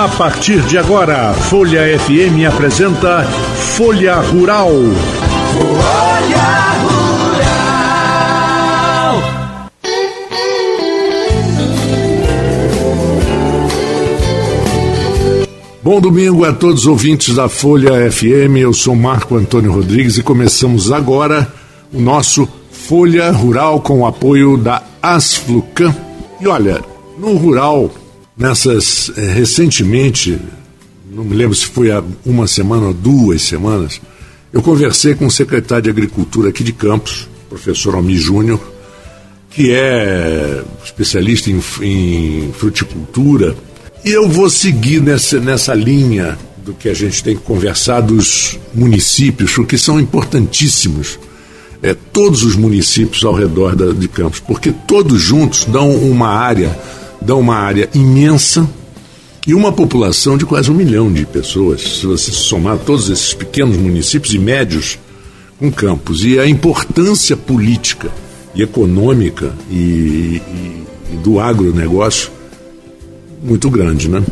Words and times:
A 0.00 0.08
partir 0.08 0.62
de 0.62 0.78
agora, 0.78 1.34
Folha 1.34 1.82
FM 1.98 2.48
apresenta 2.50 3.22
Folha 3.22 4.14
Rural. 4.14 4.70
Folha 5.52 6.42
Rural. 6.80 8.00
Bom 15.82 16.00
domingo 16.00 16.46
a 16.46 16.54
todos 16.54 16.80
os 16.80 16.86
ouvintes 16.86 17.34
da 17.34 17.50
Folha 17.50 18.10
FM. 18.10 18.56
Eu 18.56 18.72
sou 18.72 18.96
Marco 18.96 19.36
Antônio 19.36 19.70
Rodrigues 19.70 20.16
e 20.16 20.22
começamos 20.22 20.90
agora 20.90 21.46
o 21.92 22.00
nosso 22.00 22.48
Folha 22.70 23.30
Rural 23.30 23.82
com 23.82 24.00
o 24.00 24.06
apoio 24.06 24.56
da 24.56 24.82
Asflucan. 25.02 25.94
E 26.40 26.48
olha, 26.48 26.80
no 27.18 27.36
rural 27.36 27.90
nessas 28.40 29.12
é, 29.16 29.32
recentemente, 29.32 30.38
não 31.12 31.22
me 31.22 31.36
lembro 31.36 31.54
se 31.54 31.66
foi 31.66 31.90
há 31.90 32.02
uma 32.24 32.46
semana 32.46 32.86
ou 32.86 32.94
duas 32.94 33.42
semanas, 33.42 34.00
eu 34.50 34.62
conversei 34.62 35.14
com 35.14 35.26
o 35.26 35.30
secretário 35.30 35.84
de 35.84 35.90
Agricultura 35.90 36.48
aqui 36.48 36.64
de 36.64 36.72
Campos, 36.72 37.28
professor 37.50 37.94
Almi 37.94 38.16
Júnior, 38.16 38.58
que 39.50 39.70
é 39.72 40.62
especialista 40.82 41.50
em, 41.50 41.62
em, 41.82 42.52
fruticultura, 42.54 43.54
e 44.04 44.10
eu 44.10 44.26
vou 44.28 44.48
seguir 44.48 45.02
nessa, 45.02 45.38
nessa 45.38 45.74
linha 45.74 46.38
do 46.64 46.72
que 46.72 46.88
a 46.88 46.94
gente 46.94 47.22
tem 47.22 47.36
que 47.36 47.42
conversar 47.42 48.00
dos 48.00 48.58
municípios, 48.72 49.52
porque 49.52 49.76
são 49.76 50.00
importantíssimos. 50.00 51.18
É, 51.82 51.94
todos 51.94 52.42
os 52.42 52.56
municípios 52.56 53.24
ao 53.24 53.32
redor 53.32 53.74
da, 53.74 53.92
de 53.92 54.06
Campos, 54.06 54.38
porque 54.38 54.70
todos 54.70 55.20
juntos 55.20 55.64
dão 55.64 55.90
uma 55.90 56.28
área 56.28 56.78
dá 57.20 57.34
uma 57.34 57.56
área 57.56 57.88
imensa 57.94 58.68
e 59.46 59.54
uma 59.54 59.72
população 59.72 60.36
de 60.36 60.44
quase 60.44 60.70
um 60.70 60.74
milhão 60.74 61.12
de 61.12 61.24
pessoas, 61.24 61.80
se 61.80 62.06
você 62.06 62.30
somar 62.30 62.78
todos 62.78 63.08
esses 63.08 63.32
pequenos 63.32 63.76
municípios 63.76 64.34
e 64.34 64.38
médios 64.38 64.98
com 65.58 65.70
campos. 65.70 66.24
E 66.24 66.38
a 66.38 66.46
importância 66.46 67.36
política 67.36 68.10
e 68.54 68.62
econômica 68.62 69.52
e, 69.70 69.74
e, 69.74 70.84
e 71.12 71.16
do 71.22 71.40
agronegócio 71.40 72.30
muito 73.42 73.70
grande, 73.70 74.08
né? 74.08 74.22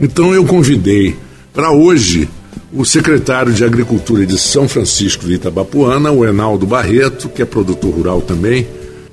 Então 0.00 0.34
eu 0.34 0.44
convidei 0.44 1.16
para 1.52 1.70
hoje 1.72 2.28
o 2.72 2.84
secretário 2.84 3.52
de 3.52 3.64
Agricultura 3.64 4.26
de 4.26 4.38
São 4.38 4.68
Francisco 4.68 5.26
de 5.26 5.34
Itabapuana, 5.34 6.10
o 6.10 6.24
Enaldo 6.24 6.66
Barreto, 6.66 7.28
que 7.28 7.42
é 7.42 7.44
produtor 7.44 7.92
rural 7.92 8.20
também, 8.20 8.66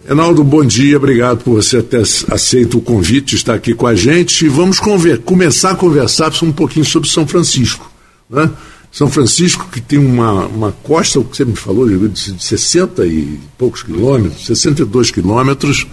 Enaldo, 0.07 0.43
bom 0.43 0.63
dia, 0.63 0.97
obrigado 0.97 1.43
por 1.43 1.55
você 1.55 1.81
ter 1.81 2.03
aceito 2.29 2.77
o 2.77 2.81
convite, 2.81 3.35
estar 3.35 3.55
aqui 3.55 3.73
com 3.73 3.87
a 3.87 3.95
gente. 3.95 4.45
E 4.45 4.47
vamos 4.47 4.79
começar 5.25 5.71
a 5.71 5.75
conversar 5.75 6.31
um 6.43 6.51
pouquinho 6.51 6.85
sobre 6.85 7.09
São 7.09 7.25
Francisco. 7.25 7.91
Né? 8.29 8.47
São 8.91 9.09
Francisco, 9.09 9.67
que 9.71 9.81
tem 9.81 9.97
uma, 9.97 10.45
uma 10.45 10.71
costa, 10.71 11.19
o 11.19 11.23
que 11.23 11.35
você 11.35 11.43
me 11.43 11.55
falou, 11.55 11.89
de 12.07 12.19
60 12.39 13.03
e 13.07 13.39
poucos 13.57 13.81
quilômetros, 13.81 14.45
62 14.45 15.09
quilômetros, 15.09 15.87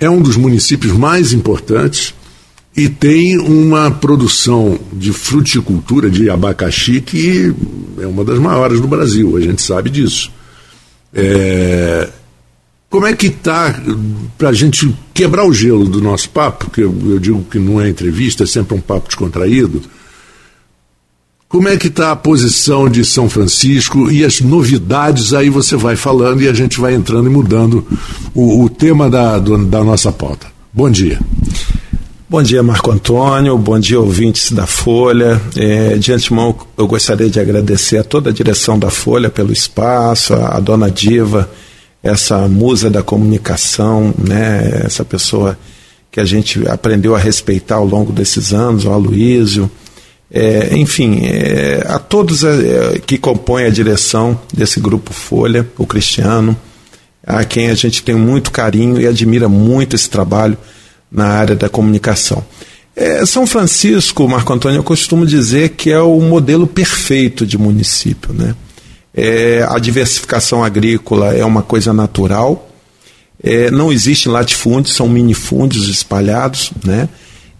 é 0.00 0.10
um 0.10 0.20
dos 0.20 0.36
municípios 0.36 0.92
mais 0.92 1.32
importantes 1.32 2.12
e 2.76 2.88
tem 2.88 3.38
uma 3.38 3.92
produção 3.92 4.76
de 4.92 5.12
fruticultura, 5.12 6.10
de 6.10 6.28
abacaxi, 6.28 7.00
que 7.00 7.54
é 8.00 8.06
uma 8.08 8.24
das 8.24 8.40
maiores 8.40 8.80
do 8.80 8.88
Brasil, 8.88 9.36
a 9.36 9.40
gente 9.40 9.62
sabe 9.62 9.88
disso. 9.88 10.32
É, 11.14 12.08
como 12.90 13.06
é 13.06 13.14
que 13.14 13.28
está, 13.28 13.80
para 14.36 14.48
a 14.48 14.52
gente 14.52 14.92
quebrar 15.14 15.46
o 15.46 15.54
gelo 15.54 15.88
do 15.88 16.02
nosso 16.02 16.28
papo, 16.28 16.68
que 16.70 16.80
eu, 16.80 16.92
eu, 17.06 17.20
digo 17.20 17.44
que 17.44 17.56
não 17.56 17.80
é 17.80 17.88
entrevista, 17.88 18.42
é 18.42 18.46
sempre 18.46 18.76
um 18.76 18.80
papo 18.80 19.06
descontraído, 19.06 19.80
como 21.48 21.68
é 21.68 21.76
que 21.76 21.86
está 21.86 22.10
a 22.10 22.16
posição 22.16 22.88
de 22.88 23.04
São 23.04 23.28
Francisco 23.28 24.10
e 24.10 24.24
as 24.24 24.40
novidades, 24.40 25.32
aí 25.32 25.48
você 25.48 25.76
vai 25.76 25.94
falando 25.94 26.42
e 26.42 26.48
a 26.48 26.52
gente 26.52 26.80
vai 26.80 26.94
entrando 26.94 27.28
e 27.28 27.30
mudando 27.30 27.86
o, 28.34 28.64
o 28.64 28.68
tema 28.68 29.08
da, 29.08 29.38
do, 29.38 29.56
da 29.66 29.84
nossa 29.84 30.10
pauta. 30.10 30.48
Bom 30.72 30.90
dia. 30.90 31.20
Bom 32.28 32.42
dia, 32.42 32.62
Marco 32.62 32.90
Antônio. 32.92 33.58
Bom 33.58 33.78
dia, 33.80 33.98
ouvintes 33.98 34.52
da 34.52 34.66
Folha. 34.66 35.40
É, 35.56 35.96
de 35.96 36.12
antemão, 36.12 36.56
eu 36.78 36.86
gostaria 36.86 37.28
de 37.28 37.40
agradecer 37.40 37.98
a 37.98 38.04
toda 38.04 38.30
a 38.30 38.32
direção 38.32 38.78
da 38.78 38.90
Folha 38.90 39.28
pelo 39.28 39.52
espaço, 39.52 40.34
a, 40.34 40.56
a 40.56 40.60
dona 40.60 40.88
Diva 40.88 41.50
essa 42.02 42.48
musa 42.48 42.88
da 42.88 43.02
comunicação, 43.02 44.14
né, 44.16 44.82
essa 44.84 45.04
pessoa 45.04 45.58
que 46.10 46.18
a 46.18 46.24
gente 46.24 46.66
aprendeu 46.68 47.14
a 47.14 47.18
respeitar 47.18 47.76
ao 47.76 47.86
longo 47.86 48.12
desses 48.12 48.52
anos, 48.52 48.84
o 48.84 48.90
Aloísio, 48.90 49.70
é, 50.32 50.76
enfim, 50.76 51.20
é, 51.24 51.84
a 51.86 51.98
todos 51.98 52.44
é, 52.44 53.00
que 53.04 53.18
compõem 53.18 53.64
a 53.64 53.70
direção 53.70 54.40
desse 54.52 54.80
grupo 54.80 55.12
Folha, 55.12 55.68
o 55.76 55.86
Cristiano, 55.86 56.56
a 57.26 57.44
quem 57.44 57.68
a 57.68 57.74
gente 57.74 58.02
tem 58.02 58.14
muito 58.14 58.50
carinho 58.50 59.00
e 59.00 59.06
admira 59.06 59.48
muito 59.48 59.94
esse 59.94 60.08
trabalho 60.08 60.56
na 61.10 61.26
área 61.26 61.56
da 61.56 61.68
comunicação. 61.68 62.44
É, 62.94 63.24
São 63.26 63.46
Francisco, 63.46 64.28
Marco 64.28 64.52
Antônio, 64.52 64.78
eu 64.78 64.84
costumo 64.84 65.26
dizer 65.26 65.70
que 65.70 65.90
é 65.90 66.00
o 66.00 66.20
modelo 66.20 66.66
perfeito 66.66 67.46
de 67.46 67.58
município, 67.58 68.32
né? 68.32 68.54
É, 69.14 69.66
a 69.68 69.78
diversificação 69.78 70.62
agrícola 70.62 71.34
é 71.34 71.44
uma 71.44 71.62
coisa 71.62 71.92
natural. 71.92 72.68
É, 73.42 73.70
não 73.70 73.92
existe 73.92 74.28
latifúndios, 74.28 74.94
são 74.94 75.08
minifúndios 75.08 75.88
espalhados, 75.88 76.72
né? 76.84 77.08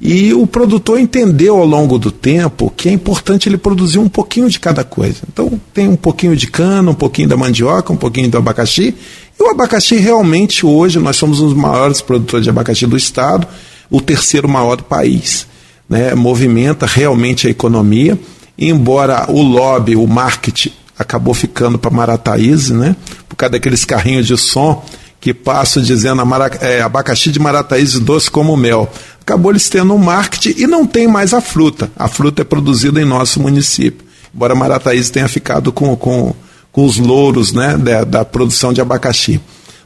E 0.00 0.32
o 0.32 0.46
produtor 0.46 0.98
entendeu 0.98 1.58
ao 1.58 1.66
longo 1.66 1.98
do 1.98 2.10
tempo 2.10 2.72
que 2.74 2.88
é 2.88 2.92
importante 2.92 3.48
ele 3.48 3.58
produzir 3.58 3.98
um 3.98 4.08
pouquinho 4.08 4.48
de 4.48 4.58
cada 4.58 4.82
coisa. 4.82 5.18
Então 5.30 5.60
tem 5.74 5.88
um 5.88 5.96
pouquinho 5.96 6.34
de 6.34 6.46
cana, 6.46 6.90
um 6.90 6.94
pouquinho 6.94 7.28
da 7.28 7.36
mandioca, 7.36 7.92
um 7.92 7.96
pouquinho 7.96 8.30
do 8.30 8.38
abacaxi. 8.38 8.94
E 9.38 9.42
o 9.42 9.50
abacaxi 9.50 9.96
realmente 9.96 10.64
hoje 10.64 10.98
nós 10.98 11.16
somos 11.16 11.40
um 11.40 11.48
dos 11.48 11.56
maiores 11.56 12.00
produtores 12.00 12.44
de 12.44 12.50
abacaxi 12.50 12.86
do 12.86 12.96
estado, 12.96 13.46
o 13.90 14.00
terceiro 14.00 14.48
maior 14.48 14.76
do 14.76 14.84
país. 14.84 15.46
Né? 15.86 16.14
Movimenta 16.14 16.86
realmente 16.86 17.46
a 17.46 17.50
economia. 17.50 18.18
Embora 18.58 19.30
o 19.30 19.42
lobby, 19.42 19.96
o 19.96 20.06
marketing 20.06 20.72
acabou 21.00 21.32
ficando 21.32 21.78
para 21.78 21.90
Marataízes, 21.90 22.70
né? 22.70 22.94
Por 23.26 23.34
causa 23.34 23.52
daqueles 23.52 23.86
carrinhos 23.86 24.26
de 24.26 24.36
som 24.36 24.84
que 25.18 25.32
passam 25.32 25.82
dizendo 25.82 26.22
é, 26.60 26.82
abacaxi 26.82 27.30
de 27.30 27.38
Marataízes 27.38 27.98
doce 27.98 28.30
como 28.30 28.56
mel. 28.56 28.90
Acabou 29.20 29.50
eles 29.50 29.68
tendo 29.68 29.94
um 29.94 29.98
marketing 29.98 30.60
e 30.60 30.66
não 30.66 30.86
tem 30.86 31.08
mais 31.08 31.32
a 31.32 31.40
fruta. 31.40 31.90
A 31.96 32.06
fruta 32.06 32.42
é 32.42 32.44
produzida 32.44 33.00
em 33.00 33.04
nosso 33.04 33.40
município. 33.40 34.06
Embora 34.34 34.54
Marataízes 34.54 35.10
tenha 35.10 35.28
ficado 35.28 35.72
com, 35.72 35.96
com, 35.96 36.34
com 36.70 36.84
os 36.84 36.98
louros 36.98 37.52
né, 37.52 37.78
da, 37.78 38.04
da 38.04 38.24
produção 38.24 38.72
de 38.72 38.80
abacaxi. 38.80 39.40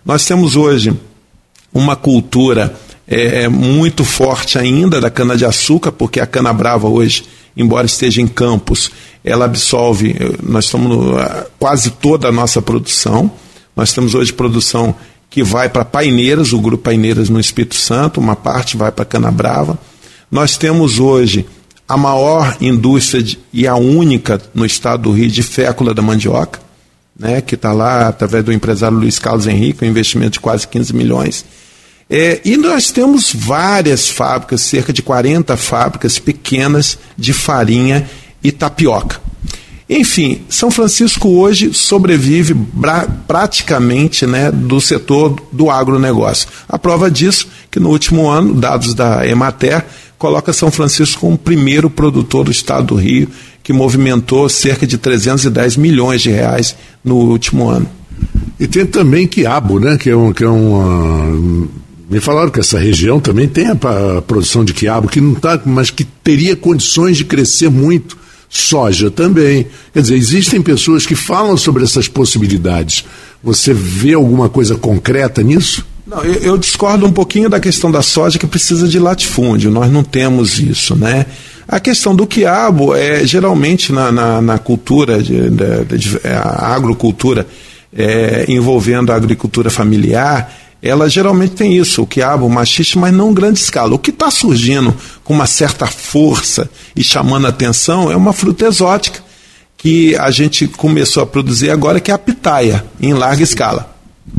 Nós 0.05 0.25
temos 0.25 0.57
hoje 0.57 0.99
uma 1.73 1.95
cultura 1.95 2.75
é, 3.06 3.42
é 3.42 3.48
muito 3.48 4.04
forte 4.04 4.59
ainda 4.59 5.00
da 5.00 5.10
cana-de-açúcar, 5.10 5.92
porque 5.92 6.20
a 6.20 6.26
cana 6.26 6.53
brava 6.53 6.88
hoje, 6.88 7.25
embora 7.56 7.87
esteja 7.87 8.20
em 8.20 8.26
campos, 8.26 8.91
ela 9.22 9.44
absolve, 9.44 10.16
nós 10.42 10.66
estamos 10.66 10.88
no, 10.88 11.16
quase 11.59 11.91
toda 11.91 12.28
a 12.28 12.33
nossa 12.33 12.60
produção. 12.60 13.30
Nós 13.77 13.92
temos 13.92 14.15
hoje 14.15 14.33
produção 14.33 14.95
que 15.30 15.42
vai 15.42 15.68
para 15.68 15.84
Paineiras, 15.84 16.53
o 16.53 16.60
grupo 16.60 16.84
Paineiras 16.84 17.28
no 17.28 17.41
Espírito 17.41 17.74
Santo, 17.74 18.21
uma 18.21 18.36
parte 18.36 18.77
vai 18.77 18.92
para 18.92 19.04
Canabrava. 19.04 19.78
Nós 20.30 20.57
temos 20.57 21.00
hoje 21.00 21.47
a 21.89 21.97
maior 21.97 22.57
indústria 22.60 23.22
de, 23.22 23.39
e 23.53 23.66
a 23.66 23.74
única 23.74 24.41
no 24.54 24.65
estado 24.65 25.04
do 25.04 25.12
Rio 25.12 25.28
de 25.28 25.42
fécula 25.42 25.92
da 25.92 26.00
mandioca, 26.00 26.60
né, 27.18 27.41
que 27.41 27.54
está 27.54 27.72
lá 27.72 28.09
através 28.09 28.45
do 28.45 28.53
empresário 28.53 28.97
Luiz 28.97 29.18
Carlos 29.18 29.47
Henrique, 29.47 29.84
um 29.84 29.89
investimento 29.89 30.33
de 30.33 30.41
quase 30.41 30.66
15 30.68 30.95
milhões. 30.95 31.45
É, 32.09 32.41
e 32.45 32.56
nós 32.56 32.91
temos 32.91 33.33
várias 33.34 34.09
fábricas, 34.09 34.60
cerca 34.60 34.92
de 34.92 35.03
40 35.03 35.56
fábricas 35.56 36.18
pequenas 36.18 36.98
de 37.16 37.33
farinha 37.33 38.09
e 38.42 38.53
tapioca. 38.53 39.21
Enfim, 39.89 40.42
São 40.48 40.71
Francisco 40.71 41.28
hoje 41.28 41.74
sobrevive 41.74 42.56
praticamente 43.27 44.27
né, 44.27 44.51
do 44.51 44.80
setor 44.80 45.36
do 45.53 45.71
agronegócio. 45.71 46.48
A 46.68 46.78
prova 46.78 47.10
disso 47.10 47.48
que 47.71 47.78
no 47.78 47.91
último 47.91 48.28
ano, 48.28 48.54
dados 48.54 48.95
da 48.95 49.27
Emater, 49.27 49.84
coloca 50.16 50.53
São 50.53 50.71
Francisco 50.71 51.21
como 51.21 51.36
primeiro 51.36 51.91
produtor 51.91 52.45
do 52.45 52.50
estado 52.50 52.86
do 52.86 52.95
Rio 52.95 53.28
que 53.62 53.72
movimentou 53.72 54.48
cerca 54.48 54.86
de 54.86 54.97
310 54.97 55.77
milhões 55.77 56.22
de 56.22 56.30
reais 56.30 56.77
no 57.03 57.16
último 57.16 57.68
ano. 57.68 57.89
E 58.60 58.66
tem 58.66 58.86
também 58.86 59.27
quiabo, 59.27 59.80
né? 59.80 59.97
Que 59.97 60.10
é, 60.10 60.16
um, 60.16 60.33
que 60.33 60.45
é 60.45 60.48
uma. 60.48 61.68
Me 62.09 62.21
falaram 62.21 62.51
que 62.51 62.60
essa 62.60 62.78
região 62.78 63.18
também 63.18 63.48
tem 63.48 63.68
a, 63.68 64.22
produção 64.22 64.65
de 64.65 64.74
quiabo, 64.74 65.09
que 65.09 65.21
não 65.21 65.33
está, 65.33 65.60
mas 65.65 65.91
que 65.91 66.04
teria 66.04 66.54
condições 66.54 67.16
de 67.16 67.24
crescer 67.24 67.71
muito. 67.71 68.24
Soja 68.48 69.10
também. 69.10 69.66
Quer 69.92 70.03
dizer, 70.03 70.15
existem 70.15 70.62
pessoas 70.62 71.06
que 71.06 71.16
falam 71.16 71.56
sobre 71.56 71.83
essas 71.83 72.06
possibilidades. 72.06 73.04
Você 73.42 73.74
vê 73.74 74.15
alguma 74.15 74.48
coisa 74.48 74.77
concreta 74.77 75.42
nisso? 75.42 75.84
Não, 76.06 76.22
eu, 76.22 76.34
eu, 76.34 76.59
discordo 76.59 77.06
um 77.06 77.12
pouquinho 77.12 77.48
da 77.48 77.59
questão 77.59 77.91
da 77.91 78.03
soja 78.03 78.39
que 78.39 78.47
precisa 78.47 78.86
de 78.86 78.98
latifúndio. 78.98 79.71
Nós 79.71 79.91
não 79.91 80.04
temos 80.04 80.60
isso, 80.60 80.95
né? 80.95 81.27
A 81.66 81.80
questão 81.80 82.15
do 82.15 82.27
quiabo 82.27 82.95
é 82.95 83.27
geralmente 83.27 83.91
na, 83.91 84.12
na, 84.12 84.41
na 84.41 84.59
cultura, 84.59 85.22
de, 85.22 85.50
de, 85.50 85.98
de, 85.98 86.21
a 86.27 86.74
agrocultura 86.74 87.47
é, 87.97 88.45
envolvendo 88.48 89.10
a 89.10 89.16
agricultura 89.16 89.71
familiar, 89.71 90.53
ela 90.86 91.09
geralmente 91.09 91.54
tem 91.54 91.75
isso, 91.75 92.03
o 92.03 92.07
quiabo, 92.07 92.45
o 92.45 92.51
machixe, 92.51 92.98
mas 92.98 93.10
não 93.10 93.31
em 93.31 93.34
grande 93.34 93.59
escala. 93.59 93.95
O 93.95 93.98
que 93.98 94.10
está 94.10 94.31
surgindo 94.31 94.95
com 95.25 95.33
uma 95.33 95.47
certa 95.47 95.86
força 95.86 96.69
e 96.95 97.03
chamando 97.03 97.47
a 97.47 97.48
atenção 97.48 98.13
é 98.13 98.16
uma 98.16 98.34
fruta 98.34 98.66
exótica 98.66 99.25
que 99.78 100.15
a 100.16 100.31
gente 100.31 100.66
começou 100.66 101.22
a 101.22 101.27
produzir 101.27 101.71
agora, 101.71 102.01
que 102.01 102.10
é 102.10 102.15
a 102.15 102.19
pitaia, 102.19 102.84
em 103.01 103.15
larga 103.15 103.42
escala. 103.42 103.97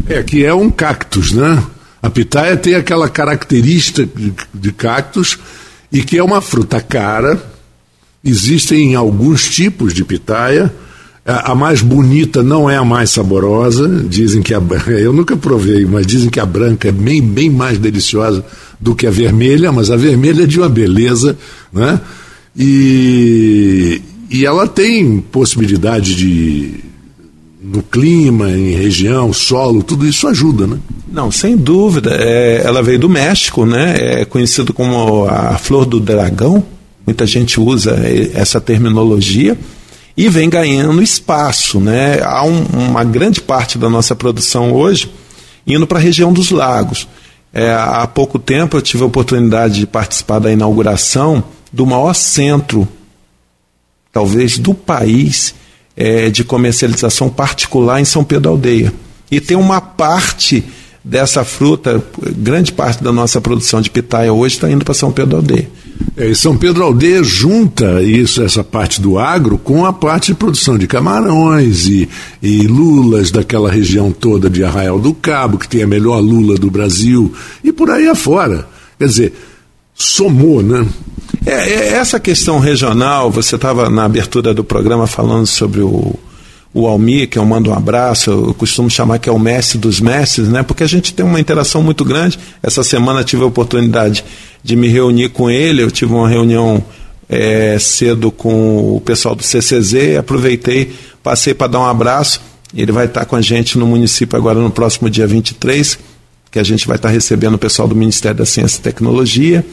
É, 0.08 0.22
que 0.22 0.46
é 0.46 0.54
um 0.54 0.70
cactus, 0.70 1.32
né? 1.32 1.64
A 2.00 2.12
pitaia 2.12 2.56
tem 2.56 2.76
aquela 2.76 3.10
característica 3.10 4.06
de, 4.06 4.32
de 4.54 4.72
cactus 4.72 5.40
e 5.92 6.04
que 6.04 6.16
é 6.16 6.24
uma 6.24 6.42
fruta 6.42 6.80
cara. 6.80 7.44
Existem 8.24 8.94
alguns 8.94 9.50
tipos 9.50 9.96
de 9.96 10.06
pitaia. 10.06 10.72
A 11.26 11.56
mais 11.56 11.82
bonita 11.82 12.44
não 12.44 12.70
é 12.70 12.78
a 12.78 12.86
mais 12.86 13.10
saborosa. 13.10 14.06
Dizem 14.08 14.44
que 14.44 14.54
a 14.54 14.62
eu 14.88 15.12
nunca 15.12 15.36
provei, 15.36 15.84
mas 15.84 16.06
dizem 16.06 16.30
que 16.30 16.40
a 16.40 16.46
branca 16.46 16.90
é 16.90 16.92
bem, 16.92 17.20
bem 17.20 17.50
mais 17.50 17.80
deliciosa 17.80 18.46
do 18.80 18.94
que 18.94 19.08
a 19.08 19.12
vermelha, 19.12 19.72
mas 19.72 19.90
a 19.90 19.98
vermelha 19.98 20.44
é 20.44 20.46
de 20.46 20.60
uma 20.60 20.70
beleza, 20.70 21.36
né? 21.74 22.00
E, 22.56 24.02
e 24.30 24.46
ela 24.46 24.68
tem 24.68 25.20
possibilidade 25.20 26.16
de 26.16 26.86
no 27.60 27.82
clima, 27.82 28.52
em 28.52 28.76
região, 28.76 29.34
solo, 29.34 29.82
tudo 29.82 30.06
isso 30.06 30.28
ajuda, 30.28 30.68
né? 30.68 30.78
Não, 31.12 31.32
sem 31.32 31.58
dúvida. 31.58 32.16
É, 32.20 32.62
ela 32.64 32.84
veio 32.84 33.00
do 33.00 33.10
México, 33.10 33.66
né? 33.66 34.22
É 34.22 34.26
conhecido 34.26 34.72
como 34.72 35.26
a 35.26 35.58
flor 35.58 35.86
do 35.86 36.00
dragão. 36.00 36.64
Muita 37.04 37.26
gente 37.26 37.60
usa 37.60 38.00
essa 38.36 38.62
terminologia 38.62 39.58
e 40.18 40.30
vem 40.30 40.50
ganhando 40.50 41.02
espaço, 41.02 41.80
né? 41.80 42.22
Há 42.24 42.44
um, 42.44 42.64
uma 42.90 43.04
grande 43.04 43.42
parte 43.42 43.78
da 43.78 43.90
nossa 43.90 44.16
produção 44.16 44.72
hoje 44.72 45.12
indo 45.68 45.88
para 45.88 45.98
a 45.98 46.02
região 46.02 46.32
dos 46.32 46.52
lagos. 46.52 47.08
É, 47.54 47.72
há 47.72 48.06
pouco 48.08 48.38
tempo 48.38 48.78
eu 48.78 48.82
tive 48.82 49.04
a 49.04 49.08
oportunidade 49.08 49.80
de 49.80 49.88
participar 49.88 50.40
da 50.40 50.52
inauguração 50.52 51.44
do 51.72 51.86
maior 51.86 52.14
centro, 52.14 52.88
talvez 54.12 54.58
do 54.58 54.74
país, 54.74 55.56
é, 55.96 56.30
de 56.30 56.44
comercialização 56.44 57.30
particular 57.30 58.00
em 58.00 58.06
São 58.06 58.24
Pedro 58.24 58.52
Aldeia. 58.52 58.94
E 59.32 59.42
tem 59.42 59.58
uma 59.58 59.82
parte 59.82 60.64
dessa 61.06 61.46
fruta, 61.46 62.04
grande 62.36 62.72
parte 62.72 63.04
da 63.04 63.12
nossa 63.12 63.40
produção 63.40 63.80
de 63.80 63.92
pitaia 63.92 64.34
hoje 64.34 64.56
está 64.56 64.72
indo 64.72 64.84
para 64.84 64.96
São 64.96 65.12
Pedro 65.12 65.38
Aldeia. 65.38 65.70
É, 66.18 66.28
e 66.28 66.36
São 66.36 66.58
Pedro 66.58 66.84
Aldeia 66.84 67.24
junta 67.24 68.02
isso, 68.02 68.42
essa 68.42 68.64
parte 68.64 69.00
do 69.00 69.20
agro 69.20 69.60
com 69.60 69.86
a 69.86 69.94
parte 69.94 70.28
de 70.28 70.34
produção 70.34 70.80
de 70.80 70.88
camarões 70.88 71.86
e, 71.86 72.10
e 72.42 72.66
lulas 72.66 73.30
daquela 73.30 73.70
região 73.70 74.12
toda 74.12 74.50
de 74.50 74.64
Arraial 74.64 75.00
do 75.00 75.14
Cabo, 75.14 75.60
que 75.60 75.70
tem 75.70 75.84
a 75.84 75.88
melhor 75.88 76.20
lula 76.20 76.56
do 76.56 76.72
Brasil, 76.72 77.32
e 77.64 77.72
por 77.72 77.92
aí 77.92 78.08
afora. 78.08 78.68
Quer 78.98 79.08
dizer, 79.08 79.34
somou, 79.94 80.64
né? 80.64 80.88
É, 81.46 81.52
é, 81.52 81.88
essa 81.94 82.20
questão 82.20 82.58
regional, 82.58 83.30
você 83.30 83.56
estava 83.56 83.92
na 83.92 84.06
abertura 84.06 84.56
do 84.56 84.64
programa 84.64 85.06
falando 85.06 85.46
sobre 85.46 85.82
o, 85.82 86.16
o 86.76 86.88
Almir, 86.88 87.30
que 87.30 87.40
eu 87.40 87.46
mando 87.46 87.70
um 87.70 87.74
abraço, 87.74 88.30
eu 88.30 88.54
costumo 88.54 88.90
chamar 88.90 89.18
que 89.18 89.30
é 89.30 89.32
o 89.32 89.40
mestre 89.40 89.78
dos 89.78 90.02
mestres, 90.02 90.50
né? 90.50 90.62
Porque 90.62 90.84
a 90.84 90.88
gente 90.88 91.14
tem 91.14 91.26
uma 91.26 91.40
interação 91.40 91.82
muito 91.82 92.04
grande. 92.04 92.38
Essa 92.62 92.84
semana 92.84 93.24
tive 93.24 93.44
a 93.44 93.46
oportunidade 93.46 94.26
de 94.62 94.76
me 94.76 94.90
reunir 94.90 95.30
com 95.30 95.50
ele, 95.50 95.82
eu 95.82 95.90
tive 95.90 96.14
uma 96.14 96.28
reunião 96.28 96.84
é, 97.30 97.80
cedo 97.80 98.30
com 98.30 98.94
o 98.94 99.00
pessoal 99.00 99.34
do 99.36 99.42
CCZ, 99.42 100.18
aproveitei, 100.20 100.94
passei 101.24 101.54
para 101.54 101.68
dar 101.68 101.80
um 101.80 101.86
abraço. 101.86 102.42
Ele 102.76 102.92
vai 102.92 103.06
estar 103.06 103.24
com 103.24 103.38
a 103.38 103.42
gente 103.42 103.78
no 103.78 103.88
município 103.88 104.38
agora 104.38 104.60
no 104.60 104.70
próximo 104.70 105.10
dia 105.10 105.26
23, 105.26 105.98
que 106.52 106.60
a 106.60 106.64
gente 106.64 106.86
vai 106.86 106.98
estar 106.98 107.08
recebendo 107.08 107.54
o 107.54 107.58
pessoal 107.58 107.88
do 107.88 107.96
Ministério 107.96 108.38
da 108.38 108.46
Ciência 108.46 108.80
e 108.80 108.82
Tecnologia 108.82 109.66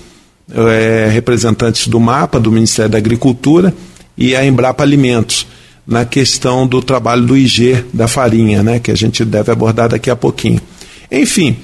é, 0.55 1.09
representantes 1.11 1.89
do 1.89 1.99
MAPA, 1.99 2.39
do 2.41 2.51
Ministério 2.51 2.91
da 2.91 2.99
Agricultura, 2.99 3.75
e 4.17 4.37
a 4.37 4.45
Embrapa 4.45 4.83
Alimentos, 4.83 5.47
na 5.87 6.05
questão 6.05 6.67
do 6.67 6.81
trabalho 6.81 7.23
do 7.23 7.37
IG 7.37 7.85
da 7.93 8.07
farinha, 8.07 8.63
né, 8.63 8.79
que 8.79 8.91
a 8.91 8.97
gente 8.97 9.25
deve 9.25 9.51
abordar 9.51 9.89
daqui 9.89 10.11
a 10.11 10.17
pouquinho. 10.17 10.61
Enfim, 11.11 11.57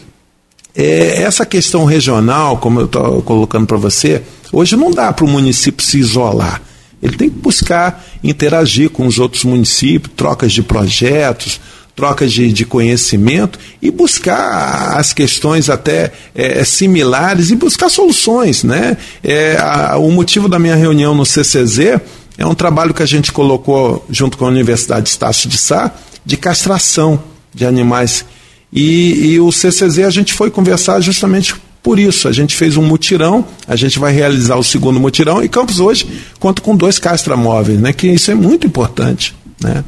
é, 0.74 1.22
essa 1.22 1.46
questão 1.46 1.84
regional, 1.84 2.58
como 2.58 2.80
eu 2.80 2.86
estou 2.86 3.22
colocando 3.22 3.66
para 3.66 3.76
você, 3.76 4.22
hoje 4.52 4.76
não 4.76 4.90
dá 4.90 5.12
para 5.12 5.24
o 5.24 5.28
município 5.28 5.84
se 5.84 5.98
isolar. 5.98 6.62
Ele 7.02 7.16
tem 7.16 7.30
que 7.30 7.38
buscar 7.38 8.04
interagir 8.22 8.90
com 8.90 9.06
os 9.06 9.18
outros 9.18 9.44
municípios, 9.44 10.12
trocas 10.16 10.52
de 10.52 10.62
projetos, 10.62 11.60
troca 11.94 12.28
de, 12.28 12.52
de 12.52 12.64
conhecimento 12.64 13.58
e 13.82 13.90
buscar 13.90 14.96
as 14.96 15.12
questões 15.12 15.68
até 15.68 16.12
é, 16.32 16.62
similares 16.62 17.50
e 17.50 17.56
buscar 17.56 17.88
soluções. 17.88 18.62
Né? 18.62 18.96
É, 19.22 19.56
a, 19.58 19.96
o 19.96 20.10
motivo 20.10 20.48
da 20.48 20.58
minha 20.58 20.76
reunião 20.76 21.12
no 21.12 21.26
CCZ 21.26 22.00
é 22.38 22.46
um 22.46 22.54
trabalho 22.54 22.94
que 22.94 23.02
a 23.02 23.06
gente 23.06 23.32
colocou 23.32 24.06
junto 24.08 24.38
com 24.38 24.44
a 24.44 24.48
Universidade 24.48 25.02
de 25.02 25.10
Estácio 25.10 25.50
de 25.50 25.58
Sá 25.58 25.92
de 26.24 26.36
castração 26.36 27.20
de 27.52 27.66
animais. 27.66 28.24
E, 28.72 29.32
e 29.32 29.40
o 29.40 29.50
CCZ 29.50 30.00
a 30.00 30.10
gente 30.10 30.32
foi 30.32 30.50
conversar 30.50 31.00
justamente 31.00 31.56
por 31.82 31.98
isso, 31.98 32.28
a 32.28 32.32
gente 32.32 32.54
fez 32.54 32.76
um 32.76 32.82
mutirão, 32.82 33.44
a 33.66 33.74
gente 33.74 33.98
vai 33.98 34.12
realizar 34.12 34.56
o 34.56 34.62
segundo 34.62 35.00
mutirão 35.00 35.42
e 35.42 35.48
Campos 35.48 35.80
hoje 35.80 36.06
conta 36.38 36.60
com 36.60 36.76
dois 36.76 36.98
castramóveis, 36.98 37.80
né? 37.80 37.92
Que 37.92 38.08
isso 38.08 38.30
é 38.30 38.34
muito 38.34 38.66
importante, 38.66 39.34
né? 39.60 39.82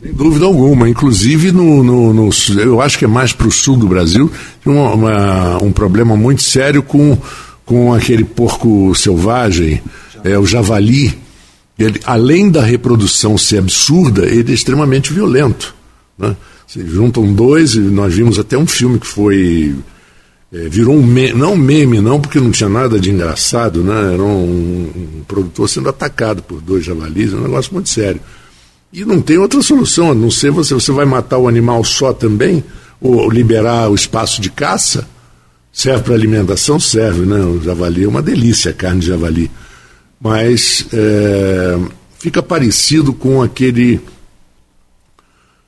Sem 0.00 0.12
dúvida 0.12 0.44
alguma. 0.44 0.88
Inclusive, 0.88 1.50
no, 1.50 1.82
no, 1.82 2.14
no 2.14 2.30
eu 2.56 2.80
acho 2.80 2.96
que 2.96 3.04
é 3.04 3.08
mais 3.08 3.32
para 3.32 3.48
o 3.48 3.52
sul 3.52 3.76
do 3.76 3.88
Brasil, 3.88 4.30
tem 4.62 4.72
uma, 4.72 4.94
uma, 4.94 5.62
um 5.62 5.72
problema 5.72 6.16
muito 6.16 6.42
sério 6.42 6.82
com, 6.82 7.18
com 7.66 7.92
aquele 7.92 8.22
porco 8.22 8.94
selvagem, 8.94 9.82
é, 10.24 10.38
o 10.38 10.46
javali. 10.46 11.27
Ele, 11.78 12.00
além 12.04 12.50
da 12.50 12.62
reprodução 12.62 13.38
ser 13.38 13.58
absurda, 13.58 14.26
ele 14.26 14.50
é 14.50 14.54
extremamente 14.54 15.12
violento. 15.12 15.74
Né? 16.18 16.36
Se 16.66 16.84
juntam 16.86 17.32
dois, 17.32 17.74
e 17.74 17.80
nós 17.80 18.12
vimos 18.12 18.38
até 18.38 18.58
um 18.58 18.66
filme 18.66 18.98
que 18.98 19.06
foi. 19.06 19.74
É, 20.52 20.68
virou 20.68 20.96
um 20.96 21.04
meme, 21.04 21.38
não 21.38 21.54
meme, 21.56 22.00
não, 22.00 22.20
porque 22.20 22.40
não 22.40 22.50
tinha 22.50 22.70
nada 22.70 22.98
de 22.98 23.10
engraçado, 23.10 23.84
né? 23.84 24.14
Era 24.14 24.22
um, 24.22 24.90
um 25.20 25.24
produtor 25.28 25.68
sendo 25.68 25.90
atacado 25.90 26.42
por 26.42 26.62
dois 26.62 26.84
javalis, 26.84 27.34
um 27.34 27.42
negócio 27.42 27.72
muito 27.74 27.90
sério. 27.90 28.20
E 28.90 29.04
não 29.04 29.20
tem 29.20 29.36
outra 29.36 29.60
solução, 29.60 30.10
a 30.10 30.14
não 30.14 30.30
ser 30.30 30.50
você, 30.50 30.72
você 30.72 30.90
vai 30.90 31.04
matar 31.04 31.36
o 31.36 31.48
animal 31.48 31.84
só 31.84 32.14
também, 32.14 32.64
ou 32.98 33.30
liberar 33.30 33.90
o 33.90 33.94
espaço 33.94 34.40
de 34.40 34.50
caça. 34.50 35.06
Serve 35.70 36.04
para 36.04 36.14
alimentação? 36.14 36.80
Serve, 36.80 37.26
né? 37.26 37.40
O 37.40 37.62
javali 37.62 38.04
é 38.04 38.08
uma 38.08 38.22
delícia, 38.22 38.70
a 38.70 38.74
carne 38.74 39.00
de 39.00 39.08
javali. 39.08 39.50
Mas 40.20 40.86
é, 40.92 41.78
fica 42.18 42.42
parecido 42.42 43.12
com 43.12 43.42
aquele. 43.42 44.00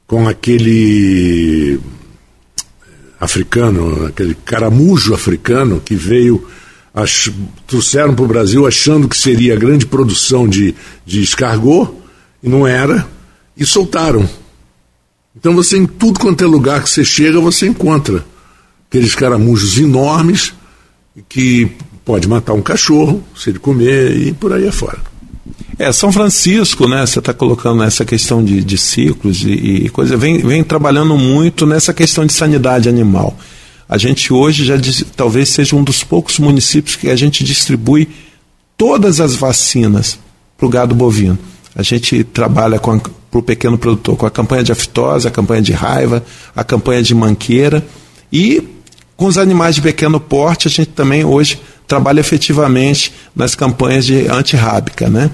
com 0.07 0.29
aquele 0.29 1.81
africano, 3.21 4.07
aquele 4.07 4.35
caramujo 4.35 5.13
africano 5.13 5.81
que 5.81 5.95
veio, 5.95 6.49
ach, 6.95 7.31
trouxeram 7.67 8.15
para 8.15 8.25
o 8.25 8.29
Brasil 8.29 8.67
achando 8.67 9.09
que 9.09 9.17
seria 9.17 9.55
grande 9.55 9.85
produção 9.85 10.49
de, 10.49 10.75
de 11.05 11.21
escargot 11.21 11.95
e 12.43 12.49
não 12.49 12.67
era, 12.67 13.07
e 13.57 13.67
soltaram. 13.67 14.29
Então 15.37 15.55
você, 15.55 15.77
em 15.77 15.87
tudo 15.87 16.19
quanto 16.19 16.43
é 16.43 16.47
lugar 16.47 16.83
que 16.83 16.91
você 16.91 17.05
chega, 17.05 17.39
você 17.41 17.67
encontra 17.67 18.25
aqueles 18.89 19.15
caramujos 19.15 19.79
enormes 19.79 20.53
que 21.29 21.71
pode 22.05 22.29
matar 22.29 22.53
um 22.53 22.63
cachorro 22.63 23.23
se 23.37 23.51
ele 23.51 23.59
comer 23.59 24.17
e 24.17 24.33
por 24.33 24.53
aí 24.53 24.67
afora. 24.67 24.99
É, 25.79 25.91
São 25.93 26.13
Francisco, 26.13 26.87
né? 26.87 27.07
Você 27.07 27.21
está 27.21 27.33
colocando 27.33 27.79
nessa 27.79 28.05
questão 28.05 28.45
de, 28.45 28.63
de 28.63 28.77
ciclos 28.77 29.43
e, 29.43 29.87
e, 29.87 29.89
coisa, 29.89 30.17
vem, 30.17 30.39
vem 30.39 30.63
trabalhando 30.63 31.17
muito 31.17 31.65
nessa 31.65 31.95
questão 31.95 32.27
de 32.27 32.35
sanidade 32.35 32.89
animal. 32.89 33.35
A 33.89 33.97
gente 33.97 34.33
hoje 34.33 34.65
já 34.65 34.75
talvez 35.17 35.49
seja 35.49 35.75
um 35.75 35.83
dos 35.83 36.05
poucos 36.05 36.39
municípios 36.39 36.97
que 36.97 37.09
a 37.09 37.17
gente 37.17 37.43
distribui 37.43 38.09
todas 38.77 39.21
as 39.21 39.35
vacinas 39.35 40.19
para 40.57 40.67
o 40.67 40.69
gado 40.69 40.95
bovino. 40.95 41.39
A 41.75 41.83
gente 41.83 42.25
trabalha 42.25 42.79
para 42.79 43.39
o 43.39 43.43
pequeno 43.43 43.79
produtor 43.79 44.17
com 44.17 44.27
a 44.27 44.31
campanha 44.31 44.63
de 44.63 44.73
aftosa, 44.73 45.29
a 45.29 45.31
campanha 45.31 45.63
de 45.63 45.73
raiva, 45.73 46.23
a 46.55 46.63
campanha 46.63 47.03
de 47.03 47.15
manqueira 47.15 47.85
e 48.33 48.63
com 49.17 49.27
os 49.27 49.39
animais 49.39 49.75
de 49.75 49.83
pequeno 49.83 50.21
porte 50.21 50.69
a 50.69 50.71
gente 50.71 50.91
também 50.91 51.25
hoje 51.25 51.61
trabalha 51.91 52.21
efetivamente 52.21 53.13
nas 53.35 53.57
campanhas 53.57 54.07
de 54.07 54.29
antirrábica, 54.29 55.11
né? 55.11 55.29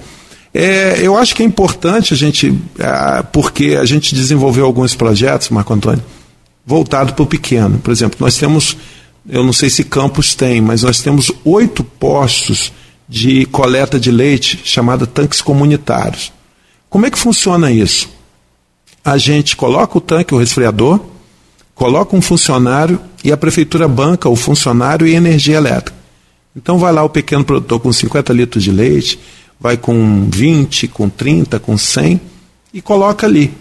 É, 0.51 0.97
eu 1.03 1.15
acho 1.15 1.35
que 1.35 1.43
é 1.43 1.45
importante 1.45 2.15
a 2.15 2.17
gente, 2.17 2.51
ah, 2.79 3.23
porque 3.31 3.77
a 3.79 3.85
gente 3.85 4.15
desenvolveu 4.15 4.65
alguns 4.65 4.95
projetos, 4.95 5.49
Marco 5.49 5.71
Antônio, 5.71 6.03
voltado 6.65 7.13
para 7.13 7.21
o 7.21 7.27
pequeno. 7.27 7.77
Por 7.77 7.91
exemplo, 7.91 8.17
nós 8.19 8.37
temos, 8.37 8.75
eu 9.29 9.43
não 9.43 9.53
sei 9.53 9.69
se 9.69 9.83
Campos 9.83 10.33
tem, 10.33 10.59
mas 10.59 10.81
nós 10.81 10.99
temos 10.99 11.31
oito 11.45 11.83
postos 11.83 12.73
de 13.07 13.45
coleta 13.45 13.99
de 13.99 14.09
leite 14.09 14.59
chamada 14.63 15.05
tanques 15.05 15.43
comunitários. 15.43 16.33
Como 16.89 17.05
é 17.05 17.11
que 17.11 17.19
funciona 17.19 17.71
isso? 17.71 18.09
A 19.05 19.15
gente 19.19 19.55
coloca 19.55 19.95
o 19.95 20.01
tanque, 20.01 20.33
o 20.33 20.39
resfriador, 20.39 20.99
coloca 21.75 22.15
um 22.15 22.21
funcionário 22.21 22.99
e 23.23 23.31
a 23.31 23.37
prefeitura 23.37 23.87
banca 23.87 24.27
o 24.27 24.35
funcionário 24.35 25.05
e 25.05 25.13
energia 25.13 25.57
elétrica. 25.57 25.96
Então 26.57 26.79
vai 26.79 26.91
lá 26.91 27.03
o 27.03 27.09
pequeno 27.09 27.45
produtor 27.45 27.79
com 27.79 27.93
50 27.93 28.33
litros 28.33 28.63
de 28.63 28.71
leite, 28.71 29.19
vai 29.59 29.77
com 29.77 30.27
20, 30.27 30.87
com 30.87 31.07
30, 31.07 31.59
com 31.59 31.77
100 31.77 32.19
e 32.73 32.81
coloca 32.81 33.27
ali. 33.27 33.53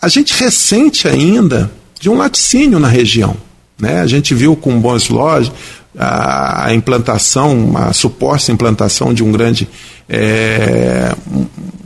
A 0.00 0.08
gente 0.08 0.32
ressente 0.40 1.08
ainda 1.08 1.70
de 2.00 2.08
um 2.08 2.16
laticínio 2.16 2.78
na 2.78 2.86
região. 2.86 3.36
Né? 3.76 4.00
A 4.00 4.06
gente 4.06 4.32
viu 4.32 4.54
com 4.54 4.80
bons 4.80 5.08
lojas 5.08 5.50
a, 5.98 6.72
implantação, 6.72 7.72
a 7.76 7.92
suposta 7.92 8.52
implantação 8.52 9.12
de 9.12 9.24
um 9.24 9.32
grande, 9.32 9.68
é, 10.08 11.12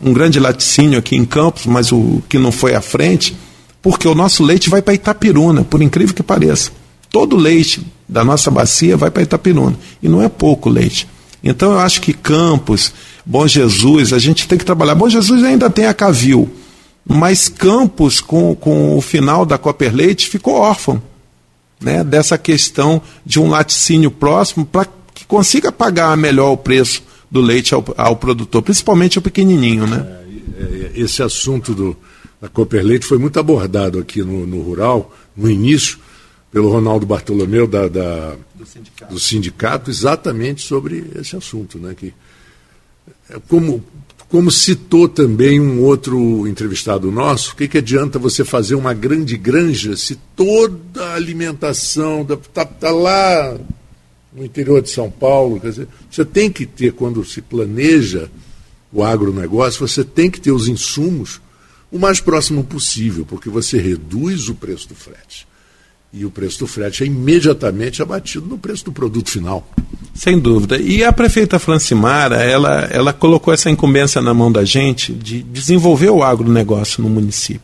um 0.02 0.12
grande 0.12 0.38
laticínio 0.38 0.98
aqui 0.98 1.16
em 1.16 1.24
Campos, 1.24 1.64
mas 1.64 1.90
o 1.90 2.22
que 2.28 2.38
não 2.38 2.52
foi 2.52 2.74
à 2.74 2.82
frente, 2.82 3.34
porque 3.80 4.06
o 4.06 4.14
nosso 4.14 4.44
leite 4.44 4.68
vai 4.68 4.82
para 4.82 4.92
Itapiruna, 4.92 5.64
por 5.64 5.80
incrível 5.80 6.14
que 6.14 6.22
pareça. 6.22 6.70
Todo 7.10 7.34
leite 7.34 7.80
da 8.08 8.24
nossa 8.24 8.50
bacia 8.50 8.96
vai 8.96 9.10
para 9.10 9.22
Itapiruna. 9.22 9.76
E 10.02 10.08
não 10.08 10.22
é 10.22 10.28
pouco 10.28 10.68
leite. 10.68 11.08
Então 11.42 11.72
eu 11.72 11.78
acho 11.78 12.00
que 12.00 12.12
Campos, 12.12 12.92
Bom 13.24 13.46
Jesus, 13.46 14.12
a 14.12 14.18
gente 14.18 14.46
tem 14.46 14.58
que 14.58 14.64
trabalhar. 14.64 14.94
Bom 14.94 15.08
Jesus 15.08 15.42
ainda 15.42 15.70
tem 15.70 15.86
a 15.86 15.94
Cavil, 15.94 16.50
mas 17.06 17.48
Campos, 17.48 18.20
com, 18.20 18.54
com 18.54 18.96
o 18.96 19.00
final 19.00 19.46
da 19.46 19.58
Copper 19.58 19.94
Leite, 19.94 20.28
ficou 20.28 20.54
órfão 20.54 21.02
né, 21.80 22.02
dessa 22.02 22.38
questão 22.38 23.00
de 23.24 23.38
um 23.38 23.48
laticínio 23.48 24.10
próximo 24.10 24.64
para 24.64 24.88
que 25.14 25.24
consiga 25.26 25.70
pagar 25.70 26.16
melhor 26.16 26.52
o 26.52 26.56
preço 26.56 27.02
do 27.30 27.40
leite 27.40 27.74
ao, 27.74 27.84
ao 27.96 28.16
produtor, 28.16 28.62
principalmente 28.62 29.18
o 29.18 29.22
pequenininho. 29.22 29.86
Né? 29.86 30.06
É, 30.58 30.62
é, 30.62 30.92
esse 30.94 31.22
assunto 31.22 31.74
do, 31.74 31.96
da 32.40 32.48
Copper 32.48 32.84
Leite 32.84 33.06
foi 33.06 33.18
muito 33.18 33.38
abordado 33.38 33.98
aqui 33.98 34.22
no, 34.22 34.46
no 34.46 34.62
Rural, 34.62 35.14
no 35.36 35.50
início, 35.50 35.98
pelo 36.54 36.70
Ronaldo 36.70 37.04
Bartolomeu 37.04 37.66
da, 37.66 37.88
da 37.88 38.36
do, 38.54 38.64
sindicato. 38.64 39.12
do, 39.12 39.18
sindicato. 39.18 39.90
exatamente 39.90 40.62
sobre 40.62 41.04
esse 41.16 41.34
assunto, 41.34 41.80
né? 41.80 41.96
Que 41.96 42.14
é 43.28 43.40
como, 43.48 43.84
como 44.28 44.52
citou 44.52 45.08
também 45.08 45.58
um 45.58 45.82
outro 45.82 46.46
entrevistado 46.46 47.10
nosso, 47.10 47.50
o 47.50 47.56
que, 47.56 47.66
que 47.66 47.78
adianta 47.78 48.20
você 48.20 48.44
fazer 48.44 48.76
uma 48.76 48.94
grande 48.94 49.36
granja 49.36 49.96
se 49.96 50.14
toda 50.36 51.04
a 51.04 51.14
alimentação 51.14 52.20
está 52.22 52.64
tá 52.64 52.92
lá 52.92 53.58
no 54.32 54.44
interior 54.44 54.80
de 54.80 54.90
São 54.90 55.10
Paulo? 55.10 55.58
Quer 55.58 55.70
dizer, 55.70 55.88
você 56.08 56.24
tem 56.24 56.52
que 56.52 56.66
ter, 56.66 56.92
quando 56.92 57.24
se 57.24 57.42
planeja 57.42 58.30
o 58.92 59.02
agronegócio, 59.02 59.88
você 59.88 60.04
tem 60.04 60.30
que 60.30 60.40
ter 60.40 60.52
os 60.52 60.68
insumos 60.68 61.40
o 61.90 61.98
mais 61.98 62.20
próximo 62.20 62.62
possível, 62.62 63.26
porque 63.26 63.48
você 63.50 63.76
reduz 63.76 64.48
o 64.48 64.54
preço 64.54 64.88
do 64.88 64.94
frete 64.94 65.52
e 66.16 66.24
o 66.24 66.30
preço 66.30 66.60
do 66.60 66.66
frete 66.66 67.02
é 67.02 67.06
imediatamente 67.06 68.00
abatido 68.00 68.46
no 68.46 68.56
preço 68.56 68.84
do 68.84 68.92
produto 68.92 69.28
final. 69.28 69.66
Sem 70.14 70.38
dúvida. 70.38 70.78
E 70.78 71.02
a 71.02 71.12
prefeita 71.12 71.58
Francimara, 71.58 72.36
ela, 72.36 72.88
ela 72.92 73.12
colocou 73.12 73.52
essa 73.52 73.68
incumbência 73.68 74.20
na 74.20 74.32
mão 74.32 74.50
da 74.50 74.64
gente 74.64 75.12
de 75.12 75.42
desenvolver 75.42 76.10
o 76.10 76.22
agronegócio 76.22 77.02
no 77.02 77.10
município. 77.10 77.62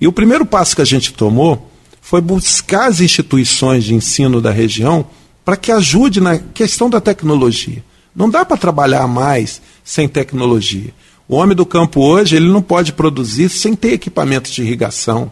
E 0.00 0.08
o 0.08 0.12
primeiro 0.12 0.44
passo 0.44 0.74
que 0.74 0.82
a 0.82 0.84
gente 0.84 1.12
tomou 1.12 1.70
foi 2.00 2.20
buscar 2.20 2.88
as 2.88 3.00
instituições 3.00 3.84
de 3.84 3.94
ensino 3.94 4.40
da 4.40 4.50
região 4.50 5.06
para 5.44 5.56
que 5.56 5.70
ajude 5.70 6.20
na 6.20 6.36
questão 6.36 6.90
da 6.90 7.00
tecnologia. 7.00 7.84
Não 8.14 8.28
dá 8.28 8.44
para 8.44 8.56
trabalhar 8.56 9.06
mais 9.06 9.62
sem 9.84 10.08
tecnologia. 10.08 10.92
O 11.28 11.36
homem 11.36 11.54
do 11.56 11.64
campo 11.64 12.00
hoje 12.00 12.34
ele 12.34 12.48
não 12.48 12.60
pode 12.60 12.92
produzir 12.92 13.48
sem 13.48 13.74
ter 13.74 13.92
equipamentos 13.92 14.52
de 14.52 14.62
irrigação, 14.62 15.30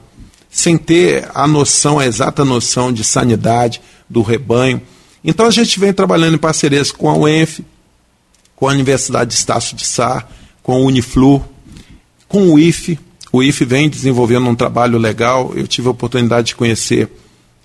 sem 0.53 0.77
ter 0.77 1.31
a 1.35 1.47
noção, 1.49 1.99
a 1.99 2.07
exata 2.07 2.45
noção 2.45 2.93
de 2.93 3.03
sanidade 3.03 3.81
do 4.09 4.21
rebanho. 4.21 4.83
Então 5.25 5.47
a 5.47 5.51
gente 5.51 5.81
vem 5.81 5.95
trabalhando 5.95 6.35
em 6.35 6.39
parcerias 6.39 6.93
com 6.93 7.09
a 7.09 7.17
UENF, 7.17 7.65
com 8.55 8.69
a 8.69 8.73
Universidade 8.73 9.31
de 9.31 9.37
Estácio 9.37 9.75
de 9.75 9.87
Sá, 9.87 10.29
com 10.63 10.83
o 10.83 10.87
Uniflu, 10.87 11.43
com 12.29 12.51
o 12.51 12.59
IFE. 12.59 12.99
O 13.33 13.43
IFE 13.43 13.65
vem 13.65 13.89
desenvolvendo 13.89 14.47
um 14.47 14.55
trabalho 14.55 14.99
legal. 14.99 15.53
Eu 15.57 15.67
tive 15.67 15.89
a 15.89 15.91
oportunidade 15.91 16.49
de 16.49 16.55
conhecer 16.55 17.09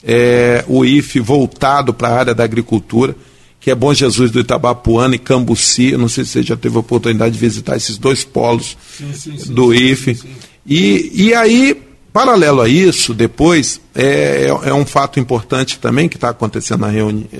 é, 0.01 0.63
o 0.65 0.85
IFE 0.85 1.19
voltado 1.19 1.93
para 1.93 2.07
a 2.07 2.17
área 2.17 2.33
da 2.33 2.45
agricultura, 2.45 3.13
que 3.59 3.69
é 3.69 3.75
Bom 3.75 3.93
Jesus 3.93 4.31
do 4.31 4.39
Itabapuana 4.39 5.15
e 5.15 5.19
Cambuci. 5.19 5.91
Eu 5.91 5.99
não 5.99 6.07
sei 6.07 6.23
se 6.23 6.31
você 6.31 6.43
já 6.43 6.55
teve 6.55 6.77
a 6.77 6.79
oportunidade 6.79 7.33
de 7.33 7.39
visitar 7.39 7.75
esses 7.75 7.97
dois 7.97 8.23
polos 8.23 8.77
sim, 8.97 9.11
sim, 9.13 9.37
sim, 9.37 9.53
do 9.53 9.73
IFE. 9.73 10.17
E, 10.65 11.11
e 11.13 11.33
aí 11.33 11.86
Paralelo 12.17 12.61
a 12.61 12.67
isso, 12.67 13.13
depois, 13.13 13.79
é, 13.93 14.47
é 14.63 14.73
um 14.73 14.87
fato 14.87 15.19
importante 15.19 15.77
também 15.77 16.09
que 16.09 16.17
está 16.17 16.29
acontecendo 16.29 16.79
na, 16.79 16.91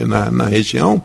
na, 0.05 0.29
na, 0.29 0.45
região, 0.45 1.03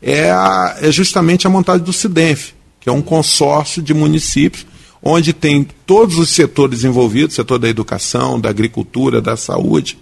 é, 0.00 0.30
a, 0.30 0.78
é 0.80 0.90
justamente 0.90 1.46
a 1.46 1.50
montagem 1.50 1.84
do 1.84 1.92
CIDENF, 1.92 2.54
que 2.80 2.88
é 2.88 2.92
um 2.92 3.02
consórcio 3.02 3.82
de 3.82 3.92
municípios 3.92 4.64
onde 5.02 5.34
tem 5.34 5.68
todos 5.84 6.16
os 6.16 6.30
setores 6.30 6.82
envolvidos, 6.82 7.36
setor 7.36 7.58
da 7.58 7.68
educação, 7.68 8.40
da 8.40 8.48
agricultura, 8.48 9.20
da 9.20 9.36
saúde, 9.36 9.98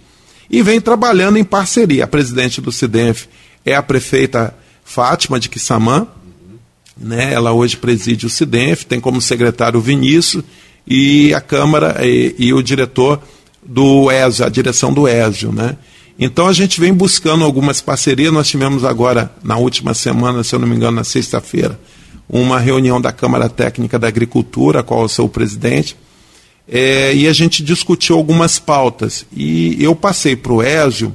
e 0.49 0.61
vem 0.61 0.79
trabalhando 0.79 1.35
em 1.35 1.43
parceria. 1.43 2.05
A 2.05 2.07
presidente 2.07 2.61
do 2.61 2.71
CIDENF 2.71 3.27
é 3.65 3.75
a 3.75 3.83
prefeita 3.83 4.55
Fátima 4.81 5.37
de 5.37 5.49
Quissamã, 5.49 6.07
né? 6.97 7.33
ela 7.33 7.51
hoje 7.51 7.75
preside 7.75 8.25
o 8.25 8.29
CIDENF, 8.29 8.85
tem 8.85 9.01
como 9.01 9.19
secretário 9.19 9.77
o 9.77 9.83
Vinícius, 9.83 10.41
e 10.89 11.33
a 11.33 11.39
Câmara 11.39 12.05
e, 12.05 12.35
e 12.39 12.53
o 12.53 12.63
diretor 12.63 13.21
do 13.63 14.09
ESO, 14.09 14.43
a 14.43 14.49
direção 14.49 14.91
do 14.91 15.07
ESO, 15.07 15.51
né? 15.51 15.77
Então 16.17 16.47
a 16.47 16.53
gente 16.53 16.81
vem 16.81 16.93
buscando 16.93 17.45
algumas 17.45 17.79
parcerias. 17.79 18.33
Nós 18.33 18.49
tivemos 18.49 18.83
agora, 18.83 19.31
na 19.41 19.57
última 19.57 19.93
semana, 19.93 20.43
se 20.43 20.53
eu 20.53 20.59
não 20.59 20.67
me 20.67 20.75
engano, 20.75 20.97
na 20.97 21.03
sexta-feira, 21.03 21.79
uma 22.27 22.59
reunião 22.59 22.99
da 22.99 23.11
Câmara 23.11 23.47
Técnica 23.47 23.97
da 23.97 24.07
Agricultura, 24.07 24.81
a 24.81 24.83
qual 24.83 25.03
eu 25.03 25.09
sou 25.09 25.27
o 25.27 25.29
presidente, 25.29 25.95
é, 26.67 27.15
e 27.15 27.27
a 27.27 27.33
gente 27.33 27.63
discutiu 27.63 28.17
algumas 28.17 28.59
pautas. 28.59 29.25
E 29.31 29.81
eu 29.81 29.95
passei 29.95 30.35
para 30.35 30.51
o 30.51 30.61
ESO, 30.61 31.13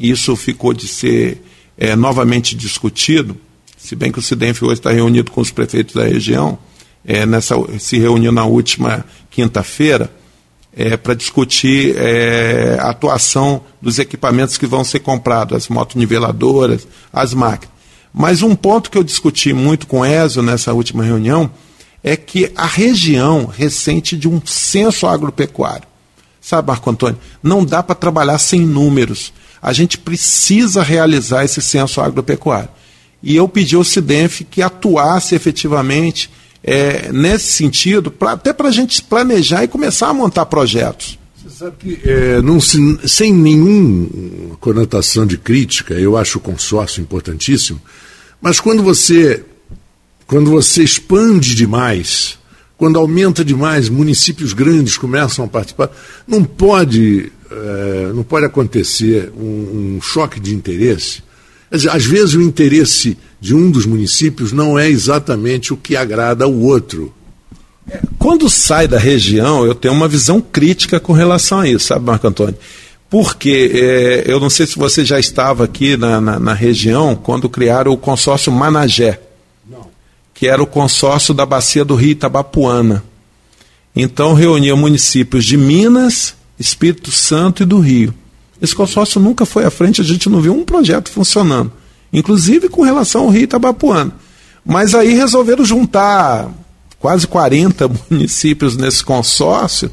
isso 0.00 0.34
ficou 0.34 0.72
de 0.72 0.88
ser 0.88 1.42
é, 1.76 1.94
novamente 1.94 2.56
discutido, 2.56 3.36
se 3.76 3.94
bem 3.94 4.10
que 4.10 4.18
o 4.18 4.22
CIDENF 4.22 4.64
hoje 4.64 4.74
está 4.74 4.90
reunido 4.90 5.30
com 5.30 5.40
os 5.40 5.50
prefeitos 5.50 5.94
da 5.94 6.04
região, 6.04 6.58
é, 7.04 7.24
nessa, 7.24 7.54
se 7.78 7.98
reuniu 7.98 8.32
na 8.32 8.44
última 8.44 9.04
quinta-feira 9.30 10.10
é, 10.76 10.96
para 10.96 11.14
discutir 11.14 11.96
é, 11.96 12.76
a 12.80 12.90
atuação 12.90 13.62
dos 13.80 13.98
equipamentos 13.98 14.56
que 14.56 14.66
vão 14.66 14.84
ser 14.84 15.00
comprados, 15.00 15.56
as 15.56 15.68
motoniveladoras, 15.68 16.86
as 17.12 17.34
máquinas. 17.34 17.74
Mas 18.12 18.42
um 18.42 18.54
ponto 18.54 18.90
que 18.90 18.98
eu 18.98 19.04
discuti 19.04 19.52
muito 19.52 19.86
com 19.86 20.00
o 20.00 20.04
ESO 20.04 20.42
nessa 20.42 20.72
última 20.72 21.04
reunião 21.04 21.50
é 22.02 22.16
que 22.16 22.52
a 22.56 22.66
região 22.66 23.46
ressente 23.46 24.16
de 24.16 24.28
um 24.28 24.40
censo 24.44 25.06
agropecuário. 25.06 25.86
Sabe, 26.40 26.68
Marco 26.68 26.88
Antônio, 26.88 27.18
não 27.42 27.64
dá 27.64 27.82
para 27.82 27.94
trabalhar 27.94 28.38
sem 28.38 28.60
números. 28.60 29.32
A 29.60 29.72
gente 29.72 29.98
precisa 29.98 30.82
realizar 30.82 31.44
esse 31.44 31.60
censo 31.60 32.00
agropecuário. 32.00 32.70
E 33.22 33.34
eu 33.34 33.48
pedi 33.48 33.74
ao 33.74 33.84
CIDENF 33.84 34.44
que 34.44 34.62
atuasse 34.62 35.34
efetivamente 35.34 36.30
é, 36.62 37.12
nesse 37.12 37.52
sentido, 37.52 38.10
pra, 38.10 38.32
até 38.32 38.52
para 38.52 38.68
a 38.68 38.72
gente 38.72 39.02
planejar 39.02 39.64
e 39.64 39.68
começar 39.68 40.08
a 40.08 40.14
montar 40.14 40.46
projetos. 40.46 41.18
Você 41.36 41.50
sabe 41.50 41.76
que, 41.78 42.00
é, 42.04 42.42
não, 42.42 42.58
sem 42.60 43.32
nenhuma 43.32 44.56
conotação 44.56 45.26
de 45.26 45.38
crítica, 45.38 45.94
eu 45.94 46.16
acho 46.16 46.38
o 46.38 46.40
consórcio 46.40 47.00
importantíssimo, 47.00 47.80
mas 48.40 48.60
quando 48.60 48.82
você, 48.82 49.44
quando 50.26 50.50
você 50.50 50.82
expande 50.82 51.54
demais, 51.54 52.38
quando 52.76 52.98
aumenta 52.98 53.44
demais, 53.44 53.88
municípios 53.88 54.52
grandes 54.52 54.96
começam 54.96 55.44
a 55.44 55.48
participar, 55.48 55.90
não 56.26 56.44
pode, 56.44 57.32
é, 57.50 58.12
não 58.14 58.22
pode 58.22 58.46
acontecer 58.46 59.32
um, 59.36 59.96
um 59.96 60.00
choque 60.00 60.38
de 60.38 60.54
interesse. 60.54 61.22
Às 61.70 62.04
vezes 62.04 62.34
o 62.34 62.40
interesse 62.40 63.18
de 63.40 63.54
um 63.54 63.70
dos 63.70 63.86
municípios 63.86 64.52
não 64.52 64.78
é 64.78 64.88
exatamente 64.88 65.72
o 65.72 65.76
que 65.76 65.96
agrada 65.96 66.44
ao 66.44 66.52
outro. 66.52 67.12
Quando 68.18 68.50
sai 68.50 68.86
da 68.86 68.98
região, 68.98 69.64
eu 69.64 69.74
tenho 69.74 69.94
uma 69.94 70.08
visão 70.08 70.40
crítica 70.40 71.00
com 71.00 71.12
relação 71.12 71.60
a 71.60 71.68
isso, 71.68 71.86
sabe, 71.86 72.04
Marco 72.04 72.26
Antônio? 72.26 72.56
Porque 73.08 73.70
é, 73.74 74.24
eu 74.26 74.38
não 74.38 74.50
sei 74.50 74.66
se 74.66 74.76
você 74.76 75.04
já 75.04 75.18
estava 75.18 75.64
aqui 75.64 75.96
na, 75.96 76.20
na, 76.20 76.38
na 76.38 76.52
região 76.52 77.16
quando 77.16 77.48
criaram 77.48 77.92
o 77.92 77.96
consórcio 77.96 78.52
Managé, 78.52 79.18
não. 79.68 79.86
que 80.34 80.46
era 80.46 80.62
o 80.62 80.66
consórcio 80.66 81.32
da 81.32 81.46
bacia 81.46 81.84
do 81.84 81.94
Rio 81.94 82.10
Itabapuana. 82.10 83.02
Então 83.96 84.34
reunia 84.34 84.76
municípios 84.76 85.44
de 85.46 85.56
Minas, 85.56 86.34
Espírito 86.58 87.10
Santo 87.10 87.62
e 87.62 87.66
do 87.66 87.80
Rio. 87.80 88.12
Esse 88.60 88.74
consórcio 88.74 89.20
nunca 89.20 89.46
foi 89.46 89.64
à 89.64 89.70
frente, 89.70 90.02
a 90.02 90.04
gente 90.04 90.28
não 90.28 90.40
viu 90.40 90.52
um 90.52 90.64
projeto 90.64 91.10
funcionando, 91.10 91.72
inclusive 92.12 92.68
com 92.68 92.82
relação 92.82 93.22
ao 93.22 93.28
Rio 93.30 93.42
Itabapuana. 93.42 94.12
Mas 94.64 94.94
aí 94.94 95.14
resolveram 95.14 95.64
juntar 95.64 96.50
quase 96.98 97.26
40 97.26 97.90
municípios 98.10 98.76
nesse 98.76 99.02
consórcio 99.04 99.90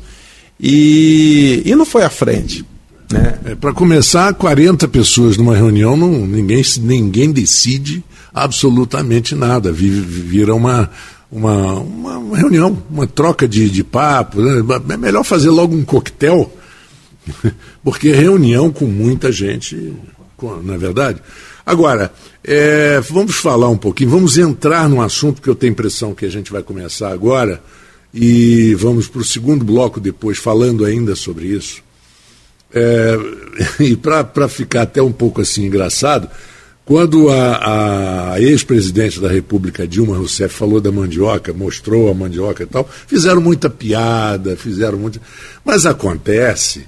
e, 0.60 1.62
e 1.66 1.76
não 1.76 1.86
foi 1.86 2.04
à 2.04 2.10
frente. 2.10 2.66
Né? 3.12 3.40
É, 3.46 3.56
Para 3.56 3.74
começar, 3.74 4.34
40 4.34 4.88
pessoas 4.88 5.38
numa 5.38 5.56
reunião, 5.56 5.96
não, 5.96 6.26
ninguém, 6.26 6.64
ninguém 6.80 7.32
decide 7.32 8.04
absolutamente 8.34 9.36
nada. 9.36 9.72
Vira 9.72 10.54
uma, 10.56 10.90
uma, 11.32 11.74
uma 11.80 12.38
reunião, 12.38 12.78
uma 12.90 13.08
troca 13.08 13.48
de, 13.48 13.70
de 13.70 13.84
papo. 13.84 14.42
Né? 14.42 14.64
É 14.90 14.98
melhor 14.98 15.24
fazer 15.24 15.50
logo 15.50 15.76
um 15.76 15.86
coquetel, 15.86 16.52
porque 17.84 18.12
reunião 18.12 18.72
com 18.72 18.86
muita 18.86 19.32
gente, 19.32 19.94
não 20.42 20.74
é 20.74 20.78
verdade? 20.78 21.22
Agora, 21.66 22.14
é, 22.44 23.00
vamos 23.00 23.38
falar 23.38 23.70
um 23.70 23.78
pouquinho, 23.78 24.12
vamos 24.12 24.38
entrar 24.38 24.88
num 24.88 25.02
assunto 25.02 25.42
que 25.42 25.50
eu 25.50 25.56
tenho 25.56 25.72
impressão 25.72 26.14
que 26.14 26.26
a 26.26 26.30
gente 26.30 26.52
vai 26.52 26.62
começar 26.62 27.12
agora, 27.12 27.60
e 28.14 28.76
vamos 28.76 29.08
para 29.08 29.22
o 29.22 29.26
segundo 29.26 29.66
bloco 29.66 30.00
depois, 30.00 30.38
falando 30.38 30.86
ainda 30.86 31.16
sobre 31.16 31.48
isso. 31.48 31.84
É, 32.72 33.18
e 33.84 33.96
para 33.96 34.48
ficar 34.48 34.84
até 34.84 35.02
um 35.02 35.12
pouco 35.12 35.42
assim 35.42 35.66
engraçado, 35.66 36.30
quando 36.86 37.30
a, 37.30 38.34
a 38.34 38.42
ex-presidente 38.42 39.20
da 39.20 39.28
República, 39.28 39.88
Dilma 39.88 40.16
Rousseff, 40.16 40.54
falou 40.54 40.80
da 40.80 40.92
mandioca, 40.92 41.52
mostrou 41.52 42.12
a 42.12 42.14
mandioca 42.14 42.62
e 42.62 42.68
tal, 42.68 42.88
fizeram 43.08 43.42
muita 43.42 43.72
piada, 43.72 44.56
fizeram 44.56 45.00
muito. 45.00 45.20
Mas 45.66 45.88
acontece 45.88 46.86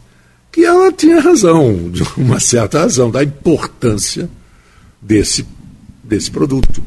que 0.52 0.64
ela 0.64 0.92
tinha 0.92 1.20
razão, 1.20 1.90
de 1.90 2.04
uma 2.16 2.40
certa 2.40 2.82
razão, 2.82 3.10
da 3.10 3.24
importância 3.24 4.30
desse, 5.02 5.46
desse 6.04 6.32
produto. 6.32 6.84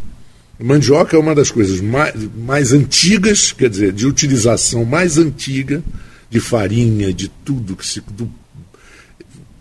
Mandioca 0.58 1.16
é 1.16 1.20
uma 1.20 1.34
das 1.34 1.50
coisas 1.50 1.80
mais, 1.80 2.14
mais 2.36 2.72
antigas, 2.72 3.52
quer 3.52 3.70
dizer, 3.70 3.92
de 3.92 4.06
utilização 4.06 4.84
mais 4.84 5.16
antiga 5.16 5.82
de 6.28 6.38
farinha, 6.38 7.12
de 7.12 7.28
tudo 7.28 7.76
que 7.76 7.86
se. 7.86 8.00
Do, 8.00 8.30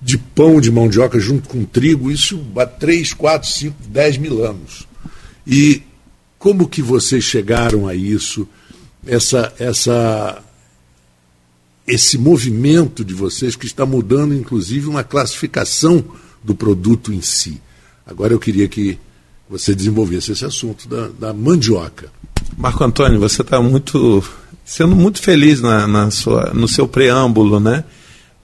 de 0.02 0.18
pão 0.18 0.62
de 0.62 0.72
mandioca 0.72 1.20
junto 1.20 1.50
com 1.50 1.66
trigo, 1.66 2.10
isso 2.10 2.42
há 2.56 2.66
3, 2.66 3.14
4, 3.14 3.50
5, 3.50 3.76
10 3.88 4.18
mil 4.18 4.46
anos. 4.46 4.88
E 5.46 5.84
como 6.38 6.70
que 6.70 6.82
vocês 6.82 7.24
chegaram 7.24 7.88
a 7.88 7.94
isso? 7.94 8.48
Essa, 9.06 9.54
essa, 9.60 10.42
esse 11.86 12.18
movimento 12.18 13.04
de 13.04 13.14
vocês 13.14 13.56
que 13.56 13.66
está 13.66 13.86
mudando, 13.86 14.34
inclusive, 14.34 14.88
uma 14.88 15.04
classificação 15.04 16.04
do 16.42 16.56
produto 16.56 17.12
em 17.12 17.22
si. 17.22 17.62
Agora 18.10 18.34
eu 18.34 18.40
queria 18.40 18.68
que 18.68 18.98
você 19.48 19.76
desenvolvesse 19.76 20.32
esse 20.32 20.44
assunto 20.44 20.90
da, 20.90 21.10
da 21.20 21.34
mandioca. 21.34 22.12
Marco 22.58 22.84
Antônio, 22.84 23.20
você 23.20 23.44
está 23.44 23.62
muito 23.62 24.24
sendo 24.66 24.96
muito 24.96 25.22
feliz 25.22 25.62
na, 25.62 25.88
na, 25.88 26.10
sua, 26.10 26.52
no 26.54 26.68
seu 26.68 26.88
preâmbulo, 26.88 27.60
né? 27.60 27.84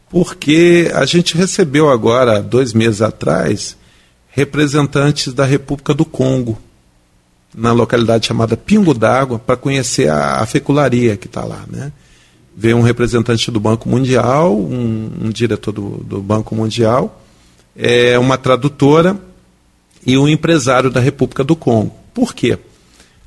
Porque 0.09 0.91
a 0.93 1.03
gente 1.05 1.35
recebeu 1.35 1.89
agora, 1.89 2.41
dois 2.41 2.73
meses 2.73 3.01
atrás, 3.01 3.75
representantes 4.29 5.33
da 5.33 5.45
República 5.45 5.93
do 5.93 6.05
Congo, 6.05 6.59
na 7.53 7.71
localidade 7.71 8.27
chamada 8.27 8.55
Pingo 8.55 8.93
d'Água, 8.93 9.39
para 9.39 9.57
conhecer 9.57 10.09
a, 10.09 10.41
a 10.41 10.45
fecularia 10.45 11.17
que 11.17 11.25
está 11.25 11.43
lá, 11.43 11.65
né? 11.67 11.91
Veio 12.55 12.77
um 12.77 12.81
representante 12.81 13.49
do 13.49 13.59
Banco 13.59 13.89
Mundial, 13.89 14.55
um, 14.55 15.11
um 15.23 15.29
diretor 15.29 15.71
do, 15.71 15.89
do 16.03 16.21
Banco 16.21 16.55
Mundial, 16.55 17.23
é, 17.75 18.17
uma 18.19 18.37
tradutora 18.37 19.19
e 20.05 20.17
um 20.17 20.27
empresário 20.27 20.89
da 20.89 20.99
República 20.99 21.43
do 21.43 21.55
Congo. 21.55 21.95
Por 22.13 22.33
quê? 22.33 22.57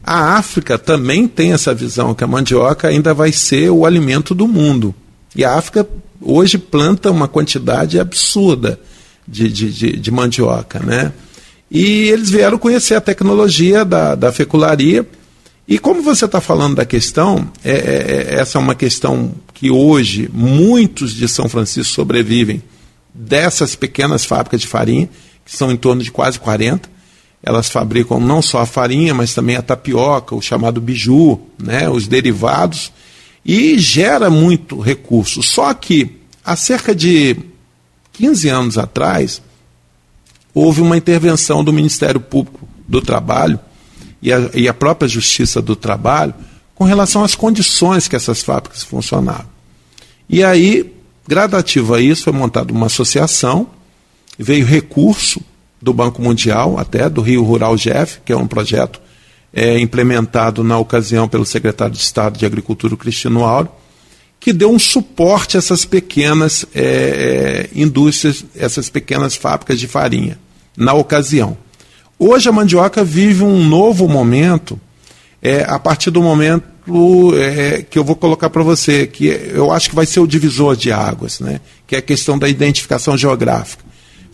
A 0.02 0.36
África 0.36 0.78
também 0.78 1.26
tem 1.26 1.52
essa 1.52 1.74
visão 1.74 2.14
que 2.14 2.22
a 2.22 2.26
mandioca 2.26 2.88
ainda 2.88 3.12
vai 3.12 3.32
ser 3.32 3.70
o 3.70 3.84
alimento 3.84 4.34
do 4.34 4.46
mundo. 4.46 4.94
E 5.34 5.44
a 5.44 5.54
África 5.54 5.86
hoje 6.20 6.56
planta 6.56 7.10
uma 7.10 7.28
quantidade 7.28 7.98
absurda 7.98 8.80
de, 9.26 9.48
de, 9.48 9.72
de, 9.72 9.96
de 9.96 10.10
mandioca. 10.10 10.78
Né? 10.78 11.12
E 11.70 12.08
eles 12.08 12.30
vieram 12.30 12.58
conhecer 12.58 12.94
a 12.94 13.00
tecnologia 13.00 13.84
da, 13.84 14.14
da 14.14 14.32
fecularia. 14.32 15.06
E 15.66 15.78
como 15.78 16.00
você 16.00 16.24
está 16.24 16.40
falando 16.40 16.76
da 16.76 16.86
questão, 16.86 17.50
é, 17.62 17.72
é, 17.72 17.76
é, 17.76 18.40
essa 18.40 18.56
é 18.56 18.60
uma 18.60 18.74
questão 18.74 19.34
que 19.52 19.70
hoje 19.70 20.30
muitos 20.32 21.12
de 21.12 21.28
São 21.28 21.48
Francisco 21.48 21.92
sobrevivem 21.92 22.62
dessas 23.12 23.74
pequenas 23.74 24.24
fábricas 24.24 24.60
de 24.60 24.66
farinha 24.66 25.10
que 25.48 25.56
são 25.56 25.72
em 25.72 25.76
torno 25.76 26.02
de 26.02 26.12
quase 26.12 26.38
40. 26.38 26.90
Elas 27.42 27.70
fabricam 27.70 28.20
não 28.20 28.42
só 28.42 28.60
a 28.60 28.66
farinha, 28.66 29.14
mas 29.14 29.32
também 29.32 29.56
a 29.56 29.62
tapioca, 29.62 30.34
o 30.34 30.42
chamado 30.42 30.78
biju, 30.78 31.40
né, 31.58 31.88
os 31.88 32.06
derivados, 32.06 32.92
e 33.44 33.78
gera 33.78 34.28
muito 34.28 34.78
recurso. 34.78 35.42
Só 35.42 35.72
que, 35.72 36.18
há 36.44 36.54
cerca 36.54 36.94
de 36.94 37.34
15 38.12 38.48
anos 38.48 38.76
atrás, 38.76 39.40
houve 40.52 40.82
uma 40.82 40.98
intervenção 40.98 41.64
do 41.64 41.72
Ministério 41.72 42.20
Público 42.20 42.68
do 42.86 43.00
Trabalho 43.00 43.58
e 44.20 44.30
a, 44.30 44.50
e 44.52 44.68
a 44.68 44.74
própria 44.74 45.08
Justiça 45.08 45.62
do 45.62 45.74
Trabalho 45.74 46.34
com 46.74 46.84
relação 46.84 47.24
às 47.24 47.34
condições 47.34 48.06
que 48.06 48.16
essas 48.16 48.42
fábricas 48.42 48.82
funcionavam. 48.82 49.46
E 50.28 50.44
aí, 50.44 50.92
gradativo 51.26 51.94
a 51.94 52.00
isso, 52.02 52.24
foi 52.24 52.32
montada 52.34 52.70
uma 52.70 52.86
associação 52.86 53.77
veio 54.38 54.64
recurso 54.64 55.40
do 55.80 55.92
Banco 55.92 56.22
Mundial, 56.22 56.78
até 56.78 57.08
do 57.08 57.20
Rio 57.20 57.42
Rural 57.42 57.76
GEF, 57.76 58.20
que 58.24 58.32
é 58.32 58.36
um 58.36 58.46
projeto 58.46 59.00
é, 59.52 59.78
implementado 59.78 60.62
na 60.62 60.78
ocasião 60.78 61.28
pelo 61.28 61.46
secretário 61.46 61.94
de 61.94 62.00
Estado 62.00 62.38
de 62.38 62.46
Agricultura, 62.46 62.96
Cristino 62.96 63.44
Auro, 63.44 63.68
que 64.40 64.52
deu 64.52 64.70
um 64.70 64.78
suporte 64.78 65.56
a 65.56 65.58
essas 65.58 65.84
pequenas 65.84 66.64
é, 66.74 66.82
é, 66.82 67.70
indústrias, 67.74 68.44
essas 68.54 68.88
pequenas 68.88 69.34
fábricas 69.34 69.80
de 69.80 69.88
farinha, 69.88 70.38
na 70.76 70.92
ocasião. 70.92 71.56
Hoje 72.18 72.48
a 72.48 72.52
mandioca 72.52 73.02
vive 73.04 73.42
um 73.42 73.64
novo 73.64 74.08
momento, 74.08 74.80
é, 75.42 75.64
a 75.64 75.78
partir 75.78 76.10
do 76.10 76.22
momento 76.22 76.64
é, 77.36 77.82
que 77.82 77.98
eu 77.98 78.04
vou 78.04 78.16
colocar 78.16 78.50
para 78.50 78.62
você, 78.62 79.06
que 79.06 79.26
eu 79.26 79.70
acho 79.70 79.90
que 79.90 79.94
vai 79.94 80.06
ser 80.06 80.20
o 80.20 80.26
divisor 80.26 80.76
de 80.76 80.90
águas, 80.90 81.40
né? 81.40 81.60
que 81.86 81.94
é 81.94 81.98
a 81.98 82.02
questão 82.02 82.38
da 82.38 82.48
identificação 82.48 83.16
geográfica. 83.16 83.87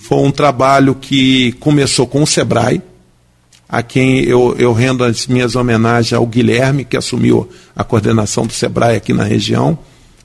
Foi 0.04 0.18
um 0.18 0.30
trabalho 0.30 0.94
que 0.94 1.52
começou 1.52 2.06
com 2.06 2.22
o 2.22 2.26
Sebrae, 2.26 2.82
a 3.66 3.82
quem 3.82 4.18
eu, 4.20 4.54
eu 4.58 4.74
rendo 4.74 5.02
as 5.02 5.26
minhas 5.26 5.56
homenagens 5.56 6.12
ao 6.12 6.26
Guilherme, 6.26 6.84
que 6.84 6.94
assumiu 6.94 7.48
a 7.74 7.82
coordenação 7.82 8.46
do 8.46 8.52
Sebrae 8.52 8.96
aqui 8.96 9.14
na 9.14 9.24
região, 9.24 9.78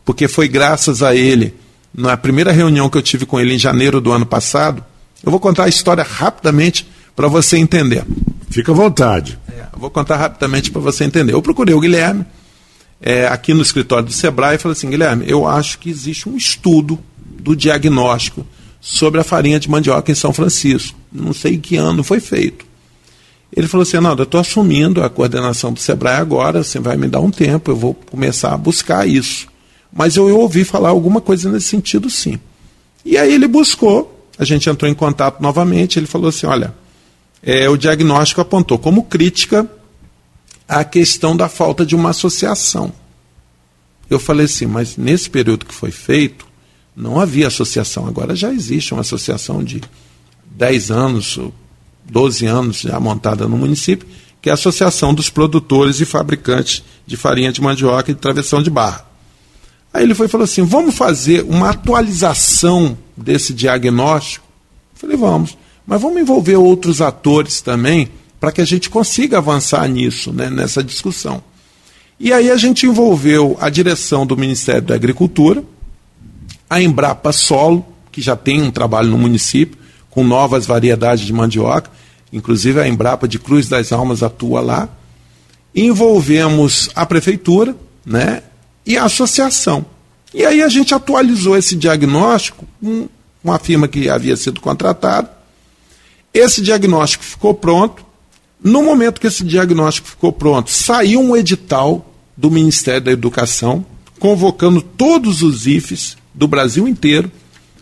porque 0.03 0.27
foi 0.27 0.49
graças 0.49 1.01
a 1.01 1.15
ele, 1.15 1.55
na 1.95 2.17
primeira 2.17 2.51
reunião 2.51 2.89
que 2.89 2.97
eu 2.97 3.01
tive 3.01 3.25
com 3.25 3.39
ele 3.39 3.53
em 3.53 3.57
janeiro 3.57 4.01
do 4.01 4.11
ano 4.11 4.25
passado, 4.25 4.83
eu 5.23 5.31
vou 5.31 5.39
contar 5.39 5.63
a 5.63 5.69
história 5.69 6.03
rapidamente 6.03 6.85
para 7.15 7.29
você 7.29 7.55
entender. 7.55 8.03
Fica 8.49 8.73
à 8.73 8.75
vontade. 8.75 9.39
É, 9.47 9.63
vou 9.77 9.89
contar 9.89 10.17
rapidamente 10.17 10.71
para 10.71 10.81
você 10.81 11.05
entender. 11.05 11.33
Eu 11.33 11.41
procurei 11.41 11.73
o 11.73 11.79
Guilherme 11.79 12.25
é, 13.01 13.27
aqui 13.27 13.53
no 13.53 13.61
escritório 13.61 14.07
do 14.07 14.11
Sebrae 14.11 14.55
e 14.55 14.59
falei 14.59 14.73
assim, 14.73 14.89
Guilherme, 14.89 15.23
eu 15.25 15.47
acho 15.47 15.79
que 15.79 15.89
existe 15.89 16.27
um 16.27 16.35
estudo 16.35 16.99
do 17.17 17.55
diagnóstico 17.55 18.45
sobre 18.81 19.19
a 19.19 19.23
farinha 19.23 19.59
de 19.59 19.69
mandioca 19.69 20.11
em 20.11 20.15
São 20.15 20.33
Francisco. 20.33 20.97
Não 21.11 21.33
sei 21.33 21.55
em 21.55 21.59
que 21.59 21.75
ano 21.75 22.03
foi 22.03 22.19
feito. 22.19 22.65
Ele 23.55 23.67
falou 23.67 23.83
assim: 23.83 23.99
não, 23.99 24.15
eu 24.15 24.23
estou 24.23 24.39
assumindo 24.39 25.03
a 25.03 25.09
coordenação 25.09 25.73
do 25.73 25.79
Sebrae 25.79 26.15
agora, 26.15 26.63
você 26.63 26.79
vai 26.79 26.95
me 26.97 27.07
dar 27.07 27.19
um 27.19 27.31
tempo, 27.31 27.71
eu 27.71 27.75
vou 27.75 27.93
começar 27.93 28.53
a 28.53 28.57
buscar 28.57 29.07
isso. 29.07 29.47
Mas 29.91 30.15
eu, 30.15 30.29
eu 30.29 30.39
ouvi 30.39 30.63
falar 30.63 30.89
alguma 30.89 31.19
coisa 31.19 31.51
nesse 31.51 31.67
sentido, 31.67 32.09
sim. 32.09 32.39
E 33.03 33.17
aí 33.17 33.33
ele 33.33 33.47
buscou, 33.47 34.27
a 34.37 34.45
gente 34.45 34.69
entrou 34.69 34.89
em 34.89 34.93
contato 34.93 35.41
novamente, 35.41 35.97
ele 35.97 36.05
falou 36.05 36.29
assim: 36.29 36.45
olha, 36.45 36.73
é, 37.41 37.67
o 37.67 37.77
diagnóstico 37.77 38.41
apontou 38.41 38.77
como 38.77 39.03
crítica 39.03 39.67
a 40.67 40.83
questão 40.83 41.35
da 41.35 41.49
falta 41.49 41.85
de 41.85 41.95
uma 41.95 42.11
associação. 42.11 42.93
Eu 44.09 44.19
falei 44.19 44.45
assim, 44.45 44.65
mas 44.65 44.97
nesse 44.97 45.29
período 45.29 45.65
que 45.65 45.73
foi 45.73 45.91
feito, 45.91 46.47
não 46.95 47.19
havia 47.19 47.47
associação. 47.47 48.07
Agora 48.07 48.35
já 48.35 48.51
existe 48.51 48.93
uma 48.93 49.01
associação 49.01 49.63
de 49.63 49.81
10 50.51 50.91
anos, 50.91 51.39
12 52.09 52.45
anos 52.45 52.81
já 52.81 52.99
montada 52.99 53.47
no 53.47 53.57
município, 53.57 54.07
que 54.41 54.49
é 54.49 54.51
a 54.51 54.55
Associação 54.55 55.13
dos 55.13 55.29
Produtores 55.29 55.99
e 55.99 56.05
Fabricantes 56.05 56.83
de 57.05 57.17
Farinha 57.17 57.51
de 57.51 57.61
Mandioca 57.61 58.11
e 58.11 58.13
de 58.13 58.19
Travessão 58.19 58.61
de 58.61 58.69
Barra. 58.69 59.05
Aí 59.93 60.03
ele 60.03 60.13
foi 60.13 60.27
falou 60.27 60.45
assim: 60.45 60.63
vamos 60.63 60.95
fazer 60.95 61.43
uma 61.43 61.71
atualização 61.71 62.97
desse 63.17 63.53
diagnóstico? 63.53 64.45
Eu 64.93 64.99
falei, 64.99 65.17
vamos. 65.17 65.57
Mas 65.85 66.01
vamos 66.01 66.21
envolver 66.21 66.55
outros 66.55 67.01
atores 67.01 67.61
também 67.61 68.09
para 68.39 68.51
que 68.51 68.61
a 68.61 68.65
gente 68.65 68.89
consiga 68.89 69.39
avançar 69.39 69.87
nisso, 69.87 70.31
né, 70.31 70.49
nessa 70.49 70.83
discussão. 70.83 71.43
E 72.19 72.31
aí 72.31 72.51
a 72.51 72.57
gente 72.57 72.85
envolveu 72.85 73.57
a 73.59 73.69
direção 73.69 74.25
do 74.25 74.37
Ministério 74.37 74.83
da 74.83 74.95
Agricultura, 74.95 75.63
a 76.69 76.81
Embrapa 76.81 77.31
Solo, 77.31 77.85
que 78.11 78.21
já 78.21 78.35
tem 78.35 78.61
um 78.61 78.71
trabalho 78.71 79.09
no 79.09 79.17
município, 79.17 79.77
com 80.09 80.23
novas 80.23 80.65
variedades 80.65 81.25
de 81.25 81.33
mandioca, 81.33 81.89
inclusive 82.31 82.79
a 82.79 82.87
Embrapa 82.87 83.27
de 83.27 83.39
Cruz 83.39 83.67
das 83.67 83.91
Almas 83.91 84.21
atua 84.21 84.61
lá. 84.61 84.89
Envolvemos 85.73 86.89
a 86.95 87.05
prefeitura 87.05 87.75
né, 88.05 88.43
e 88.85 88.97
a 88.97 89.05
associação. 89.05 89.85
E 90.33 90.45
aí 90.45 90.61
a 90.61 90.67
gente 90.67 90.93
atualizou 90.93 91.57
esse 91.57 91.75
diagnóstico 91.75 92.67
com 92.79 93.07
uma 93.43 93.57
firma 93.57 93.87
que 93.87 94.09
havia 94.09 94.35
sido 94.35 94.59
contratada. 94.61 95.31
Esse 96.33 96.61
diagnóstico 96.61 97.23
ficou 97.23 97.53
pronto. 97.53 98.05
No 98.61 98.83
momento 98.83 99.21
que 99.21 99.27
esse 99.27 99.43
diagnóstico 99.43 100.09
ficou 100.09 100.31
pronto, 100.31 100.69
saiu 100.69 101.21
um 101.21 101.35
edital 101.35 102.13
do 102.35 102.51
Ministério 102.51 103.01
da 103.01 103.11
Educação 103.11 103.85
convocando 104.19 104.81
todos 104.81 105.41
os 105.41 105.65
IFES 105.65 106.18
do 106.39 106.47
Brasil 106.47 106.87
inteiro 106.87 107.29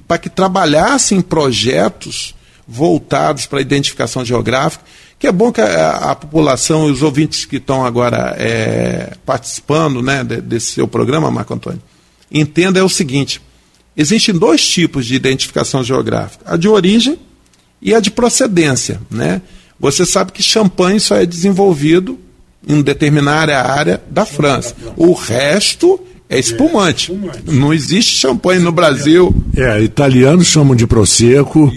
para 0.07 0.17
que 0.17 0.29
trabalhassem 0.29 1.21
projetos 1.21 2.33
voltados 2.67 3.45
para 3.45 3.59
a 3.59 3.61
identificação 3.61 4.25
geográfica, 4.25 4.83
que 5.19 5.27
é 5.27 5.31
bom 5.31 5.51
que 5.51 5.61
a, 5.61 6.11
a 6.11 6.15
população 6.15 6.89
e 6.89 6.91
os 6.91 7.03
ouvintes 7.03 7.45
que 7.45 7.57
estão 7.57 7.85
agora 7.85 8.35
é, 8.37 9.13
participando 9.25 10.01
né, 10.01 10.23
desse 10.23 10.71
seu 10.73 10.87
programa, 10.87 11.29
Marco 11.29 11.53
Antônio, 11.53 11.81
entenda 12.31 12.79
é 12.79 12.83
o 12.83 12.89
seguinte: 12.89 13.39
existem 13.95 14.33
dois 14.33 14.67
tipos 14.67 15.05
de 15.05 15.13
identificação 15.13 15.83
geográfica, 15.83 16.43
a 16.45 16.57
de 16.57 16.67
origem 16.67 17.19
e 17.79 17.93
a 17.93 17.99
de 17.99 18.09
procedência. 18.09 18.99
Né? 19.09 19.41
Você 19.79 20.03
sabe 20.03 20.31
que 20.31 20.41
champanhe 20.41 20.99
só 20.99 21.15
é 21.15 21.25
desenvolvido 21.25 22.19
em 22.67 22.81
determinada 22.81 23.61
área 23.61 24.01
da 24.09 24.25
França. 24.25 24.75
O 24.97 25.13
resto 25.13 25.99
é 26.29 26.39
espumante. 26.39 27.11
É, 27.11 27.15
espumante. 27.15 27.51
Não 27.51 27.73
existe 27.73 28.17
champanhe 28.17 28.59
no 28.59 28.71
Brasil. 28.71 29.33
É, 29.55 29.81
italianos 29.81 30.47
chamam 30.47 30.75
de 30.75 30.85
prosecco. 30.85 31.71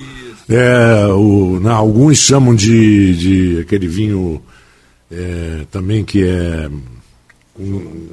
É, 0.48 1.06
o, 1.12 1.60
não, 1.60 1.72
alguns 1.72 2.18
chamam 2.18 2.54
de, 2.54 3.16
de 3.16 3.60
aquele 3.60 3.86
vinho 3.86 4.42
é, 5.10 5.64
também 5.70 6.04
que 6.04 6.24
é, 6.24 6.68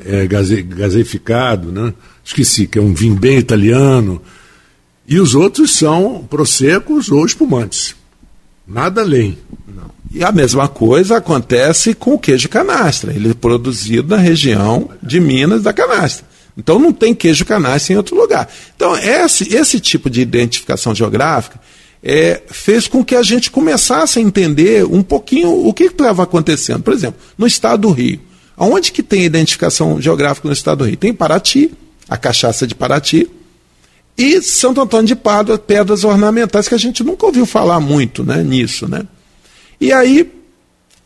é 0.05 0.27
gaze, 0.27 0.61
gaseificado, 0.61 1.71
né? 1.71 1.93
Esqueci, 2.23 2.67
que 2.67 2.77
é 2.77 2.81
um 2.81 2.93
vinho 2.93 3.15
bem 3.15 3.37
italiano. 3.37 4.21
E 5.07 5.19
os 5.19 5.33
outros 5.33 5.71
são 5.71 6.25
prosecos 6.29 7.09
ou 7.09 7.25
espumantes. 7.25 7.95
Nada 8.67 9.01
além. 9.01 9.37
Não. 9.67 9.89
E 10.17 10.23
a 10.23 10.31
mesma 10.31 10.67
coisa 10.67 11.17
acontece 11.17 11.93
com 11.93 12.15
o 12.15 12.17
queijo 12.17 12.49
canastra. 12.49 13.13
Ele 13.13 13.29
é 13.29 13.33
produzido 13.35 14.15
na 14.15 14.17
região 14.19 14.89
de 15.03 15.19
Minas 15.19 15.61
da 15.61 15.71
canastra. 15.71 16.25
Então 16.57 16.79
não 16.79 16.91
tem 16.91 17.13
queijo 17.13 17.45
canastra 17.45 17.93
em 17.93 17.97
outro 17.97 18.15
lugar. 18.15 18.49
Então 18.75 18.97
esse, 18.97 19.55
esse 19.55 19.79
tipo 19.79 20.09
de 20.09 20.19
identificação 20.19 20.95
geográfica 20.95 21.59
é, 22.01 22.41
fez 22.47 22.87
com 22.87 23.05
que 23.05 23.15
a 23.15 23.21
gente 23.21 23.51
começasse 23.51 24.17
a 24.17 24.21
entender 24.21 24.83
um 24.85 25.03
pouquinho 25.03 25.67
o 25.67 25.71
que 25.71 25.83
estava 25.83 26.23
acontecendo. 26.23 26.81
Por 26.81 26.93
exemplo, 26.93 27.19
no 27.37 27.45
estado 27.45 27.81
do 27.81 27.91
Rio. 27.91 28.19
Aonde 28.57 28.91
que 28.91 29.03
tem 29.03 29.23
identificação 29.23 30.01
geográfica 30.01 30.47
no 30.47 30.53
estado 30.53 30.79
do 30.79 30.85
Rio? 30.85 30.97
Tem 30.97 31.13
Paraty, 31.13 31.69
a 32.09 32.17
cachaça 32.17 32.65
de 32.65 32.73
Paraty, 32.73 33.29
e 34.17 34.41
Santo 34.41 34.81
Antônio 34.81 35.05
de 35.05 35.15
Pádua, 35.15 35.59
pedras 35.59 36.03
ornamentais, 36.03 36.67
que 36.67 36.73
a 36.73 36.79
gente 36.79 37.03
nunca 37.03 37.27
ouviu 37.27 37.45
falar 37.45 37.79
muito 37.79 38.23
né, 38.23 38.41
nisso. 38.41 38.89
Né? 38.89 39.05
E 39.79 39.93
aí, 39.93 40.31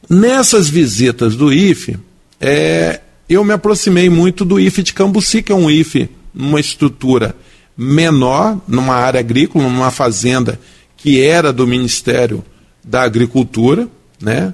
nessas 0.09 0.69
visitas 0.69 1.35
do 1.35 1.51
IFE, 1.51 1.97
é, 2.39 3.01
eu 3.29 3.43
me 3.43 3.53
aproximei 3.53 4.09
muito 4.09 4.43
do 4.43 4.59
IFE 4.59 4.83
de 4.83 4.93
Cambuci, 4.93 5.41
que 5.41 5.51
é 5.51 5.55
um 5.55 5.69
IFE 5.69 6.09
numa 6.33 6.59
estrutura 6.59 7.35
menor, 7.77 8.59
numa 8.67 8.95
área 8.95 9.19
agrícola, 9.19 9.63
numa 9.63 9.91
fazenda 9.91 10.59
que 10.97 11.21
era 11.21 11.51
do 11.51 11.65
Ministério 11.67 12.43
da 12.83 13.01
Agricultura. 13.01 13.87
Né? 14.19 14.53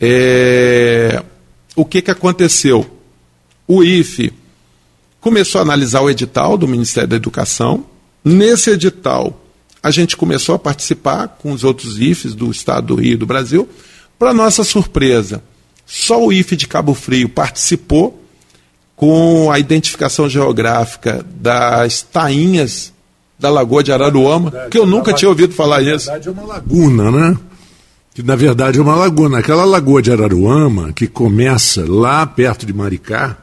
É, 0.00 1.22
o 1.74 1.84
que, 1.84 2.02
que 2.02 2.10
aconteceu? 2.10 2.86
O 3.66 3.82
IFE 3.82 4.32
começou 5.20 5.58
a 5.60 5.62
analisar 5.62 6.02
o 6.02 6.10
edital 6.10 6.56
do 6.56 6.68
Ministério 6.68 7.08
da 7.08 7.16
Educação. 7.16 7.84
Nesse 8.24 8.70
edital, 8.70 9.45
a 9.86 9.90
gente 9.92 10.16
começou 10.16 10.54
a 10.54 10.58
participar 10.58 11.28
com 11.40 11.52
os 11.52 11.62
outros 11.62 12.00
IFES 12.00 12.34
do 12.34 12.50
estado 12.50 12.88
do 12.88 12.94
Rio 12.96 13.12
e 13.12 13.16
do 13.16 13.24
Brasil. 13.24 13.68
Para 14.18 14.34
nossa 14.34 14.64
surpresa, 14.64 15.40
só 15.86 16.20
o 16.20 16.32
IFE 16.32 16.56
de 16.56 16.66
Cabo 16.66 16.92
Frio 16.92 17.28
participou 17.28 18.20
com 18.96 19.48
a 19.52 19.60
identificação 19.60 20.28
geográfica 20.28 21.24
das 21.36 22.02
tainhas 22.02 22.92
da 23.38 23.48
Lagoa 23.48 23.84
de 23.84 23.92
Araruama, 23.92 24.50
verdade, 24.50 24.70
que 24.70 24.78
eu 24.78 24.86
nunca 24.86 25.12
tinha 25.12 25.28
ouvido 25.28 25.54
falar 25.54 25.82
isso. 25.82 26.06
Na 26.06 26.14
verdade 26.14 26.28
é 26.28 26.32
uma 26.32 26.42
laguna, 26.42 27.10
né? 27.12 27.38
Que 28.12 28.22
na 28.24 28.34
verdade 28.34 28.78
é 28.78 28.82
uma 28.82 28.96
laguna. 28.96 29.38
Aquela 29.38 29.64
Lagoa 29.64 30.02
de 30.02 30.10
Araruama, 30.10 30.92
que 30.92 31.06
começa 31.06 31.84
lá 31.86 32.26
perto 32.26 32.66
de 32.66 32.72
Maricá, 32.72 33.36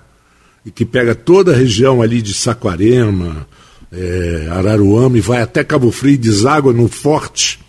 e 0.66 0.72
que 0.72 0.84
pega 0.84 1.16
toda 1.16 1.54
a 1.54 1.56
região 1.56 2.02
ali 2.02 2.22
de 2.22 2.34
Saquarema, 2.34 3.48
é, 3.94 4.48
Araruama 4.50 5.18
e 5.18 5.22
vai 5.22 5.42
até 5.42 5.64
Cabo 5.64 5.92
Frio 5.92 6.16
e 6.16 6.18
deságua 6.18 6.74
no 6.74 6.88
Forte. 6.88 7.60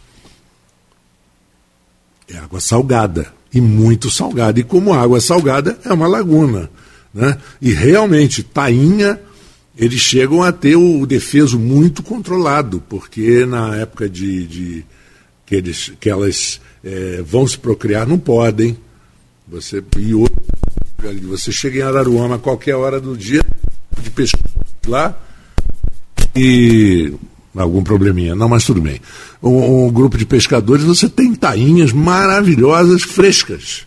É 2.29 2.39
água 2.39 2.61
salgada 2.61 3.33
e 3.53 3.61
muito 3.61 4.11
salgada. 4.11 4.59
E 4.59 4.65
como 4.65 4.95
água 4.95 5.21
salgada 5.21 5.79
é 5.85 5.93
uma 5.93 6.09
laguna. 6.09 6.71
Né? 7.13 7.39
E 7.61 7.73
realmente, 7.73 8.43
Tainha, 8.43 9.21
eles 9.77 10.01
chegam 10.01 10.43
a 10.43 10.51
ter 10.51 10.77
o 10.77 11.05
defeso 11.05 11.59
muito 11.59 12.03
controlado, 12.03 12.83
porque 12.89 13.45
na 13.45 13.77
época 13.77 14.09
de, 14.09 14.47
de 14.47 14.85
que, 15.45 15.55
eles, 15.55 15.93
que 16.01 16.09
elas 16.09 16.61
é, 16.83 17.23
vão 17.23 17.47
se 17.47 17.59
procriar, 17.59 18.07
não 18.07 18.19
podem. 18.19 18.77
Você, 19.47 19.85
e 19.99 20.15
outro, 20.15 20.43
você 21.25 21.53
chega 21.53 21.81
em 21.81 21.83
Araruama 21.83 22.37
a 22.37 22.39
qualquer 22.39 22.75
hora 22.77 22.99
do 22.99 23.17
dia 23.17 23.43
de 24.01 24.11
pescar 24.11 24.41
lá, 24.87 25.19
e 26.35 27.13
algum 27.57 27.83
probleminha. 27.83 28.35
Não, 28.35 28.49
mas 28.49 28.65
tudo 28.65 28.81
bem. 28.81 29.01
Um, 29.43 29.87
um, 29.87 29.91
grupo 29.91 30.17
de 30.19 30.27
pescadores, 30.27 30.85
você 30.85 31.09
tem 31.09 31.35
tainhas 31.35 31.93
maravilhosas, 31.93 33.03
frescas, 33.03 33.87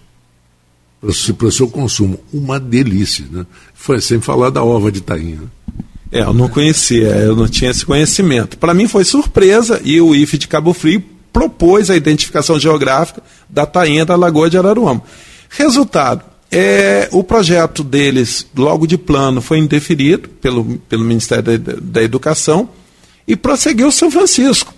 para 1.38 1.48
o 1.48 1.52
seu 1.52 1.68
consumo. 1.68 2.20
Uma 2.34 2.60
delícia. 2.60 3.26
Né? 3.30 3.46
Foi 3.74 4.00
sempre 4.02 4.26
falar 4.26 4.50
da 4.50 4.64
ova 4.64 4.92
de 4.92 5.02
tainha. 5.02 5.42
Né? 5.42 5.48
É, 6.12 6.22
eu 6.22 6.34
não 6.34 6.48
conhecia, 6.48 7.10
eu 7.18 7.36
não 7.36 7.48
tinha 7.48 7.72
esse 7.72 7.86
conhecimento. 7.86 8.58
Para 8.58 8.74
mim 8.74 8.88
foi 8.88 9.04
surpresa 9.04 9.82
e 9.84 10.00
o 10.00 10.16
IFE 10.16 10.38
de 10.38 10.48
Cabo 10.48 10.74
Frio 10.74 11.04
propôs 11.34 11.90
a 11.90 11.96
identificação 11.96 12.58
geográfica 12.58 13.22
da 13.50 13.66
tainha 13.66 14.06
da 14.06 14.16
Lagoa 14.16 14.50
de 14.50 14.58
Araruama. 14.58 15.04
Resultado, 15.50 16.24
é, 16.52 17.10
o 17.12 17.24
projeto 17.24 17.84
deles, 17.84 18.48
logo 18.56 18.88
de 18.88 18.98
plano, 18.98 19.42
foi 19.42 19.58
indeferido 19.58 20.30
pelo, 20.30 20.78
pelo 20.90 21.04
Ministério 21.04 21.60
da, 21.60 21.74
da 21.80 22.04
Educação 22.04 22.70
e 23.28 23.36
prosseguiu 23.36 23.92
São 23.92 24.10
Francisco, 24.10 24.74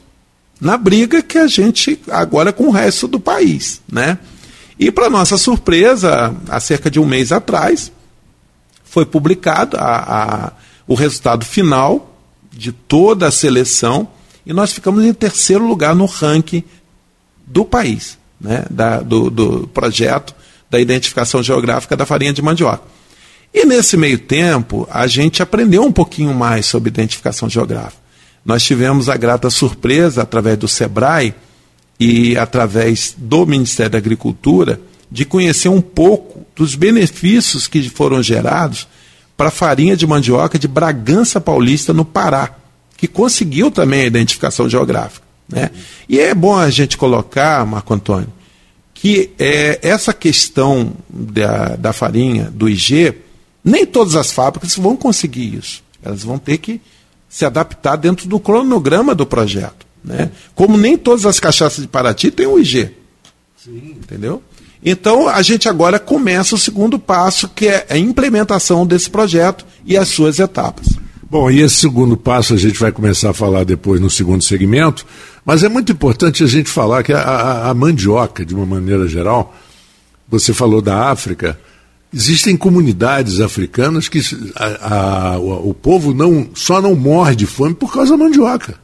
na 0.60 0.76
briga 0.78 1.22
que 1.22 1.38
a 1.38 1.48
gente 1.48 2.00
agora 2.10 2.52
com 2.52 2.68
o 2.68 2.72
resto 2.72 3.08
do 3.08 3.20
país. 3.20 3.82
Né? 3.92 4.18
E, 4.80 4.92
para 4.92 5.10
nossa 5.10 5.38
surpresa, 5.38 6.36
há 6.48 6.60
cerca 6.60 6.90
de 6.90 7.00
um 7.00 7.06
mês 7.06 7.32
atrás, 7.32 7.92
foi 8.84 9.06
publicado 9.06 9.78
a, 9.78 10.48
a, 10.48 10.52
o 10.88 10.96
resultado 10.96 11.46
final 11.46 12.18
de 12.52 12.72
toda 12.72 13.28
a 13.28 13.32
seleção 13.32 14.08
e 14.44 14.52
nós 14.52 14.74
ficamos 14.74 15.06
em 15.06 15.14
terceiro 15.14 15.66
lugar 15.68 15.94
no 15.94 16.06
ranking 16.06 16.64
do 17.46 17.64
país, 17.64 18.18
né? 18.42 18.66
da, 18.72 19.02
do, 19.02 19.30
do 19.30 19.68
projeto 19.68 20.34
da 20.70 20.80
identificação 20.80 21.42
geográfica 21.42 21.98
da 21.98 22.06
farinha 22.06 22.34
de 22.34 22.42
mandioca. 22.42 22.84
E 23.54 23.66
nesse 23.66 23.98
meio 23.98 24.20
tempo, 24.20 24.88
a 24.92 25.08
gente 25.08 25.42
aprendeu 25.42 25.84
um 25.84 25.92
pouquinho 25.92 26.34
mais 26.34 26.66
sobre 26.66 26.90
identificação 26.90 27.50
geográfica. 27.50 28.02
Nós 28.46 28.64
tivemos 28.64 29.10
a 29.10 29.18
grata 29.18 29.50
surpresa, 29.50 30.22
através 30.22 30.58
do 30.58 30.68
SEBRAE 30.68 31.34
e 32.00 32.38
através 32.38 33.14
do 33.18 33.46
Ministério 33.46 33.92
da 33.92 33.98
Agricultura, 33.98 34.80
de 35.12 35.26
conhecer 35.26 35.70
um 35.70 35.82
pouco 35.82 36.46
dos 36.56 36.76
benefícios 36.76 37.68
que 37.68 37.90
foram 37.90 38.22
gerados 38.22 38.88
para 39.36 39.48
a 39.48 39.52
farinha 39.52 39.98
de 39.98 40.06
mandioca 40.06 40.60
de 40.60 40.68
Bragança 40.68 41.42
Paulista, 41.42 41.94
no 41.94 42.06
Pará, 42.06 42.52
que 42.96 43.08
conseguiu 43.08 43.72
também 43.72 44.02
a 44.02 44.06
identificação 44.06 44.70
geográfica. 44.70 45.26
Né? 45.48 45.72
E 46.08 46.20
é 46.20 46.36
bom 46.36 46.56
a 46.56 46.70
gente 46.70 46.98
colocar, 46.98 47.66
Marco 47.66 47.94
Antônio, 47.94 48.32
que 49.02 49.32
é, 49.40 49.80
essa 49.82 50.14
questão 50.14 50.94
da, 51.10 51.78
da 51.78 51.94
farinha, 51.94 52.52
do 52.54 52.68
IG, 52.68 53.14
nem 53.64 53.86
todas 53.86 54.14
as 54.16 54.30
fábricas 54.30 54.76
vão 54.76 54.98
conseguir 54.98 55.56
isso. 55.56 55.82
Elas 56.04 56.22
vão 56.22 56.38
ter 56.38 56.58
que 56.58 56.82
se 57.30 57.46
adaptar 57.46 57.96
dentro 57.96 58.28
do 58.28 58.40
cronograma 58.42 59.16
do 59.16 59.26
projeto. 59.26 59.88
Né? 60.04 60.32
Como 60.54 60.78
nem 60.78 60.98
todas 60.98 61.26
as 61.26 61.40
cachaças 61.40 61.82
de 61.82 61.88
Paraty 61.88 62.30
têm 62.30 62.46
o 62.46 62.60
IG. 62.60 62.92
Sim. 63.64 63.96
Entendeu? 64.02 64.44
Então, 64.84 65.30
a 65.30 65.42
gente 65.42 65.70
agora 65.70 65.98
começa 65.98 66.56
o 66.56 66.58
segundo 66.58 67.00
passo, 67.00 67.48
que 67.48 67.68
é 67.68 67.86
a 67.90 67.98
implementação 67.98 68.86
desse 68.86 69.10
projeto 69.10 69.66
e 69.86 69.96
as 69.96 70.10
suas 70.10 70.40
etapas. 70.40 70.88
Bom, 71.30 71.50
e 71.50 71.62
esse 71.62 71.76
segundo 71.76 72.18
passo 72.18 72.54
a 72.54 72.58
gente 72.58 72.80
vai 72.80 72.92
começar 72.92 73.30
a 73.30 73.34
falar 73.34 73.64
depois 73.64 74.02
no 74.02 74.10
segundo 74.10 74.44
segmento, 74.44 75.06
mas 75.46 75.64
é 75.64 75.70
muito 75.70 75.92
importante 75.92 76.44
a 76.44 76.48
gente 76.48 76.70
falar 76.70 77.04
que 77.04 77.14
a, 77.14 77.22
a, 77.22 77.70
a 77.70 77.74
mandioca, 77.74 78.46
de 78.46 78.54
uma 78.54 78.66
maneira 78.66 79.08
geral, 79.08 79.56
você 80.28 80.54
falou 80.54 80.82
da 80.82 81.10
África, 81.10 81.60
existem 82.14 82.56
comunidades 82.56 83.40
africanas 83.40 84.08
que 84.08 84.22
a, 84.56 85.38
o, 85.40 85.70
o 85.70 85.74
povo 85.74 86.14
não 86.14 86.50
só 86.54 86.82
não 86.82 86.96
morre 86.96 87.36
de 87.36 87.46
fome 87.46 87.74
por 87.74 87.92
causa 87.92 88.12
da 88.12 88.24
mandioca. 88.24 88.76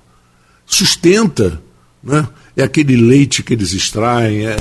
Sustenta, 0.66 1.62
né? 2.04 2.28
é 2.56 2.64
aquele 2.64 2.96
leite 2.96 3.44
que 3.44 3.54
eles 3.54 3.74
extraem, 3.74 4.48
é, 4.48 4.56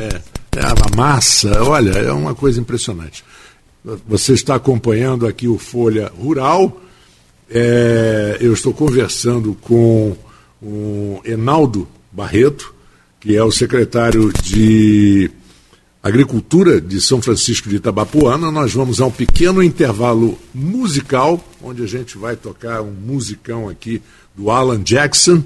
é 0.57 0.61
a 0.61 0.97
massa, 0.97 1.63
olha, 1.63 1.93
é 1.93 2.13
uma 2.13 2.35
coisa 2.35 2.61
impressionante. 2.61 3.25
Você 4.07 4.33
está 4.33 4.55
acompanhando 4.55 5.27
aqui 5.27 5.47
o 5.47 5.59
Folha 5.59 6.11
Rural. 6.19 6.81
É, 7.51 8.39
eu 8.41 8.55
estou 8.55 8.73
conversando 8.73 9.55
com 9.61 10.17
o 10.63 11.21
Enaldo 11.25 11.89
Barreto, 12.11 12.75
que 13.21 13.37
é 13.37 13.43
o 13.43 13.51
secretário 13.51 14.33
de 14.43 15.31
Agricultura 16.03 16.81
de 16.81 17.01
São 17.01 17.23
Francisco 17.23 17.69
de 17.69 17.77
Itabapuana. 17.77 18.51
Nós 18.51 18.73
vamos 18.73 19.01
a 19.01 19.07
um 19.07 19.11
pequeno 19.11 19.63
intervalo 19.63 20.39
musical, 20.55 21.43
onde 21.63 21.83
a 21.83 21.87
gente 21.87 22.19
vai 22.19 22.37
tocar 22.37 22.83
um 22.83 22.93
musicão 22.93 23.69
aqui 23.69 24.03
do 24.37 24.51
Alan 24.51 24.83
Jackson 24.83 25.43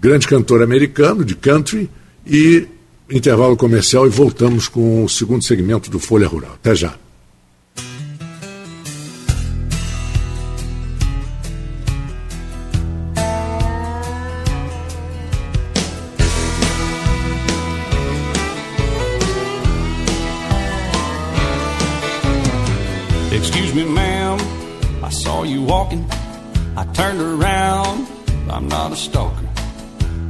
grande 0.00 0.26
cantor 0.26 0.62
americano 0.62 1.24
de 1.24 1.34
country, 1.34 1.88
e 2.26 2.66
intervalo 3.10 3.56
comercial 3.56 4.06
e 4.06 4.10
voltamos 4.10 4.68
com 4.68 5.04
o 5.04 5.08
segundo 5.08 5.44
segmento 5.44 5.90
do 5.90 6.00
Folha 6.00 6.26
Rural. 6.26 6.54
Até 6.54 6.74
já. 6.74 6.94
Not 28.88 28.92
a 28.92 29.00
stalker. 29.10 29.46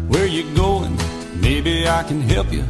Where 0.09 0.27
you 0.27 0.42
going? 0.55 0.97
Maybe 1.42 1.87
I 1.87 2.03
can 2.05 2.23
help 2.23 2.51
you. 2.51 2.64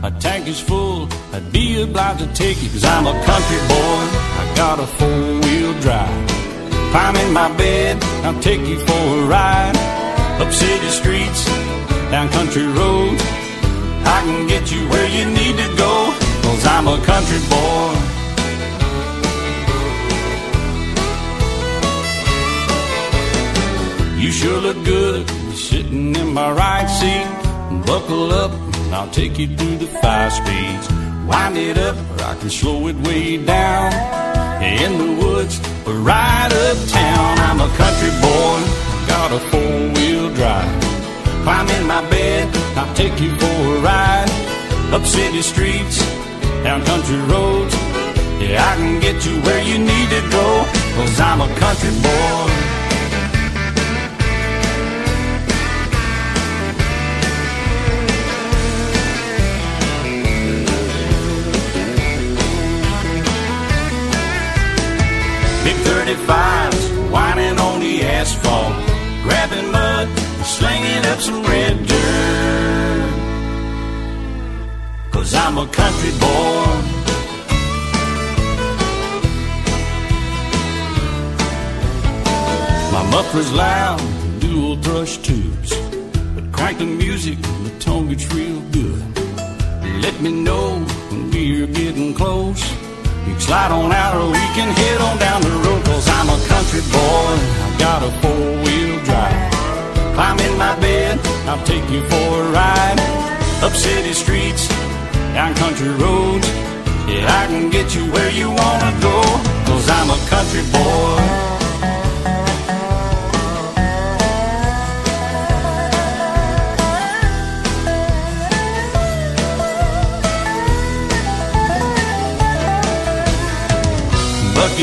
My 0.00 0.10
tank 0.18 0.48
is 0.48 0.58
full, 0.58 1.08
I'd 1.32 1.52
be 1.52 1.80
obliged 1.80 2.18
to 2.24 2.28
take 2.34 2.60
you, 2.60 2.68
cause 2.70 2.84
I'm 2.84 3.06
a 3.06 3.14
country 3.30 3.60
boy. 3.74 4.02
I 4.40 4.44
got 4.56 4.80
a 4.80 4.86
four 4.98 5.22
wheel 5.44 5.72
drive. 5.80 6.26
Climb 6.90 7.16
in 7.24 7.32
my 7.32 7.56
bed, 7.56 8.02
I'll 8.24 8.40
take 8.42 8.62
you 8.66 8.78
for 8.80 9.02
a 9.20 9.26
ride. 9.26 9.76
Up 10.42 10.52
city 10.52 10.88
streets, 10.88 11.44
down 12.10 12.28
country 12.30 12.66
roads. 12.66 13.22
I 14.16 14.18
can 14.26 14.48
get 14.48 14.72
you 14.72 14.80
where 14.88 15.08
you 15.16 15.24
need 15.38 15.56
to 15.62 15.68
go, 15.76 15.94
cause 16.42 16.66
I'm 16.66 16.88
a 16.88 16.98
country 17.04 17.40
boy. 17.48 18.21
You 24.22 24.30
sure 24.30 24.60
look 24.60 24.84
good 24.84 25.28
sitting 25.52 26.14
in 26.14 26.32
my 26.32 26.52
right 26.52 26.86
seat. 26.86 27.26
Buckle 27.84 28.30
up, 28.30 28.52
and 28.52 28.94
I'll 28.94 29.10
take 29.10 29.36
you 29.36 29.48
through 29.48 29.78
the 29.78 29.88
five 30.00 30.32
speeds. 30.32 30.86
Wind 31.26 31.58
it 31.58 31.76
up, 31.76 31.96
or 31.96 32.22
I 32.22 32.36
can 32.36 32.48
slow 32.48 32.86
it 32.86 32.94
way 32.98 33.44
down. 33.44 33.92
In 34.62 34.92
the 34.96 35.26
woods, 35.26 35.58
or 35.88 35.94
right 35.94 36.52
uptown. 36.52 37.38
I'm 37.48 37.60
a 37.62 37.70
country 37.74 38.12
boy, 38.22 38.58
got 39.10 39.32
a 39.32 39.40
four 39.50 39.74
wheel 39.96 40.32
drive. 40.36 40.70
Climb 41.42 41.68
in 41.70 41.84
my 41.88 42.08
bed, 42.08 42.46
I'll 42.78 42.94
take 42.94 43.20
you 43.20 43.34
for 43.40 43.56
a 43.74 43.80
ride. 43.80 44.30
Up 44.94 45.04
city 45.04 45.42
streets, 45.42 45.98
down 46.62 46.84
country 46.84 47.18
roads. 47.22 47.74
Yeah, 48.38 48.70
I 48.70 48.76
can 48.76 49.00
get 49.00 49.26
you 49.26 49.34
where 49.40 49.64
you 49.64 49.78
need 49.78 50.08
to 50.10 50.22
go, 50.30 50.46
cause 50.94 51.18
I'm 51.18 51.40
a 51.40 51.48
country 51.58 51.90
boy. 52.00 52.81
35s 66.04 67.10
whining 67.12 67.58
on 67.60 67.78
the 67.78 68.02
asphalt, 68.02 68.74
grabbing 69.22 69.70
mud, 69.70 70.08
slinging 70.44 71.06
up 71.06 71.20
some 71.20 71.44
red 71.44 71.86
dirt. 71.86 73.12
Cause 75.12 75.32
I'm 75.32 75.58
a 75.58 75.66
country 75.68 76.10
boy. 76.18 76.66
My 82.94 83.04
muffler's 83.12 83.52
loud, 83.52 84.00
dual 84.40 84.76
thrush 84.78 85.18
tubes. 85.18 85.70
But 86.34 86.50
crank 86.50 86.78
the 86.78 86.86
music, 86.86 87.40
the 87.40 87.76
tone 87.78 88.08
gets 88.08 88.26
real 88.34 88.60
good. 88.72 89.04
Let 90.02 90.20
me 90.20 90.32
know 90.32 90.80
when 91.10 91.30
we're 91.30 91.68
getting 91.68 92.12
close. 92.12 92.81
You 93.26 93.32
can 93.32 93.40
slide 93.40 93.72
on 93.72 93.92
out 93.92 94.16
or 94.16 94.26
we 94.26 94.44
can 94.56 94.70
head 94.74 95.00
on 95.00 95.18
down 95.18 95.40
the 95.42 95.54
road 95.64 95.84
Cause 95.84 96.08
I'm 96.08 96.28
a 96.28 96.38
country 96.48 96.82
boy, 96.90 97.32
I've 97.64 97.78
got 97.78 98.02
a 98.02 98.10
four-wheel 98.20 99.04
drive. 99.04 99.52
Climb 100.14 100.38
in 100.40 100.58
my 100.58 100.74
bed, 100.80 101.18
I'll 101.48 101.64
take 101.64 101.88
you 101.90 102.02
for 102.10 102.28
a 102.42 102.50
ride. 102.50 102.98
Up 103.62 103.72
city 103.72 104.12
streets, 104.12 104.68
down 105.34 105.54
country 105.54 105.90
roads. 105.90 106.48
Yeah, 107.08 107.26
I 107.26 107.46
can 107.46 107.68
get 107.68 107.94
you 107.94 108.04
where 108.12 108.30
you 108.30 108.48
wanna 108.48 108.92
go 109.00 109.20
Cause 109.66 109.90
I'm 109.90 110.08
a 110.08 110.18
country 110.30 110.62
boy 110.72 111.51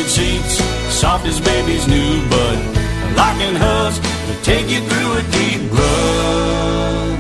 seats, 0.08 0.58
soft 0.94 1.26
as 1.26 1.40
baby's 1.40 1.88
new 1.88 2.30
bud. 2.30 2.60
Locking 3.16 3.56
hubs 3.56 4.00
to 4.00 4.34
take 4.44 4.70
you 4.70 4.82
through 4.82 5.12
a 5.18 5.24
deep 5.38 5.72
rut. 5.72 7.20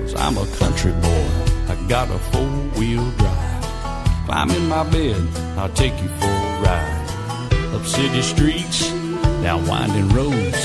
Cause 0.00 0.14
I'm 0.16 0.36
a 0.38 0.46
country 0.58 0.92
boy, 0.92 1.26
I 1.68 1.74
got 1.88 2.10
a 2.10 2.18
four 2.30 2.48
wheel 2.78 3.08
drive. 3.12 3.64
Climb 4.26 4.50
in 4.50 4.68
my 4.68 4.84
bed, 4.90 5.20
I'll 5.56 5.68
take 5.70 5.94
you 6.02 6.08
for 6.20 6.26
a 6.26 6.60
ride. 6.62 7.00
Up 7.74 7.84
city 7.86 8.22
streets, 8.22 8.90
down 9.42 9.66
winding 9.66 10.08
roads. 10.10 10.62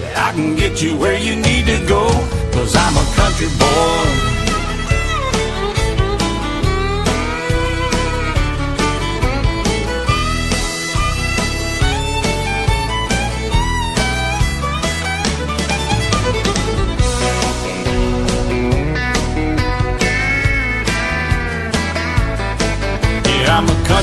Yeah, 0.00 0.28
I 0.28 0.32
can 0.32 0.56
get 0.56 0.82
you 0.82 0.96
where 0.96 1.18
you 1.18 1.36
need 1.36 1.66
to 1.66 1.86
go. 1.86 2.08
Cause 2.52 2.74
I'm 2.74 2.96
a 2.96 3.06
country 3.14 3.48
boy. 3.58 4.29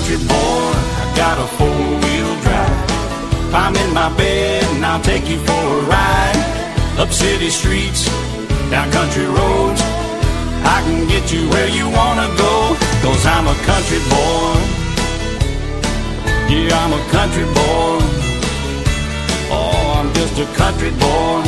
Country 0.08 0.28
boy, 0.28 0.72
I 1.04 1.14
got 1.18 1.38
a 1.38 1.48
four-wheel 1.58 2.42
drive. 2.42 3.54
I'm 3.54 3.76
in 3.76 3.94
my 3.94 4.08
bed 4.16 4.64
and 4.64 4.86
I'll 4.86 5.02
take 5.02 5.28
you 5.28 5.38
for 5.38 5.52
a 5.52 5.82
ride. 5.84 6.40
Up 6.98 7.12
city 7.12 7.50
streets, 7.50 8.06
down 8.72 8.90
country 8.92 9.26
roads. 9.26 9.82
I 10.64 10.82
can 10.86 11.08
get 11.10 11.34
you 11.34 11.50
where 11.50 11.68
you 11.68 11.90
wanna 11.90 12.28
go, 12.38 12.78
cause 13.04 13.26
I'm 13.26 13.48
a 13.48 13.58
country 13.68 14.00
boy. 14.08 14.56
Yeah, 16.48 16.80
I'm 16.84 16.94
a 16.94 17.04
country 17.12 17.44
boy. 17.44 18.00
Oh, 19.52 20.00
I'm 20.00 20.14
just 20.14 20.40
a 20.40 20.48
country 20.56 20.92
boy. 20.92 21.44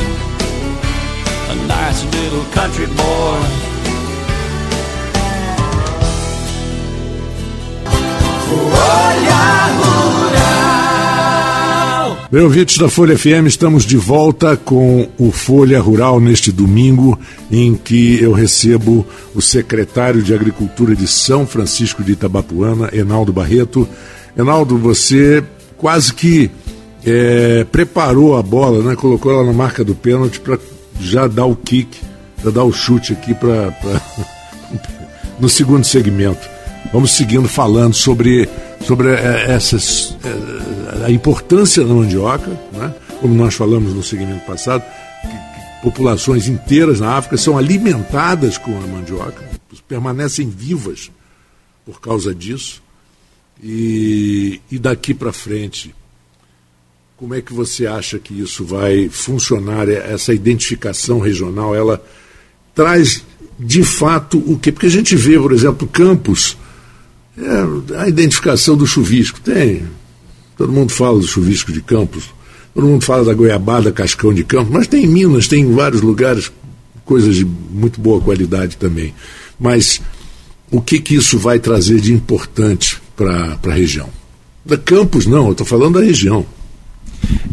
A 1.54 1.56
nice 1.67 2.04
little 2.13 2.43
country 2.52 2.88
boy. 2.88 3.68
Bem, 12.31 12.43
ouvintes 12.43 12.77
da 12.77 12.87
Folha 12.87 13.17
FM, 13.17 13.47
estamos 13.47 13.83
de 13.83 13.97
volta 13.97 14.55
com 14.55 15.09
o 15.17 15.31
Folha 15.31 15.81
Rural 15.81 16.19
neste 16.19 16.51
domingo, 16.51 17.17
em 17.51 17.73
que 17.73 18.21
eu 18.21 18.33
recebo 18.33 19.03
o 19.33 19.41
secretário 19.41 20.21
de 20.21 20.31
Agricultura 20.31 20.95
de 20.95 21.07
São 21.07 21.47
Francisco 21.47 22.03
de 22.03 22.11
Itabapuana, 22.11 22.91
Enaldo 22.93 23.33
Barreto. 23.33 23.89
Enaldo, 24.37 24.77
você 24.77 25.43
quase 25.75 26.13
que 26.13 26.51
é, 27.03 27.65
preparou 27.71 28.37
a 28.37 28.43
bola, 28.43 28.83
né? 28.83 28.95
colocou 28.95 29.31
ela 29.31 29.43
na 29.43 29.53
marca 29.53 29.83
do 29.83 29.95
pênalti 29.95 30.39
para 30.39 30.59
já 30.99 31.25
dar 31.25 31.45
o 31.45 31.55
kick, 31.55 31.97
já 32.43 32.51
dar 32.51 32.63
o 32.63 32.71
chute 32.71 33.13
aqui 33.13 33.33
para 33.33 33.73
no 35.39 35.49
segundo 35.49 35.83
segmento. 35.83 36.47
Vamos 36.93 37.09
seguindo 37.11 37.47
falando 37.47 37.95
sobre, 37.95 38.47
sobre 38.85 39.09
é, 39.09 39.51
essas. 39.51 40.15
É, 40.23 41.05
a 41.05 41.11
importância 41.11 41.83
da 41.83 41.93
mandioca, 41.93 42.49
né? 42.73 42.93
como 43.21 43.33
nós 43.33 43.53
falamos 43.53 43.93
no 43.93 44.03
segmento 44.03 44.45
passado, 44.45 44.83
populações 45.81 46.47
inteiras 46.47 46.99
na 46.99 47.15
África 47.15 47.37
são 47.37 47.57
alimentadas 47.57 48.57
com 48.57 48.75
a 48.77 48.87
mandioca, 48.87 49.43
permanecem 49.87 50.49
vivas 50.49 51.11
por 51.85 51.99
causa 51.99 52.33
disso. 52.33 52.81
E, 53.61 54.61
e 54.71 54.79
daqui 54.79 55.13
para 55.13 55.33
frente, 55.33 55.93
como 57.17 57.33
é 57.33 57.41
que 57.41 57.53
você 57.53 57.85
acha 57.85 58.17
que 58.17 58.33
isso 58.39 58.63
vai 58.63 59.09
funcionar, 59.09 59.89
essa 59.89 60.33
identificação 60.33 61.19
regional? 61.19 61.75
Ela 61.75 62.01
traz 62.73 63.25
de 63.59 63.83
fato 63.83 64.37
o 64.37 64.57
quê? 64.57 64.71
Porque 64.71 64.87
a 64.87 64.91
gente 64.91 65.15
vê, 65.17 65.37
por 65.37 65.51
exemplo, 65.51 65.85
campos, 65.85 66.55
é, 67.39 67.95
a 68.02 68.08
identificação 68.08 68.75
do 68.75 68.86
chuvisco, 68.86 69.39
tem 69.39 69.84
Todo 70.60 70.73
mundo 70.73 70.91
fala 70.91 71.17
do 71.17 71.25
chuvisco 71.25 71.71
de 71.71 71.82
Campos, 71.82 72.25
todo 72.73 72.86
mundo 72.86 73.06
fala 73.06 73.23
da 73.23 73.34
goiabada 73.34 73.93
cascão 73.93 74.34
de 74.34 74.43
Campos, 74.43 74.73
mas 74.73 74.88
tem 74.88 75.06
em 75.06 75.08
Minas, 75.08 75.47
tem 75.47 75.63
em 75.63 75.73
vários 75.73 76.02
lugares 76.02 76.52
coisas 77.06 77.34
de 77.34 77.45
muito 77.45 78.02
boa 78.02 78.19
qualidade 78.19 78.75
também. 78.75 79.13
Mas 79.58 80.02
o 80.69 80.82
que, 80.82 80.99
que 80.99 81.15
isso 81.15 81.39
vai 81.39 81.60
trazer 81.60 82.02
de 82.02 82.12
importante 82.12 83.02
para 83.15 83.58
a 83.65 83.71
região? 83.71 84.10
Da 84.65 84.78
Campos, 84.78 85.25
não, 85.25 85.45
eu 85.45 85.54
estou 85.54 85.65
falando 85.65 85.97
da 85.97 86.06
região. 86.06 86.45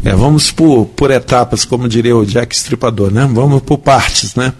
É, 0.03 0.15
vamos 0.15 0.51
por, 0.51 0.85
por 0.85 1.11
etapas, 1.11 1.65
como 1.65 1.87
diria 1.89 2.15
o 2.15 2.25
Jack 2.25 2.55
Stripador, 2.55 3.11
né? 3.11 3.27
Vamos 3.31 3.61
por 3.61 3.77
partes, 3.77 4.35
né? 4.35 4.53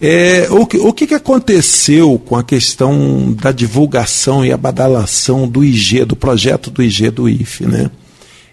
É, 0.00 0.46
o, 0.50 0.66
que, 0.66 0.76
o 0.76 0.92
que, 0.92 1.14
aconteceu 1.14 2.18
com 2.18 2.36
a 2.36 2.44
questão 2.44 3.32
da 3.32 3.50
divulgação 3.50 4.44
e 4.44 4.52
a 4.52 4.56
badalação 4.56 5.48
do 5.48 5.64
IG, 5.64 6.04
do 6.04 6.14
projeto 6.14 6.70
do 6.70 6.82
IG 6.82 7.10
do 7.10 7.28
IFE, 7.28 7.66
né? 7.66 7.90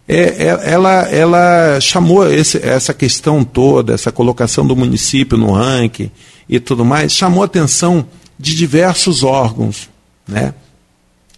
É, 0.08 0.48
é, 0.48 0.72
ela, 0.74 1.04
ela 1.10 1.80
chamou 1.80 2.30
esse, 2.30 2.58
essa 2.58 2.94
questão 2.94 3.44
toda, 3.44 3.94
essa 3.94 4.12
colocação 4.12 4.66
do 4.66 4.76
município 4.76 5.38
no 5.38 5.52
ranking 5.52 6.12
e 6.50 6.60
tudo 6.60 6.84
mais, 6.84 7.14
chamou 7.14 7.44
a 7.44 7.46
atenção 7.46 8.06
de 8.38 8.56
diversos 8.56 9.24
órgãos, 9.24 9.90
né? 10.28 10.54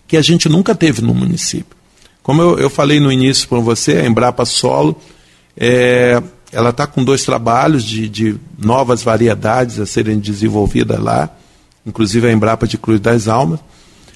Que 0.08 0.18
a 0.18 0.22
gente 0.22 0.48
nunca 0.48 0.74
teve 0.74 1.02
no 1.02 1.14
município. 1.14 1.76
Como 2.24 2.42
eu, 2.42 2.58
eu 2.58 2.70
falei 2.70 3.02
no 3.02 3.12
início 3.12 3.48
para 3.50 3.60
você, 3.60 3.98
a 3.98 4.06
Embrapa 4.06 4.46
Solo, 4.46 4.96
é, 5.58 6.24
ela 6.54 6.70
está 6.70 6.88
com 6.88 7.04
dois 7.04 7.24
trabalhos 7.24 7.84
de, 7.84 8.08
de, 8.08 8.36
novas 8.58 9.04
variedades 9.04 9.78
a 9.78 9.86
serem 9.86 10.18
desenvolvidas 10.18 11.00
lá, 11.00 11.30
inclusive 11.86 12.26
a 12.26 12.32
Embrapa 12.32 12.66
de 12.66 12.78
Cruz 12.78 13.02
das 13.02 13.28
Almas. 13.28 13.60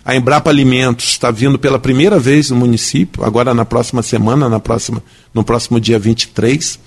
A 0.05 0.15
Embrapa 0.15 0.49
Alimentos 0.49 1.09
está 1.09 1.29
vindo 1.29 1.59
pela 1.59 1.77
primeira 1.77 2.17
vez 2.17 2.49
no 2.49 2.55
município, 2.55 3.25
agora 3.25 3.53
na 3.53 3.65
próxima 3.65 4.01
semana, 4.01 4.47
na 4.47 4.59
próxima, 4.59 5.03
no 5.33 5.43
próximo 5.43 5.77
dia 5.77 5.99
23. 5.99 6.79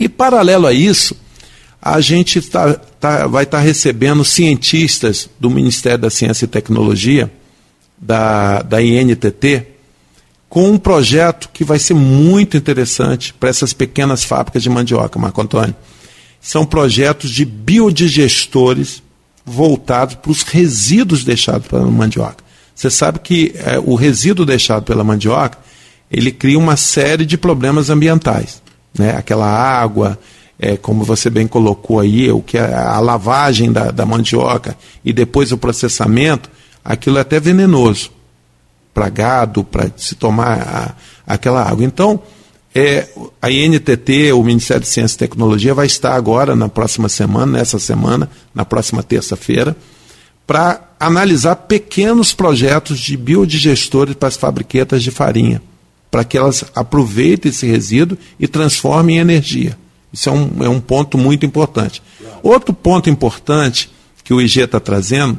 E 0.00 0.08
paralelo 0.08 0.66
a 0.66 0.72
isso, 0.72 1.14
a 1.82 2.00
gente 2.00 2.40
tá, 2.40 2.72
tá, 2.98 3.26
vai 3.26 3.44
estar 3.44 3.58
tá 3.58 3.62
recebendo 3.62 4.24
cientistas 4.24 5.28
do 5.38 5.50
Ministério 5.50 5.98
da 5.98 6.08
Ciência 6.08 6.46
e 6.46 6.48
Tecnologia, 6.48 7.30
da, 7.98 8.62
da 8.62 8.82
INTT, 8.82 9.73
com 10.54 10.70
um 10.70 10.78
projeto 10.78 11.50
que 11.52 11.64
vai 11.64 11.80
ser 11.80 11.94
muito 11.94 12.56
interessante 12.56 13.34
para 13.34 13.48
essas 13.48 13.72
pequenas 13.72 14.22
fábricas 14.22 14.62
de 14.62 14.70
mandioca, 14.70 15.18
Marco 15.18 15.42
Antônio. 15.42 15.74
São 16.40 16.64
projetos 16.64 17.30
de 17.30 17.44
biodigestores 17.44 19.02
voltados 19.44 20.14
para 20.14 20.30
os 20.30 20.42
resíduos 20.42 21.24
deixados 21.24 21.66
pela 21.66 21.84
mandioca. 21.90 22.36
Você 22.72 22.88
sabe 22.88 23.18
que 23.18 23.52
é, 23.56 23.80
o 23.80 23.96
resíduo 23.96 24.46
deixado 24.46 24.84
pela 24.84 25.02
mandioca 25.02 25.58
ele 26.08 26.30
cria 26.30 26.56
uma 26.56 26.76
série 26.76 27.26
de 27.26 27.36
problemas 27.36 27.90
ambientais, 27.90 28.62
né? 28.96 29.16
Aquela 29.16 29.48
água, 29.48 30.16
é, 30.56 30.76
como 30.76 31.02
você 31.02 31.28
bem 31.28 31.48
colocou 31.48 31.98
aí, 31.98 32.30
o 32.30 32.40
que 32.40 32.56
é 32.56 32.72
a 32.72 33.00
lavagem 33.00 33.72
da, 33.72 33.90
da 33.90 34.06
mandioca 34.06 34.76
e 35.04 35.12
depois 35.12 35.50
o 35.50 35.58
processamento, 35.58 36.48
aquilo 36.84 37.18
é 37.18 37.22
até 37.22 37.40
venenoso 37.40 38.13
para 38.94 39.08
gado, 39.08 39.64
para 39.64 39.90
se 39.96 40.14
tomar 40.14 40.60
a, 40.60 40.94
aquela 41.34 41.62
água. 41.68 41.84
Então, 41.84 42.22
é, 42.74 43.08
a 43.42 43.50
INTT, 43.50 44.32
o 44.32 44.42
Ministério 44.42 44.82
de 44.82 44.88
Ciência 44.88 45.16
e 45.16 45.18
Tecnologia, 45.18 45.74
vai 45.74 45.86
estar 45.86 46.14
agora, 46.14 46.54
na 46.54 46.68
próxima 46.68 47.08
semana, 47.08 47.58
nessa 47.58 47.78
semana, 47.78 48.30
na 48.54 48.64
próxima 48.64 49.02
terça-feira, 49.02 49.76
para 50.46 50.80
analisar 50.98 51.56
pequenos 51.56 52.32
projetos 52.32 52.98
de 52.98 53.16
biodigestores 53.16 54.14
para 54.14 54.28
as 54.28 54.36
fabriquetas 54.36 55.02
de 55.02 55.10
farinha, 55.10 55.60
para 56.10 56.24
que 56.24 56.38
elas 56.38 56.64
aproveitem 56.74 57.50
esse 57.50 57.66
resíduo 57.66 58.16
e 58.38 58.46
transformem 58.46 59.16
em 59.16 59.20
energia. 59.20 59.76
Isso 60.12 60.28
é 60.28 60.32
um, 60.32 60.50
é 60.64 60.68
um 60.68 60.80
ponto 60.80 61.18
muito 61.18 61.44
importante. 61.44 62.02
Outro 62.42 62.72
ponto 62.72 63.10
importante 63.10 63.90
que 64.22 64.32
o 64.32 64.40
IG 64.40 64.60
está 64.60 64.78
trazendo 64.78 65.38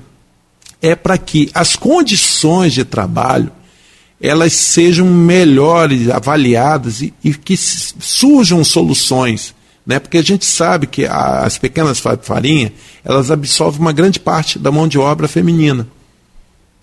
é 0.85 0.95
para 0.95 1.17
que 1.17 1.49
as 1.53 1.75
condições 1.75 2.73
de 2.73 2.85
trabalho 2.85 3.51
elas 4.21 4.53
sejam 4.53 5.05
melhores 5.05 6.09
avaliadas 6.09 7.01
e, 7.01 7.13
e 7.23 7.33
que 7.33 7.57
surjam 7.57 8.63
soluções, 8.63 9.53
né? 9.85 9.99
Porque 9.99 10.17
a 10.17 10.23
gente 10.23 10.45
sabe 10.45 10.87
que 10.87 11.05
a, 11.05 11.41
as 11.41 11.57
pequenas 11.57 12.01
farinhas 12.21 12.71
elas 13.03 13.29
absorvem 13.29 13.81
uma 13.81 13.91
grande 13.91 14.19
parte 14.19 14.57
da 14.57 14.71
mão 14.71 14.87
de 14.87 14.97
obra 14.97 15.27
feminina 15.27 15.87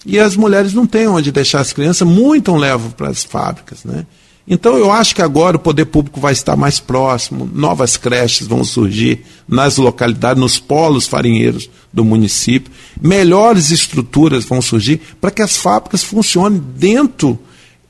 e 0.04 0.18
as 0.18 0.36
mulheres 0.36 0.74
não 0.74 0.86
têm 0.86 1.06
onde 1.06 1.30
deixar 1.30 1.60
as 1.60 1.72
crianças, 1.72 2.06
muito 2.06 2.54
levam 2.54 2.90
para 2.90 3.08
as 3.08 3.24
fábricas, 3.24 3.84
né? 3.84 4.04
Então 4.46 4.76
eu 4.76 4.90
acho 4.90 5.14
que 5.14 5.22
agora 5.22 5.56
o 5.56 5.60
poder 5.60 5.84
público 5.86 6.20
vai 6.20 6.32
estar 6.32 6.56
mais 6.56 6.80
próximo, 6.80 7.48
novas 7.52 7.96
creches 7.96 8.46
vão 8.46 8.64
surgir 8.64 9.24
nas 9.48 9.76
localidades, 9.76 10.40
nos 10.40 10.58
polos 10.58 11.06
farinheiros 11.06 11.70
do 11.92 12.04
município, 12.04 12.72
melhores 13.00 13.70
estruturas 13.70 14.44
vão 14.44 14.60
surgir 14.60 15.00
para 15.20 15.30
que 15.30 15.42
as 15.42 15.56
fábricas 15.56 16.02
funcionem 16.02 16.60
dentro 16.76 17.38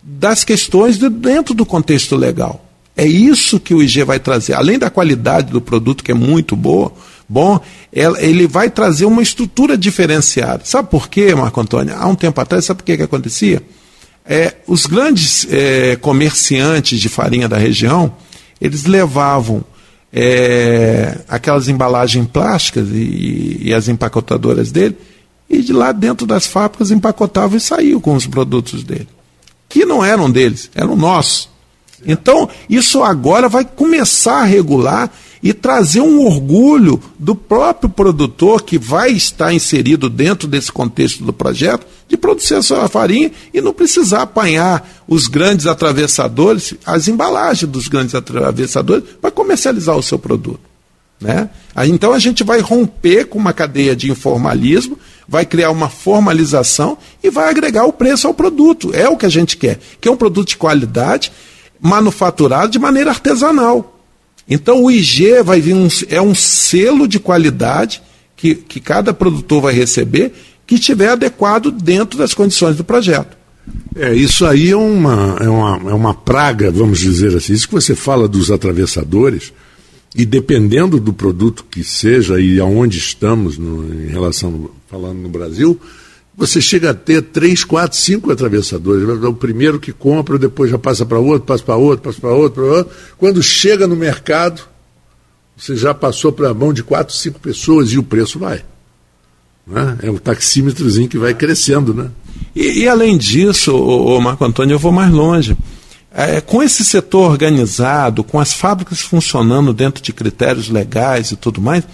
das 0.03 0.45
questões 0.45 0.99
de, 0.99 1.09
dentro 1.09 1.55
do 1.55 1.65
contexto 1.65 2.17
legal. 2.17 2.65
É 2.95 3.07
isso 3.07 3.59
que 3.59 3.73
o 3.73 3.83
IG 3.83 4.05
vai 4.05 4.21
trazer. 4.21 4.53
Além 4.53 4.79
da 4.79 4.91
qualidade 4.91 5.51
do 5.51 5.61
produto, 5.61 6.05
que 6.05 6.11
é 6.11 6.15
muito 6.15 6.55
boa, 6.55 6.93
bom, 7.27 7.59
ele 7.91 8.47
vai 8.47 8.69
trazer 8.69 9.07
uma 9.07 9.23
estrutura 9.23 9.79
diferenciada. 9.79 10.63
Sabe 10.65 10.91
por 10.91 11.09
quê, 11.09 11.35
Marco 11.35 11.59
Antônio? 11.59 11.95
Há 11.97 12.07
um 12.07 12.15
tempo 12.15 12.39
atrás, 12.39 12.67
sabe 12.67 12.79
por 12.79 12.85
que, 12.85 12.99
que 12.99 13.03
acontecia? 13.03 13.63
É, 14.25 14.55
os 14.67 14.87
grandes 14.87 15.47
é, 15.51 15.97
comerciantes 15.97 17.01
de 17.01 17.09
farinha 17.09 17.49
da 17.49 17.59
região, 17.59 18.15
eles 18.61 18.85
levavam 18.85 19.65
é, 20.13 21.19
aquelas 21.29 21.69
embalagens 21.69 22.27
plásticas 22.29 22.89
e, 22.91 23.59
e, 23.63 23.75
as 23.75 23.89
empacotadoras 23.89 24.71
dele, 24.71 24.97
e 25.49 25.61
de 25.63 25.73
lá 25.73 25.91
dentro 25.91 26.27
das 26.27 26.47
fábricas 26.47 26.91
empacotavam 26.91 27.57
e 27.57 27.61
saíam 27.61 28.01
com 28.01 28.15
os 28.15 28.27
produtos 28.27 28.85
dele. 28.85 29.09
Que 29.69 29.85
não 29.85 30.05
eram 30.05 30.31
deles, 30.31 30.71
eram 30.75 30.95
nossos. 30.95 31.49
Então, 32.05 32.49
isso 32.69 33.03
agora 33.03 33.49
vai 33.49 33.65
começar 33.65 34.43
a 34.43 34.45
regular 34.45 35.11
e 35.43 35.53
trazer 35.53 36.01
um 36.01 36.25
orgulho 36.25 37.01
do 37.19 37.35
próprio 37.35 37.91
produtor 37.91 38.63
que 38.63 38.79
vai 38.79 39.11
estar 39.11 39.53
inserido 39.53 40.09
dentro 40.09 40.47
desse 40.47 40.71
contexto 40.71 41.25
do 41.25 41.33
projeto 41.33 41.85
de 42.07 42.17
produzir 42.17 42.55
a 42.55 42.63
sua 42.63 42.89
farinha 42.89 43.33
e 43.53 43.61
não 43.61 43.73
precisar 43.73 44.23
apanhar 44.23 44.89
os 45.09 45.27
grandes 45.27 45.67
atravessadores, 45.67 46.75
as 46.87 47.09
embalagens 47.09 47.71
dos 47.71 47.89
grandes 47.89 48.15
atravessadores 48.15 49.05
para 49.21 49.31
comercializar 49.31 49.97
o 49.97 50.03
seu 50.03 50.19
produto. 50.19 50.61
Né? 51.21 51.49
Então 51.87 52.13
a 52.13 52.19
gente 52.19 52.45
vai 52.45 52.61
romper 52.61 53.27
com 53.27 53.39
uma 53.39 53.53
cadeia 53.53 53.97
de 53.97 54.11
informalismo, 54.11 54.99
vai 55.27 55.47
criar 55.47 55.71
uma 55.71 55.89
formalização 55.89 56.99
e 57.23 57.31
vai 57.31 57.49
agregar 57.49 57.85
o 57.85 57.93
preço 57.93 58.27
ao 58.27 58.35
produto. 58.35 58.91
É 58.93 59.09
o 59.09 59.17
que 59.17 59.27
a 59.27 59.31
gente 59.31 59.57
quer, 59.57 59.79
que 60.01 60.09
é 60.09 60.11
um 60.11 60.17
produto 60.17 60.49
de 60.49 60.57
qualidade, 60.57 61.33
manufaturado 61.81 62.73
de 62.73 62.79
maneira 62.79 63.11
artesanal. 63.11 63.92
Então 64.53 64.85
o 64.85 64.91
IG 64.91 65.43
vai 65.43 65.63
vir 65.63 65.75
um, 65.75 65.89
é 66.11 66.21
um 66.21 66.35
selo 66.35 67.09
de 67.09 67.19
qualidade 67.19 68.03
que, 68.37 68.55
que 68.55 68.81
cada 68.81 69.15
produtor 69.15 69.63
vai 69.63 69.73
receber 69.73 70.33
que 70.67 70.75
estiver 70.75 71.09
adequado 71.09 71.71
dentro 71.71 72.19
das 72.19 72.35
condições 72.35 72.77
do 72.77 72.85
projeto. 72.85 73.37
É, 73.97 74.15
isso 74.15 74.45
aí 74.45 74.71
é 74.71 74.77
uma, 74.77 75.39
é, 75.41 75.49
uma, 75.49 75.91
é 75.91 75.95
uma 75.95 76.15
praga, 76.15 76.71
vamos 76.71 76.99
dizer 76.99 77.35
assim. 77.35 77.55
Isso 77.55 77.67
que 77.67 77.75
você 77.75 77.95
fala 77.95 78.29
dos 78.29 78.51
atravessadores, 78.51 79.53
e 80.15 80.27
dependendo 80.27 81.01
do 81.01 81.13
produto 81.13 81.65
que 81.71 81.83
seja 81.83 82.39
e 82.39 82.61
aonde 82.61 82.99
estamos 82.99 83.57
no, 83.57 84.05
em 84.05 84.09
relação, 84.09 84.71
falando 84.91 85.19
no 85.19 85.29
Brasil, 85.29 85.81
você 86.37 86.61
chega 86.61 86.91
a 86.91 86.95
ter 86.95 87.23
três, 87.23 87.63
quatro, 87.63 87.97
cinco 87.97 88.33
atravessadores. 88.33 89.07
O 89.25 89.35
primeiro 89.35 89.79
que 89.79 89.93
compra, 89.93 90.39
depois 90.39 90.71
já 90.71 90.79
passa 90.79 91.05
para 91.05 91.19
outro, 91.19 91.47
passa 91.47 91.63
para 91.63 91.77
outro, 91.77 92.05
passa 92.05 92.21
para 92.21 92.33
outro, 92.33 92.65
outro. 92.65 92.93
Quando 93.19 93.43
chega 93.43 93.87
no 93.87 93.95
mercado, 93.95 94.63
você 95.57 95.77
já 95.77 95.93
passou 95.93 96.33
para 96.33 96.51
a 96.51 96.55
mão 96.55 96.73
de 96.73 96.83
quatro, 96.83 97.15
cinco 97.15 97.39
pessoas 97.39 97.91
e 97.91 97.99
o 97.99 98.03
preço 98.03 98.39
vai. 98.39 98.65
Né? 99.67 99.99
É 100.03 100.11
o 100.11 100.19
taxímetrozinho 100.19 101.09
que 101.09 101.19
vai 101.19 101.35
crescendo, 101.35 101.93
né? 101.95 102.11
E, 102.57 102.81
e 102.81 102.89
além 102.89 103.17
disso, 103.17 103.73
Marco 104.21 104.45
Antônio, 104.45 104.75
eu 104.75 104.79
vou 104.79 104.91
mais 104.91 105.13
longe. 105.13 105.57
É, 106.15 106.41
com 106.41 106.63
esse 106.63 106.85
setor 106.85 107.31
organizado, 107.31 108.25
com 108.25 108.41
as 108.41 108.53
fábricas 108.53 109.01
funcionando 109.01 109.73
dentro 109.73 110.03
de 110.03 110.13
critérios 110.13 110.69
legais 110.69 111.31
e 111.31 111.37
tudo 111.37 111.61
mais, 111.61 111.85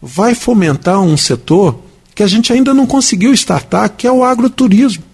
vai 0.00 0.34
fomentar 0.34 1.00
um 1.00 1.16
setor 1.16 1.78
que 2.14 2.22
a 2.22 2.26
gente 2.26 2.52
ainda 2.52 2.74
não 2.74 2.86
conseguiu 2.86 3.32
startar, 3.32 3.90
que 3.90 4.06
é 4.06 4.12
o 4.12 4.24
agroturismo. 4.24 5.04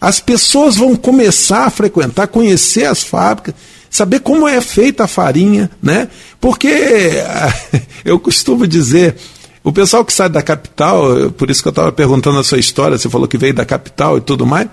As 0.00 0.20
pessoas 0.20 0.76
vão 0.76 0.94
começar 0.94 1.64
a 1.64 1.70
frequentar, 1.70 2.28
conhecer 2.28 2.84
as 2.84 3.02
fábricas, 3.02 3.54
saber 3.90 4.20
como 4.20 4.46
é 4.46 4.60
feita 4.60 5.04
a 5.04 5.08
farinha, 5.08 5.70
né? 5.82 6.08
Porque 6.40 6.68
eu 8.04 8.18
costumo 8.18 8.66
dizer, 8.66 9.16
o 9.64 9.72
pessoal 9.72 10.04
que 10.04 10.12
sai 10.12 10.28
da 10.28 10.42
capital, 10.42 11.30
por 11.32 11.50
isso 11.50 11.62
que 11.62 11.68
eu 11.68 11.70
estava 11.70 11.92
perguntando 11.92 12.38
a 12.38 12.44
sua 12.44 12.58
história, 12.58 12.98
você 12.98 13.08
falou 13.08 13.26
que 13.26 13.38
veio 13.38 13.54
da 13.54 13.64
capital 13.64 14.18
e 14.18 14.20
tudo 14.20 14.46
mais, 14.46 14.68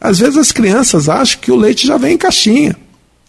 às 0.00 0.18
vezes 0.18 0.36
as 0.36 0.52
crianças 0.52 1.08
acham 1.08 1.40
que 1.40 1.50
o 1.50 1.56
leite 1.56 1.86
já 1.86 1.96
vem 1.96 2.14
em 2.14 2.18
caixinha. 2.18 2.76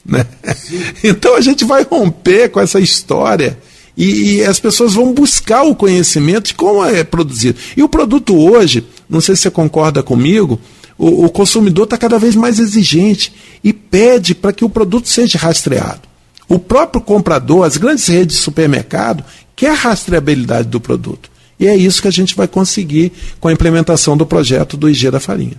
Né? 0.06 0.26
Então 1.04 1.36
a 1.36 1.42
gente 1.42 1.64
vai 1.66 1.84
romper 1.84 2.50
com 2.50 2.60
essa 2.60 2.80
história 2.80 3.58
e, 4.00 4.38
e, 4.38 4.46
as 4.46 4.62
pessoas 4.62 4.94
vão 4.94 5.14
buscar 5.14 5.64
o 5.64 5.76
conhecimento 5.76 6.48
de 6.48 6.54
como 6.54 6.86
é 6.86 7.04
produzido. 7.04 7.60
E 7.76 7.84
o 7.84 7.90
produto 7.90 8.34
hoje, 8.34 8.86
não 9.10 9.20
sei 9.20 9.36
se 9.36 9.42
você 9.42 9.52
concorda 9.52 10.02
comigo, 10.02 10.58
o, 10.98 11.26
o 11.26 11.30
consumidor 11.30 11.84
está 11.84 11.98
cada 11.98 12.18
vez 12.18 12.34
mais 12.34 12.60
exigente 12.60 13.34
e 13.62 13.74
pede 13.74 14.34
para 14.34 14.54
que 14.54 14.64
o 14.64 14.70
produto 14.70 15.10
seja 15.10 15.38
rastreado. 15.38 16.00
O 16.48 16.58
próprio 16.58 17.02
comprador, 17.02 17.66
as 17.66 17.76
grandes 17.76 18.08
redes 18.08 18.38
de 18.38 18.42
supermercado, 18.42 19.22
quer 19.54 19.72
a 19.72 19.76
rastreabilidade 19.76 20.70
do 20.70 20.80
produto. 20.80 21.30
E 21.60 21.68
é 21.68 21.76
isso 21.76 22.02
que 22.02 22.08
a 22.08 22.12
gente 22.12 22.38
vai 22.38 22.48
conseguir 22.48 23.12
com 23.38 23.50
a 23.50 23.54
implementação 23.54 24.16
do 24.16 24.26
projeto 24.26 24.78
do 24.78 24.90
IG 24.90 25.12
da 25.12 25.20
Farinha. 25.20 25.58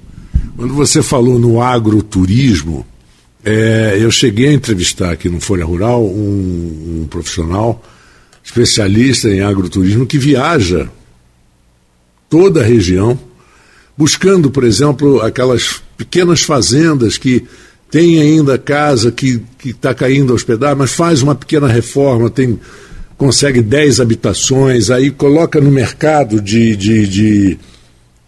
Quando 0.57 0.73
você 0.73 1.03
falou 1.03 1.39
no 1.39 1.61
agroturismo, 1.61 2.87
é, 3.45 3.99
eu 4.01 4.11
cheguei 4.11 4.49
a 4.49 4.53
entrevistar 4.55 5.11
aqui 5.11 5.29
no 5.29 5.41
Folha 5.41 5.65
Rural 5.65 6.03
um, 6.03 7.03
um 7.03 7.07
profissional 7.09 7.83
especialista 8.43 9.29
em 9.29 9.41
agroturismo 9.41 10.07
que 10.07 10.19
viaja 10.19 10.89
toda 12.29 12.61
a 12.61 12.65
região, 12.65 13.19
buscando, 13.97 14.51
por 14.51 14.65
exemplo, 14.65 15.21
aquelas 15.21 15.83
pequenas 15.97 16.43
fazendas 16.43 17.19
que 17.19 17.45
tem 17.91 18.21
ainda 18.21 18.57
casa 18.57 19.11
que 19.11 19.43
está 19.65 19.93
caindo 19.93 20.33
aos 20.33 20.45
mas 20.77 20.93
faz 20.93 21.23
uma 21.23 21.35
pequena 21.35 21.67
reforma, 21.67 22.31
tem 22.31 22.59
consegue 23.21 23.61
10 23.61 24.01
habitações, 24.01 24.91
aí 24.91 25.11
coloca 25.11 25.61
no 25.61 25.71
mercado 25.71 26.41
de, 26.41 26.75
de, 26.75 27.07
de, 27.07 27.59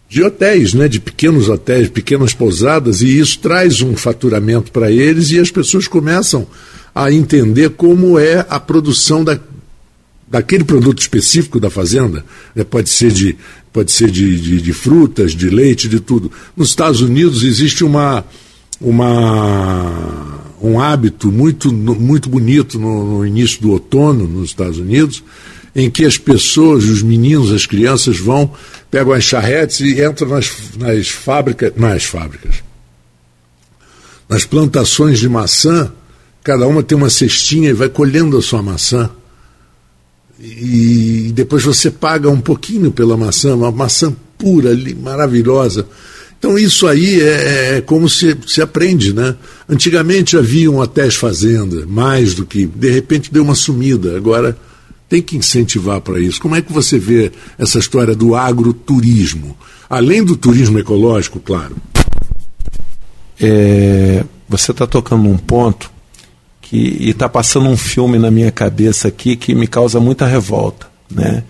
de, 0.06 0.22
hotéis, 0.22 0.74
né, 0.74 0.86
de 0.86 1.00
pequenos 1.00 1.48
hotéis, 1.48 1.88
pequenas 1.88 2.34
pousadas, 2.34 3.00
e 3.00 3.18
isso 3.18 3.38
traz 3.38 3.80
um 3.80 3.96
faturamento 3.96 4.70
para 4.70 4.90
eles 4.90 5.30
e 5.30 5.38
as 5.38 5.50
pessoas 5.50 5.88
começam 5.88 6.46
a 6.94 7.10
entender 7.10 7.70
como 7.70 8.18
é 8.18 8.44
a 8.50 8.60
produção 8.60 9.24
da, 9.24 9.40
daquele 10.32 10.64
produto 10.64 10.98
específico 10.98 11.60
da 11.60 11.68
fazenda, 11.68 12.24
né, 12.56 12.64
pode 12.64 12.88
ser, 12.88 13.12
de, 13.12 13.36
pode 13.70 13.92
ser 13.92 14.10
de, 14.10 14.40
de, 14.40 14.62
de, 14.62 14.72
frutas, 14.72 15.32
de 15.32 15.50
leite, 15.50 15.90
de 15.90 16.00
tudo. 16.00 16.32
Nos 16.56 16.70
Estados 16.70 17.02
Unidos 17.02 17.42
existe 17.42 17.84
uma, 17.84 18.24
uma, 18.80 20.40
um 20.62 20.80
hábito 20.80 21.30
muito, 21.30 21.70
muito 21.70 22.30
bonito 22.30 22.78
no, 22.78 23.18
no 23.18 23.26
início 23.26 23.60
do 23.60 23.72
outono 23.72 24.26
nos 24.26 24.48
Estados 24.48 24.78
Unidos, 24.78 25.22
em 25.76 25.90
que 25.90 26.02
as 26.02 26.16
pessoas, 26.16 26.84
os 26.84 27.02
meninos, 27.02 27.52
as 27.52 27.66
crianças 27.66 28.18
vão, 28.18 28.50
pegam 28.90 29.12
as 29.12 29.24
charretes 29.24 29.80
e 29.80 30.02
entram 30.02 30.30
nas, 30.30 30.50
nas 30.78 31.08
fábricas, 31.08 31.74
nas 31.76 32.04
fábricas, 32.04 32.54
nas 34.26 34.46
plantações 34.46 35.18
de 35.18 35.28
maçã, 35.28 35.92
cada 36.42 36.66
uma 36.66 36.82
tem 36.82 36.96
uma 36.96 37.10
cestinha 37.10 37.68
e 37.68 37.74
vai 37.74 37.90
colhendo 37.90 38.38
a 38.38 38.42
sua 38.42 38.62
maçã 38.62 39.10
e 40.44 41.30
depois 41.32 41.62
você 41.62 41.88
paga 41.88 42.28
um 42.28 42.40
pouquinho 42.40 42.90
pela 42.90 43.16
maçã, 43.16 43.54
uma 43.54 43.70
maçã 43.70 44.12
pura 44.36 44.70
maravilhosa. 45.00 45.86
Então 46.36 46.58
isso 46.58 46.88
aí 46.88 47.20
é, 47.20 47.76
é 47.76 47.80
como 47.80 48.08
se, 48.08 48.36
se 48.44 48.60
aprende, 48.60 49.14
né? 49.14 49.36
Antigamente 49.68 50.36
haviam 50.36 50.78
hotéis 50.78 51.14
fazenda, 51.14 51.86
mais 51.86 52.34
do 52.34 52.44
que, 52.44 52.66
de 52.66 52.90
repente 52.90 53.32
deu 53.32 53.44
uma 53.44 53.54
sumida, 53.54 54.16
agora 54.16 54.58
tem 55.08 55.22
que 55.22 55.36
incentivar 55.36 56.00
para 56.00 56.18
isso. 56.18 56.40
Como 56.40 56.56
é 56.56 56.60
que 56.60 56.72
você 56.72 56.98
vê 56.98 57.30
essa 57.56 57.78
história 57.78 58.16
do 58.16 58.34
agroturismo? 58.34 59.56
Além 59.88 60.24
do 60.24 60.34
turismo 60.36 60.78
ecológico, 60.80 61.38
claro. 61.38 61.76
É, 63.40 64.24
você 64.48 64.72
está 64.72 64.86
tocando 64.86 65.28
um 65.28 65.36
ponto 65.36 65.91
e 66.72 67.10
está 67.10 67.28
passando 67.28 67.68
um 67.68 67.76
filme 67.76 68.18
na 68.18 68.30
minha 68.30 68.50
cabeça 68.50 69.08
aqui 69.08 69.36
que 69.36 69.54
me 69.54 69.66
causa 69.66 70.00
muita 70.00 70.26
revolta. 70.26 70.86
Né? 71.10 71.44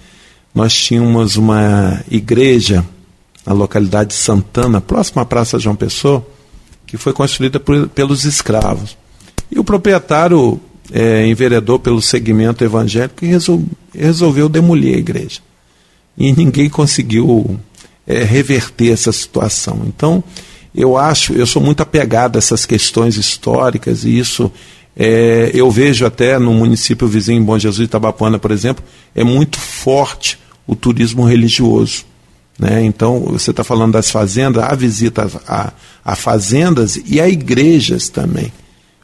Nós 0.53 0.75
tínhamos 0.75 1.37
uma 1.37 2.03
igreja 2.11 2.85
na 3.47 3.53
localidade 3.53 4.11
de 4.11 4.17
Santana, 4.17 4.81
próxima 4.81 5.23
à 5.23 5.25
Praça 5.25 5.61
João 5.61 5.77
Pessoa, 5.77 6.27
que 6.87 6.97
foi 6.97 7.13
construída 7.13 7.61
por, 7.61 7.89
pelos 7.91 8.25
escravos. 8.25 8.97
E 9.49 9.61
o 9.61 9.65
proprietário 9.65 10.61
é, 10.91 11.25
enveredou 11.27 11.79
pelo 11.79 12.03
segmento 12.03 12.65
evangélico 12.65 13.25
e 13.25 13.29
resol, 13.29 13.63
resolveu 13.95 14.49
demolir 14.49 14.97
a 14.97 14.99
igreja. 14.99 15.41
E 16.19 16.33
ninguém 16.33 16.69
conseguiu 16.69 17.61
é, 18.07 18.25
reverter 18.25 18.93
essa 18.93 19.13
situação. 19.13 19.83
Então, 19.87 20.23
eu 20.75 20.97
acho, 20.97 21.33
eu 21.35 21.47
sou 21.47 21.63
muito 21.63 21.81
apegado 21.81 22.37
a 22.37 22.39
essas 22.39 22.67
questões 22.67 23.17
históricas 23.17 24.05
e 24.05 24.19
isso 24.19 24.51
é, 24.97 25.51
eu 25.55 25.71
vejo 25.71 26.05
até 26.05 26.39
no 26.39 26.53
município 26.53 27.09
vizinho, 27.09 27.43
Bom 27.43 27.59
Jesus 27.59 27.87
Itabapuana, 27.87 28.39
por 28.39 28.51
exemplo, 28.51 28.85
é 29.15 29.25
muito 29.25 29.59
forte 29.59 30.39
o 30.67 30.77
turismo 30.77 31.25
religioso. 31.25 32.05
Né? 32.59 32.85
Então, 32.85 33.21
você 33.21 33.51
está 33.51 33.65
falando 33.65 33.93
das 33.93 34.11
fazendas, 34.11 34.63
há 34.63 34.75
visita 34.75 35.31
a, 35.47 35.73
a 36.05 36.15
fazendas 36.15 37.01
e 37.07 37.21
a 37.21 37.29
igrejas 37.29 38.09
também. 38.09 38.53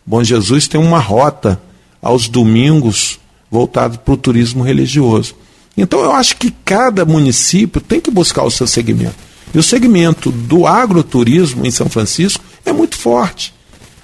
Bom 0.04 0.22
Jesus 0.22 0.68
tem 0.68 0.80
uma 0.80 0.98
rota 0.98 1.60
aos 2.00 2.28
domingos 2.28 3.18
voltado 3.50 3.98
para 3.98 4.14
o 4.14 4.16
turismo 4.16 4.62
religioso. 4.62 5.34
Então, 5.76 6.00
eu 6.00 6.12
acho 6.12 6.36
que 6.36 6.50
cada 6.64 7.04
município 7.04 7.80
tem 7.80 8.00
que 8.00 8.10
buscar 8.10 8.42
o 8.42 8.50
seu 8.50 8.66
segmento. 8.66 9.16
E 9.54 9.58
o 9.58 9.62
segmento 9.62 10.30
do 10.30 10.66
agroturismo 10.66 11.64
em 11.64 11.70
São 11.70 11.88
Francisco 11.88 12.44
é 12.64 12.72
muito 12.72 12.96
forte. 12.96 13.54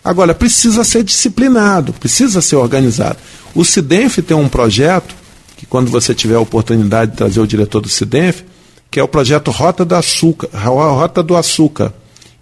Agora, 0.04 0.34
precisa 0.34 0.84
ser 0.84 1.02
disciplinado, 1.02 1.94
precisa 1.94 2.42
ser 2.42 2.56
organizado. 2.56 3.16
O 3.54 3.64
CIDENF 3.64 4.20
tem 4.20 4.36
um 4.36 4.48
projeto, 4.48 5.14
que 5.56 5.64
quando 5.64 5.90
você 5.90 6.14
tiver 6.14 6.34
a 6.34 6.40
oportunidade 6.40 7.12
de 7.12 7.16
trazer 7.16 7.40
o 7.40 7.46
diretor 7.46 7.80
do 7.80 7.88
CIDENF, 7.88 8.44
que 8.90 9.00
é 9.00 9.02
o 9.02 9.08
projeto 9.08 9.50
Rota 9.50 9.84
do 9.84 9.94
Açúcar, 9.94 10.48
Rota 10.52 11.22
do 11.22 11.34
Açúcar, 11.34 11.94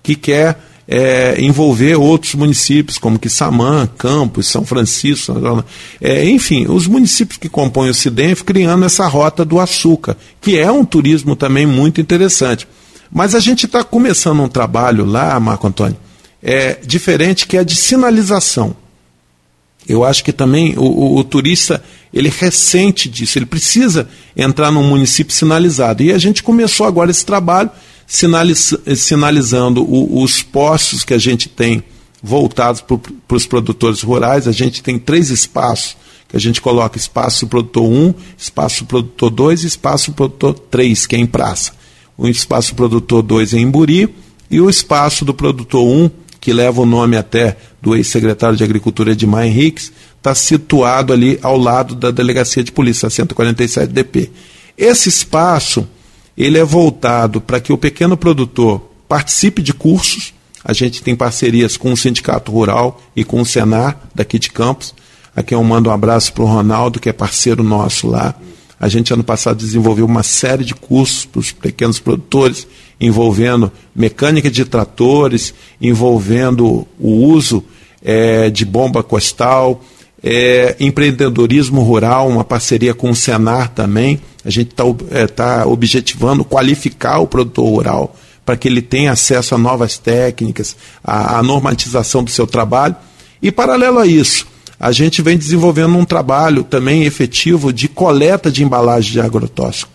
que 0.02 0.16
quer 0.16 0.58
é, 0.88 1.40
envolver 1.40 1.94
outros 1.94 2.34
municípios, 2.34 2.98
como 2.98 3.18
Quissamã, 3.18 3.88
Campos, 3.96 4.48
São 4.48 4.64
Francisco, 4.64 5.64
é, 6.00 6.28
enfim, 6.28 6.66
os 6.66 6.88
municípios 6.88 7.38
que 7.38 7.48
compõem 7.48 7.90
o 7.90 7.94
CIDENF, 7.94 8.42
criando 8.42 8.84
essa 8.84 9.06
Rota 9.06 9.44
do 9.44 9.60
Açúcar, 9.60 10.16
que 10.40 10.58
é 10.58 10.70
um 10.70 10.84
turismo 10.84 11.36
também 11.36 11.64
muito 11.64 12.00
interessante. 12.00 12.66
Mas 13.10 13.34
a 13.34 13.40
gente 13.40 13.66
está 13.66 13.84
começando 13.84 14.42
um 14.42 14.48
trabalho 14.48 15.04
lá, 15.04 15.38
Marco 15.38 15.66
Antônio, 15.66 15.96
é, 16.42 16.78
diferente 16.84 17.46
que 17.46 17.56
é 17.56 17.60
a 17.60 17.64
de 17.64 17.76
sinalização. 17.76 18.76
Eu 19.88 20.04
acho 20.04 20.22
que 20.22 20.32
também 20.32 20.76
o, 20.76 20.82
o, 20.82 21.16
o, 21.18 21.24
turista 21.24 21.82
ele 22.12 22.28
ressente 22.28 23.08
disso, 23.08 23.38
ele 23.38 23.46
precisa 23.46 24.08
entrar 24.36 24.70
num 24.70 24.82
município 24.82 25.34
sinalizado. 25.34 26.02
E 26.02 26.12
a 26.12 26.18
gente 26.18 26.42
começou 26.42 26.86
agora 26.86 27.10
esse 27.10 27.24
trabalho 27.24 27.70
sinaliz, 28.06 28.74
sinalizando 28.96 29.82
o, 29.82 30.22
os 30.22 30.42
postos 30.42 31.04
que 31.04 31.14
a 31.14 31.18
gente 31.18 31.48
tem 31.48 31.82
voltados 32.22 32.80
para 32.80 33.36
os 33.36 33.46
produtores 33.46 34.02
rurais. 34.02 34.46
A 34.46 34.52
gente 34.52 34.82
tem 34.82 34.98
três 34.98 35.30
espaços 35.30 35.96
que 36.28 36.36
a 36.36 36.40
gente 36.40 36.60
coloca 36.60 36.96
espaço 36.96 37.46
produtor 37.46 37.84
1, 37.84 38.14
espaço 38.38 38.84
produtor 38.84 39.30
2 39.30 39.64
e 39.64 39.66
espaço 39.66 40.12
produtor 40.12 40.54
3, 40.54 41.06
que 41.06 41.16
é 41.16 41.18
em 41.18 41.26
praça. 41.26 41.72
O 42.16 42.28
espaço 42.28 42.74
produtor 42.74 43.22
2 43.22 43.54
é 43.54 43.58
em 43.58 43.68
Buri 43.68 44.08
E 44.50 44.60
o 44.60 44.70
espaço 44.70 45.24
do 45.24 45.34
produtor 45.34 45.84
1, 45.84 46.10
que 46.42 46.52
leva 46.52 46.80
o 46.80 46.84
nome 46.84 47.16
até 47.16 47.56
do 47.80 47.94
ex-secretário 47.94 48.56
de 48.56 48.64
Agricultura 48.64 49.12
Edmar 49.12 49.46
Henriques, 49.46 49.92
está 50.18 50.34
situado 50.34 51.12
ali 51.12 51.38
ao 51.40 51.56
lado 51.56 51.94
da 51.94 52.10
Delegacia 52.10 52.64
de 52.64 52.72
Polícia, 52.72 53.08
147 53.08 53.92
DP. 53.92 54.28
Esse 54.76 55.08
espaço 55.08 55.88
ele 56.36 56.58
é 56.58 56.64
voltado 56.64 57.40
para 57.40 57.60
que 57.60 57.72
o 57.72 57.78
pequeno 57.78 58.16
produtor 58.16 58.90
participe 59.08 59.62
de 59.62 59.72
cursos. 59.72 60.34
A 60.64 60.72
gente 60.72 61.00
tem 61.00 61.14
parcerias 61.14 61.76
com 61.76 61.92
o 61.92 61.96
Sindicato 61.96 62.50
Rural 62.50 63.00
e 63.14 63.22
com 63.22 63.40
o 63.40 63.46
Senar, 63.46 64.00
daqui 64.12 64.36
de 64.36 64.50
Campos. 64.50 64.92
Aqui 65.36 65.54
eu 65.54 65.62
mando 65.62 65.90
um 65.90 65.92
abraço 65.92 66.32
para 66.32 66.42
o 66.42 66.46
Ronaldo, 66.46 66.98
que 66.98 67.08
é 67.08 67.12
parceiro 67.12 67.62
nosso 67.62 68.08
lá. 68.08 68.34
A 68.80 68.88
gente, 68.88 69.12
ano 69.12 69.22
passado, 69.22 69.58
desenvolveu 69.58 70.06
uma 70.06 70.24
série 70.24 70.64
de 70.64 70.74
cursos 70.74 71.24
para 71.24 71.38
os 71.38 71.52
pequenos 71.52 72.00
produtores, 72.00 72.66
envolvendo 73.02 73.70
mecânica 73.94 74.48
de 74.48 74.64
tratores, 74.64 75.52
envolvendo 75.80 76.86
o 77.00 77.10
uso 77.10 77.64
é, 78.02 78.48
de 78.48 78.64
bomba 78.64 79.02
costal, 79.02 79.84
é, 80.22 80.76
empreendedorismo 80.78 81.82
rural, 81.82 82.28
uma 82.28 82.44
parceria 82.44 82.94
com 82.94 83.10
o 83.10 83.14
Senar 83.14 83.70
também. 83.70 84.20
A 84.44 84.50
gente 84.50 84.70
está 84.70 84.84
é, 85.10 85.26
tá 85.26 85.66
objetivando 85.66 86.44
qualificar 86.44 87.18
o 87.18 87.26
produtor 87.26 87.66
rural 87.66 88.16
para 88.46 88.56
que 88.56 88.68
ele 88.68 88.82
tenha 88.82 89.12
acesso 89.12 89.54
a 89.54 89.58
novas 89.58 89.98
técnicas, 89.98 90.76
a, 91.02 91.38
a 91.38 91.42
normatização 91.42 92.22
do 92.22 92.30
seu 92.30 92.46
trabalho. 92.46 92.94
E, 93.42 93.50
paralelo 93.50 93.98
a 93.98 94.06
isso, 94.06 94.46
a 94.78 94.92
gente 94.92 95.22
vem 95.22 95.36
desenvolvendo 95.36 95.96
um 95.96 96.04
trabalho 96.04 96.62
também 96.62 97.04
efetivo 97.04 97.72
de 97.72 97.88
coleta 97.88 98.50
de 98.50 98.62
embalagem 98.64 99.12
de 99.12 99.20
agrotóxico. 99.20 99.91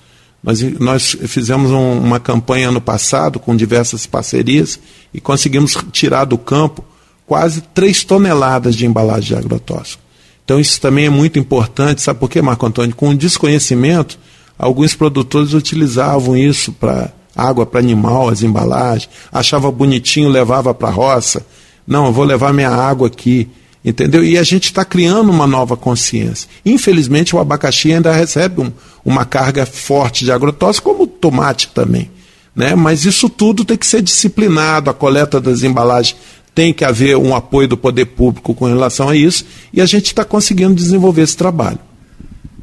Nós, 0.48 0.62
nós 0.80 1.18
fizemos 1.28 1.72
um, 1.72 2.00
uma 2.00 2.22
campanha 2.22 2.70
ano 2.70 2.80
passado 2.80 3.38
com 3.38 3.54
diversas 3.54 4.06
parcerias 4.06 4.80
e 5.14 5.20
conseguimos 5.20 5.76
tirar 5.92 6.24
do 6.24 6.38
campo 6.38 6.86
quase 7.26 7.60
3 7.60 8.06
toneladas 8.06 8.74
de 8.74 8.86
embalagem 8.86 9.28
de 9.28 9.36
agrotóxico. 9.36 10.02
Então 10.46 10.58
isso 10.58 10.80
também 10.80 11.08
é 11.08 11.10
muito 11.10 11.38
importante, 11.38 12.02
sabe 12.02 12.22
por 12.22 12.30
quê, 12.30 12.42
Marco 12.42 12.66
Antônio? 12.66 12.96
Com 12.96 13.10
o 13.10 13.18
desconhecimento, 13.18 14.18
alguns 14.58 14.96
produtores 14.96 15.52
utilizavam 15.52 16.38
isso 16.38 16.72
para 16.72 17.12
água 17.36 17.66
para 17.66 17.82
animal, 17.82 18.30
as 18.30 18.42
embalagens, 18.42 19.10
achava 19.30 19.70
bonitinho, 19.70 20.30
levava 20.30 20.74
para 20.74 20.88
a 20.88 20.92
roça. 20.92 21.46
Não, 21.86 22.06
eu 22.06 22.14
vou 22.14 22.24
levar 22.24 22.54
minha 22.54 22.70
água 22.70 23.08
aqui, 23.08 23.50
entendeu? 23.88 24.22
E 24.22 24.38
a 24.38 24.44
gente 24.44 24.66
está 24.66 24.84
criando 24.84 25.30
uma 25.30 25.48
nova 25.48 25.78
consciência. 25.78 26.50
Infelizmente, 26.66 27.34
o 27.34 27.40
abacaxi 27.40 27.94
ainda 27.94 28.12
recebe 28.12 28.60
um, 28.60 28.72
uma 29.06 29.24
carga 29.24 29.66
forte 29.66 30.26
de 30.26 30.32
agrotóxico, 30.32 30.92
como 30.92 31.04
o 31.04 31.08
tomate 31.08 31.70
também. 31.74 32.12
Né? 32.54 32.76
Mas 32.76 33.06
isso 33.06 33.30
tudo 33.30 33.64
tem 33.64 33.78
que 33.78 33.88
ser 33.88 34.02
disciplinado, 34.02 34.90
a 34.90 34.94
coleta 34.94 35.40
das 35.40 35.64
embalagens 35.64 36.18
tem 36.54 36.74
que 36.74 36.84
haver 36.84 37.16
um 37.16 37.34
apoio 37.34 37.68
do 37.68 37.78
poder 37.78 38.06
público 38.06 38.54
com 38.54 38.66
relação 38.66 39.08
a 39.08 39.16
isso, 39.16 39.46
e 39.72 39.80
a 39.80 39.86
gente 39.86 40.08
está 40.08 40.26
conseguindo 40.26 40.76
desenvolver 40.76 41.22
esse 41.22 41.38
trabalho. 41.38 41.80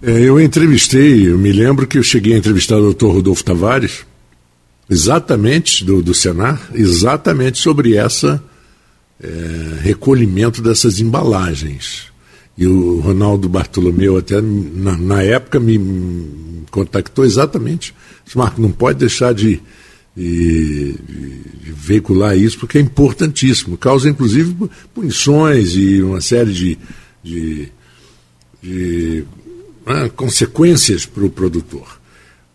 É, 0.02 0.10
eu 0.10 0.38
entrevistei, 0.38 1.30
eu 1.30 1.38
me 1.38 1.52
lembro 1.52 1.86
que 1.86 1.96
eu 1.96 2.02
cheguei 2.02 2.34
a 2.34 2.36
entrevistar 2.36 2.76
o 2.76 2.82
doutor 2.82 3.14
Rodolfo 3.14 3.42
Tavares, 3.42 4.04
exatamente 4.90 5.84
do, 5.84 6.02
do 6.02 6.12
Senar, 6.12 6.60
exatamente 6.74 7.58
sobre 7.58 7.96
essa 7.96 8.42
é, 9.22 9.28
recolhimento 9.80 10.62
dessas 10.62 11.00
embalagens. 11.00 12.12
E 12.56 12.66
o 12.66 13.00
Ronaldo 13.00 13.48
Bartolomeu 13.48 14.16
até 14.16 14.40
na, 14.40 14.96
na 14.96 15.22
época 15.22 15.58
me 15.58 16.64
contactou 16.70 17.24
exatamente. 17.24 17.94
Disse, 18.24 18.38
Marco, 18.38 18.60
não 18.60 18.70
pode 18.70 18.98
deixar 18.98 19.34
de 19.34 19.60
e, 20.16 20.94
e, 21.08 21.72
veicular 21.72 22.36
isso, 22.36 22.58
porque 22.58 22.78
é 22.78 22.80
importantíssimo. 22.80 23.76
Causa, 23.76 24.08
inclusive, 24.08 24.54
punições 24.94 25.74
e 25.74 26.02
uma 26.02 26.20
série 26.20 26.52
de, 26.52 26.78
de, 27.22 27.68
de 28.62 29.24
né, 29.84 30.10
consequências 30.14 31.04
para 31.04 31.24
o 31.24 31.30
produtor. 31.30 32.00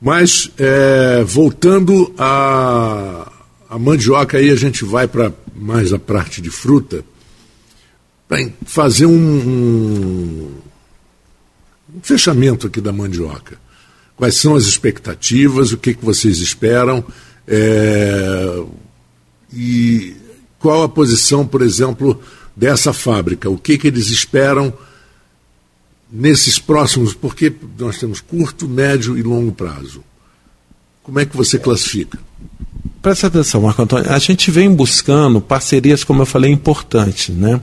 Mas, 0.01 0.49
é, 0.57 1.23
voltando 1.25 2.13
a, 2.17 3.29
a 3.69 3.77
mandioca, 3.77 4.37
aí 4.37 4.49
a 4.49 4.55
gente 4.55 4.85
vai 4.85 5.07
para 5.07 5.33
mais 5.59 5.93
a 5.93 5.99
parte 5.99 6.41
de 6.41 6.49
fruta, 6.49 7.03
para 8.27 8.47
fazer 8.65 9.05
um, 9.05 9.11
um, 9.11 10.51
fechamento 12.01 12.67
aqui 12.67 12.79
da 12.79 12.91
mandioca. 12.91 13.59
Quais 14.15 14.35
são 14.35 14.55
as 14.55 14.65
expectativas, 14.65 15.71
o 15.71 15.77
que, 15.77 15.93
que 15.93 16.05
vocês 16.05 16.39
esperam? 16.39 17.03
É, 17.47 18.63
e 19.51 20.15
qual 20.59 20.83
a 20.83 20.89
posição, 20.89 21.47
por 21.47 21.61
exemplo, 21.61 22.21
dessa 22.55 22.93
fábrica? 22.93 23.49
O 23.49 23.57
que, 23.57 23.77
que 23.77 23.87
eles 23.87 24.09
esperam 24.09 24.73
nesses 26.11 26.59
próximos? 26.59 27.13
Porque 27.13 27.51
nós 27.77 27.97
temos 27.97 28.21
curto, 28.21 28.67
médio 28.67 29.17
e 29.17 29.23
longo 29.23 29.51
prazo. 29.51 30.03
Como 31.01 31.19
é 31.19 31.25
que 31.25 31.35
você 31.35 31.57
classifica? 31.57 32.19
Presta 33.01 33.27
atenção, 33.27 33.61
Marco 33.61 33.81
Antônio. 33.81 34.11
A 34.11 34.19
gente 34.19 34.51
vem 34.51 34.73
buscando 34.73 35.39
parcerias, 35.39 36.03
como 36.03 36.21
eu 36.21 36.25
falei, 36.25 36.51
importantes. 36.51 37.29
Né? 37.29 37.59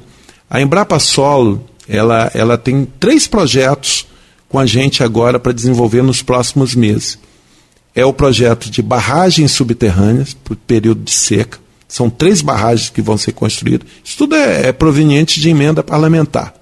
A 0.49 0.61
Embrapa 0.61 0.99
Solo 0.99 1.65
ela, 1.89 2.31
ela 2.35 2.59
tem 2.59 2.87
três 2.99 3.27
projetos 3.27 4.07
com 4.49 4.59
a 4.59 4.67
gente 4.67 5.03
agora 5.03 5.39
para 5.39 5.53
desenvolver 5.53 6.03
nos 6.03 6.23
próximos 6.23 6.75
meses 6.75 7.19
é 7.97 8.05
o 8.05 8.13
projeto 8.13 8.71
de 8.71 8.83
barragens 8.83 9.53
subterrâneas 9.53 10.37
o 10.51 10.55
período 10.55 11.03
de 11.03 11.11
seca. 11.13 11.59
São 11.89 12.11
três 12.11 12.43
barragens 12.43 12.91
que 12.91 13.01
vão 13.01 13.17
ser 13.17 13.33
construídas. 13.33 13.89
Isso 14.05 14.19
tudo 14.19 14.35
é, 14.35 14.69
é 14.69 14.73
proveniente 14.73 15.41
de 15.41 15.49
emenda 15.49 15.83
parlamentar. 15.83 16.55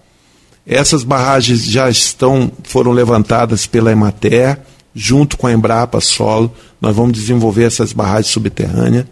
Essas 0.65 1.03
barragens 1.03 1.65
já 1.65 1.91
estão 1.91 2.53
foram 2.63 2.93
levantadas 2.93 3.67
pela 3.67 3.91
Emater, 3.91 4.61
junto 4.95 5.37
com 5.37 5.47
a 5.47 5.53
Embrapa 5.53 6.01
Solo. 6.01 6.53
Nós 6.81 6.95
vamos 6.95 7.13
desenvolver 7.13 7.65
essas 7.65 7.93
barragens 7.93 8.29
subterrâneas. 8.29 9.07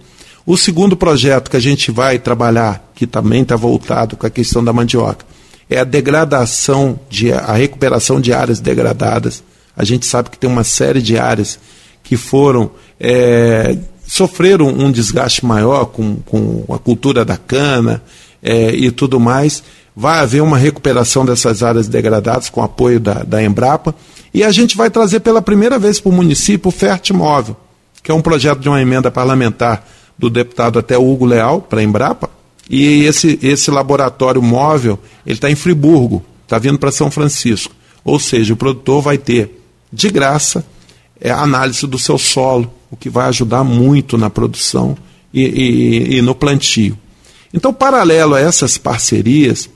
O 0.45 0.57
segundo 0.57 0.97
projeto 0.97 1.51
que 1.51 1.57
a 1.57 1.61
gente 1.61 1.91
vai 1.91 2.19
trabalhar, 2.19 2.93
que 2.95 3.07
também 3.07 3.43
está 3.43 3.57
voltado 3.57 4.17
com 4.17 4.27
a 4.27 4.31
questão 4.31 4.63
da 4.63 4.73
mandioca, 4.73 5.25
é 5.71 5.79
a 5.79 5.85
degradação, 5.85 6.99
de, 7.09 7.33
a 7.33 7.53
recuperação 7.53 8.21
de 8.21 8.33
áreas 8.33 8.61
degradadas. 8.61 9.43
A 9.77 9.85
gente 9.85 10.05
sabe 10.05 10.31
que 10.31 10.39
tem 10.39 10.51
uma 10.51 10.65
série 10.65 11.01
de 11.01 11.17
áreas 11.17 11.59
que 12.03 12.17
foram 12.17 12.73
é, 12.99 13.77
sofreram 14.07 14.69
um 14.69 14.93
desgaste 14.93 15.47
maior 15.47 15.87
com, 15.87 16.17
com 16.17 16.65
a 16.69 16.79
cultura 16.79 17.25
da 17.25 17.39
cana 17.39 18.03
é, 18.43 18.71
e 18.75 18.91
tudo 18.91 19.19
mais. 19.19 19.63
Vai 19.97 20.19
haver 20.19 20.43
uma 20.43 20.59
recuperação 20.59 21.25
dessas 21.25 21.63
áreas 21.63 21.89
degradadas 21.89 22.51
com 22.51 22.63
apoio 22.63 23.01
da, 23.01 23.23
da 23.23 23.43
Embrapa. 23.43 23.95
E 24.35 24.43
a 24.43 24.51
gente 24.51 24.77
vai 24.77 24.91
trazer 24.91 25.21
pela 25.21 25.43
primeira 25.43 25.79
vez 25.79 26.01
para 26.01 26.11
o 26.11 26.13
município 26.13 26.69
o 26.69 26.73
Fertimóvel, 26.73 27.57
que 28.03 28.11
é 28.11 28.15
um 28.15 28.23
projeto 28.23 28.61
de 28.61 28.69
uma 28.69 28.81
emenda 28.81 29.11
parlamentar 29.11 29.87
do 30.19 30.31
deputado 30.31 30.79
até 30.79 30.97
Hugo 30.97 31.25
Leal, 31.25 31.61
para 31.61 31.81
a 31.81 31.83
Embrapa. 31.83 32.31
E 32.69 33.05
esse, 33.05 33.39
esse 33.43 33.71
laboratório 33.71 34.41
móvel, 34.41 34.99
ele 35.27 35.37
está 35.37 35.51
em 35.51 35.55
Friburgo, 35.55 36.25
está 36.45 36.59
vindo 36.59 36.79
para 36.79 36.93
São 36.93 37.11
Francisco. 37.11 37.75
Ou 38.05 38.19
seja, 38.19 38.55
o 38.55 38.57
produtor 38.57 39.03
vai 39.03 39.19
ter 39.19 39.63
de 39.93 40.09
graça 40.09 40.65
é 41.23 41.31
a 41.31 41.41
análise 41.41 41.87
do 41.87 41.99
seu 41.99 42.19
solo, 42.19 42.73
o 42.91 42.97
que 42.97 43.09
vai 43.09 43.29
ajudar 43.29 43.63
muito 43.63 44.19
na 44.19 44.29
produção 44.29 44.97
e, 45.33 45.43
e, 45.43 46.17
e 46.17 46.23
no 46.23 46.35
plantio. 46.35 46.99
Então, 47.55 47.73
paralelo 47.73 48.35
a 48.35 48.41
essas 48.41 48.77
parcerias, 48.77 49.71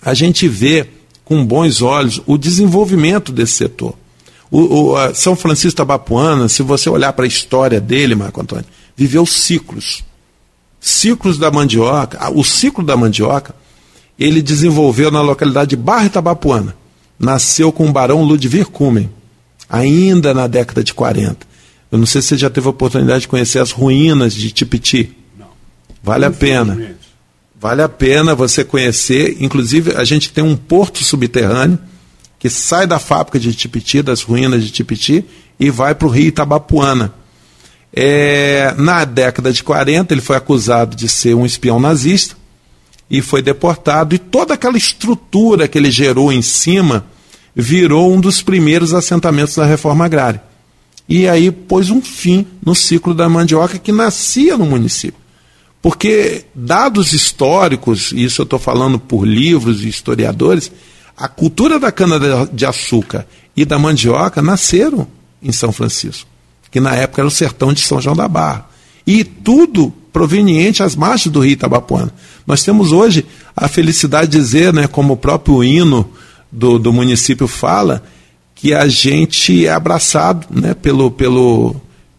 a 0.00 0.14
gente 0.14 0.48
vê 0.48 0.88
com 1.32 1.46
bons 1.46 1.80
olhos 1.80 2.20
o 2.26 2.36
desenvolvimento 2.36 3.32
desse 3.32 3.54
setor. 3.54 3.94
O, 4.50 4.92
o 4.92 5.14
São 5.14 5.34
Francisco 5.34 5.78
Tabapuana, 5.78 6.46
se 6.46 6.62
você 6.62 6.90
olhar 6.90 7.10
para 7.14 7.24
a 7.24 7.28
história 7.28 7.80
dele, 7.80 8.14
Marco 8.14 8.42
Antônio, 8.42 8.66
viveu 8.94 9.24
ciclos. 9.24 10.04
Ciclos 10.78 11.38
da 11.38 11.50
mandioca, 11.50 12.30
o 12.32 12.44
ciclo 12.44 12.84
da 12.84 12.98
mandioca, 12.98 13.54
ele 14.18 14.42
desenvolveu 14.42 15.10
na 15.10 15.22
localidade 15.22 15.70
de 15.70 15.76
Barra 15.76 16.10
Tabapuana. 16.10 16.76
Nasceu 17.18 17.72
com 17.72 17.88
o 17.88 17.92
barão 17.92 18.22
Ludwig 18.22 18.66
Kumen 18.66 19.08
ainda 19.70 20.34
na 20.34 20.46
década 20.46 20.84
de 20.84 20.92
40. 20.92 21.46
Eu 21.90 21.96
não 21.96 22.04
sei 22.04 22.20
se 22.20 22.28
você 22.28 22.36
já 22.36 22.50
teve 22.50 22.66
a 22.66 22.70
oportunidade 22.70 23.22
de 23.22 23.28
conhecer 23.28 23.58
as 23.58 23.70
ruínas 23.70 24.34
de 24.34 24.50
Tipiti. 24.50 25.16
Não. 25.38 25.46
Vale 26.02 26.26
a 26.26 26.30
pena. 26.30 26.94
Vale 27.62 27.80
a 27.80 27.88
pena 27.88 28.34
você 28.34 28.64
conhecer. 28.64 29.36
Inclusive, 29.38 29.94
a 29.94 30.02
gente 30.02 30.32
tem 30.32 30.42
um 30.42 30.56
porto 30.56 31.04
subterrâneo 31.04 31.78
que 32.36 32.50
sai 32.50 32.88
da 32.88 32.98
fábrica 32.98 33.38
de 33.38 33.54
Tipiti, 33.54 34.02
das 34.02 34.20
ruínas 34.22 34.64
de 34.64 34.70
Tipiti, 34.72 35.24
e 35.60 35.70
vai 35.70 35.94
para 35.94 36.08
o 36.08 36.10
rio 36.10 36.26
Itabapuana. 36.26 37.14
É, 37.94 38.74
na 38.76 39.04
década 39.04 39.52
de 39.52 39.62
40, 39.62 40.12
ele 40.12 40.20
foi 40.20 40.34
acusado 40.34 40.96
de 40.96 41.08
ser 41.08 41.36
um 41.36 41.46
espião 41.46 41.78
nazista 41.78 42.34
e 43.08 43.22
foi 43.22 43.40
deportado. 43.40 44.12
E 44.16 44.18
toda 44.18 44.54
aquela 44.54 44.76
estrutura 44.76 45.68
que 45.68 45.78
ele 45.78 45.92
gerou 45.92 46.32
em 46.32 46.42
cima 46.42 47.06
virou 47.54 48.12
um 48.12 48.20
dos 48.20 48.42
primeiros 48.42 48.92
assentamentos 48.92 49.54
da 49.54 49.64
reforma 49.64 50.04
agrária. 50.04 50.42
E 51.08 51.28
aí 51.28 51.52
pôs 51.52 51.90
um 51.90 52.02
fim 52.02 52.44
no 52.60 52.74
ciclo 52.74 53.14
da 53.14 53.28
mandioca 53.28 53.78
que 53.78 53.92
nascia 53.92 54.58
no 54.58 54.66
município. 54.66 55.21
Porque 55.82 56.44
dados 56.54 57.12
históricos, 57.12 58.12
e 58.12 58.22
isso 58.22 58.40
eu 58.40 58.44
estou 58.44 58.58
falando 58.58 59.00
por 59.00 59.26
livros 59.26 59.84
e 59.84 59.88
historiadores, 59.88 60.70
a 61.16 61.26
cultura 61.26 61.78
da 61.78 61.90
cana-de-açúcar 61.90 63.26
e 63.56 63.64
da 63.64 63.80
mandioca 63.80 64.40
nasceram 64.40 65.08
em 65.42 65.50
São 65.50 65.72
Francisco, 65.72 66.28
que 66.70 66.80
na 66.80 66.94
época 66.94 67.20
era 67.20 67.28
o 67.28 67.32
sertão 67.32 67.72
de 67.72 67.80
São 67.80 68.00
João 68.00 68.14
da 68.14 68.28
Barra. 68.28 68.70
E 69.04 69.24
tudo 69.24 69.92
proveniente 70.12 70.84
às 70.84 70.94
margens 70.94 71.32
do 71.32 71.40
rio 71.40 71.52
Itabapuana. 71.52 72.14
Nós 72.46 72.62
temos 72.62 72.92
hoje 72.92 73.26
a 73.56 73.66
felicidade 73.66 74.30
de 74.30 74.38
dizer, 74.38 74.72
né, 74.72 74.86
como 74.86 75.14
o 75.14 75.16
próprio 75.16 75.64
hino 75.64 76.08
do, 76.50 76.78
do 76.78 76.92
município 76.92 77.48
fala, 77.48 78.04
que 78.54 78.72
a 78.72 78.86
gente 78.86 79.66
é 79.66 79.72
abraçado 79.72 80.46
né, 80.48 80.74
pelo, 80.74 81.10
pelo, 81.10 81.74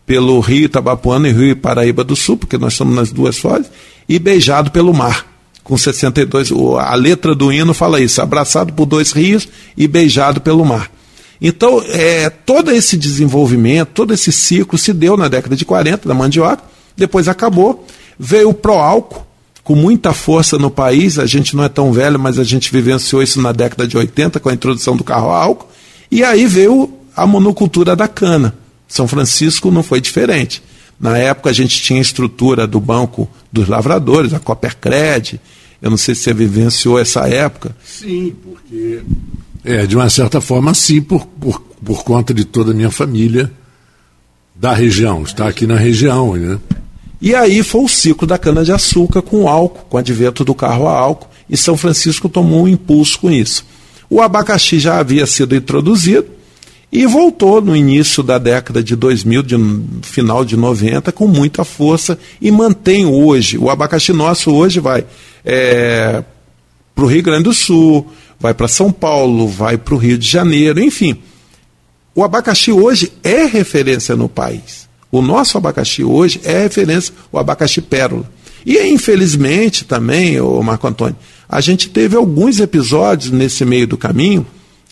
pelo 0.05 0.39
rio 0.39 0.65
Itabapuana 0.65 1.29
e 1.29 1.31
rio 1.31 1.55
Paraíba 1.55 2.03
do 2.03 2.15
Sul, 2.15 2.37
porque 2.37 2.57
nós 2.57 2.73
estamos 2.73 2.95
nas 2.95 3.11
duas 3.11 3.37
foz, 3.37 3.69
e 4.07 4.19
beijado 4.19 4.71
pelo 4.71 4.93
mar. 4.93 5.25
Com 5.63 5.77
62, 5.77 6.51
a 6.79 6.93
letra 6.95 7.33
do 7.33 7.51
hino 7.51 7.73
fala 7.73 8.01
isso, 8.01 8.21
abraçado 8.21 8.73
por 8.73 8.85
dois 8.85 9.11
rios 9.11 9.47
e 9.77 9.87
beijado 9.87 10.41
pelo 10.41 10.65
mar. 10.65 10.91
Então, 11.41 11.81
é, 11.87 12.29
todo 12.29 12.71
esse 12.71 12.97
desenvolvimento, 12.97 13.89
todo 13.93 14.13
esse 14.13 14.31
ciclo 14.31 14.77
se 14.77 14.93
deu 14.93 15.15
na 15.15 15.27
década 15.27 15.55
de 15.55 15.63
40 15.63 16.07
da 16.07 16.13
mandioca, 16.13 16.63
depois 16.95 17.27
acabou, 17.27 17.85
veio 18.19 18.49
o 18.49 18.53
pró-álcool, 18.53 19.25
com 19.63 19.75
muita 19.75 20.13
força 20.13 20.57
no 20.57 20.69
país, 20.69 21.17
a 21.17 21.25
gente 21.25 21.55
não 21.55 21.63
é 21.63 21.69
tão 21.69 21.93
velho, 21.93 22.19
mas 22.19 22.37
a 22.37 22.43
gente 22.43 22.71
vivenciou 22.71 23.23
isso 23.23 23.41
na 23.41 23.53
década 23.53 23.87
de 23.87 23.97
80, 23.97 24.39
com 24.39 24.49
a 24.49 24.53
introdução 24.53 24.97
do 24.97 25.03
carro 25.03 25.29
a 25.29 25.41
álcool, 25.41 25.69
e 26.11 26.23
aí 26.23 26.45
veio 26.45 26.91
a 27.15 27.25
monocultura 27.25 27.95
da 27.95 28.07
cana. 28.07 28.53
São 28.87 29.07
Francisco 29.07 29.71
não 29.71 29.83
foi 29.83 29.99
diferente. 29.99 30.61
Na 30.99 31.17
época 31.17 31.49
a 31.49 31.53
gente 31.53 31.81
tinha 31.81 31.99
a 31.99 32.01
estrutura 32.01 32.65
do 32.67 32.79
Banco 32.79 33.29
dos 33.51 33.67
Lavradores, 33.67 34.33
a 34.33 34.39
Coopercred. 34.39 35.39
Eu 35.81 35.89
não 35.89 35.97
sei 35.97 36.15
se 36.15 36.21
você 36.21 36.33
vivenciou 36.33 36.99
essa 36.99 37.27
época. 37.27 37.75
Sim, 37.83 38.33
porque. 38.43 39.01
É, 39.65 39.85
de 39.85 39.95
uma 39.95 40.09
certa 40.09 40.39
forma, 40.41 40.73
sim, 40.73 41.01
por, 41.01 41.25
por, 41.25 41.59
por 41.83 42.03
conta 42.03 42.33
de 42.33 42.45
toda 42.45 42.71
a 42.71 42.73
minha 42.73 42.91
família 42.91 43.51
da 44.55 44.73
região, 44.73 45.23
está 45.23 45.47
aqui 45.47 45.65
na 45.65 45.75
região, 45.75 46.35
né? 46.35 46.59
E 47.21 47.33
aí 47.33 47.63
foi 47.63 47.81
o 47.81 47.87
ciclo 47.87 48.27
da 48.27 48.37
cana-de-açúcar 48.37 49.21
com 49.21 49.47
álcool, 49.47 49.85
com 49.89 49.97
o 49.97 49.99
advento 49.99 50.43
do 50.43 50.53
carro 50.53 50.87
a 50.87 50.97
álcool, 50.97 51.29
e 51.49 51.55
São 51.55 51.77
Francisco 51.77 52.27
tomou 52.27 52.63
um 52.63 52.67
impulso 52.67 53.19
com 53.19 53.31
isso. 53.31 53.65
O 54.09 54.21
abacaxi 54.21 54.77
já 54.77 54.99
havia 54.99 55.25
sido 55.25 55.55
introduzido, 55.55 56.27
e 56.93 57.07
voltou 57.07 57.59
no 57.59 57.75
início 57.75 58.21
da 58.21 58.37
década 58.37 58.83
de 58.83 58.95
2000, 58.95 59.41
de, 59.41 59.55
final 60.03 60.45
de 60.45 60.55
90, 60.55 61.11
com 61.11 61.27
muita 61.27 61.63
força 61.63 62.19
e 62.39 62.51
mantém 62.51 63.03
hoje. 63.03 63.57
O 63.57 63.71
abacaxi 63.71 64.13
nosso 64.13 64.51
hoje 64.51 64.79
vai 64.79 65.03
é, 65.43 66.23
para 66.93 67.03
o 67.03 67.07
Rio 67.07 67.23
Grande 67.23 67.45
do 67.45 67.53
Sul, 67.53 68.05
vai 68.39 68.53
para 68.53 68.67
São 68.67 68.91
Paulo, 68.91 69.47
vai 69.47 69.75
para 69.75 69.95
o 69.95 69.97
Rio 69.97 70.19
de 70.19 70.29
Janeiro, 70.29 70.79
enfim. 70.79 71.17
O 72.13 72.23
abacaxi 72.23 72.71
hoje 72.71 73.11
é 73.23 73.45
referência 73.45 74.15
no 74.15 74.29
país. 74.29 74.87
O 75.11 75.19
nosso 75.19 75.57
abacaxi 75.57 76.03
hoje 76.03 76.41
é 76.43 76.59
referência, 76.59 77.11
o 77.31 77.39
abacaxi 77.39 77.81
pérola. 77.81 78.29
E 78.63 78.79
infelizmente 78.85 79.83
também, 79.83 80.39
o 80.39 80.61
Marco 80.61 80.85
Antônio, 80.85 81.17
a 81.49 81.59
gente 81.59 81.89
teve 81.89 82.15
alguns 82.15 82.59
episódios 82.59 83.31
nesse 83.31 83.65
meio 83.65 83.87
do 83.87 83.97
caminho 83.97 84.45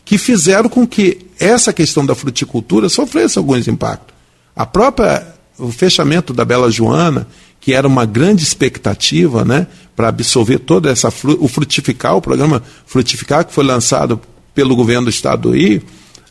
que 0.04 0.18
fizeram 0.18 0.70
com 0.70 0.86
que 0.86 1.20
essa 1.40 1.72
questão 1.72 2.06
da 2.06 2.16
fruticultura 2.16 2.90
sofresse 2.90 3.38
alguns 3.38 3.68
impactos. 3.68 4.14
A 4.56 4.66
própria 4.66 5.26
o 5.62 5.72
fechamento 5.72 6.34
da 6.34 6.44
Bela 6.44 6.72
Joana, 6.72 7.28
que 7.60 7.74
era 7.74 7.88
uma 7.88 8.06
grande 8.06 8.44
expectativa, 8.44 9.46
né, 9.46 9.68
para 9.96 10.08
absorver 10.08 10.60
toda 10.60 10.90
essa 10.90 11.10
o 11.40 11.48
frutificar, 11.48 12.16
o 12.16 12.22
programa 12.22 12.64
frutificar 12.86 13.46
que 13.46 13.54
foi 13.54 13.64
lançado 13.64 14.20
pelo 14.56 14.76
governo 14.76 15.06
do 15.06 15.10
estado 15.10 15.50
do 15.50 15.56
Rio, 15.56 15.84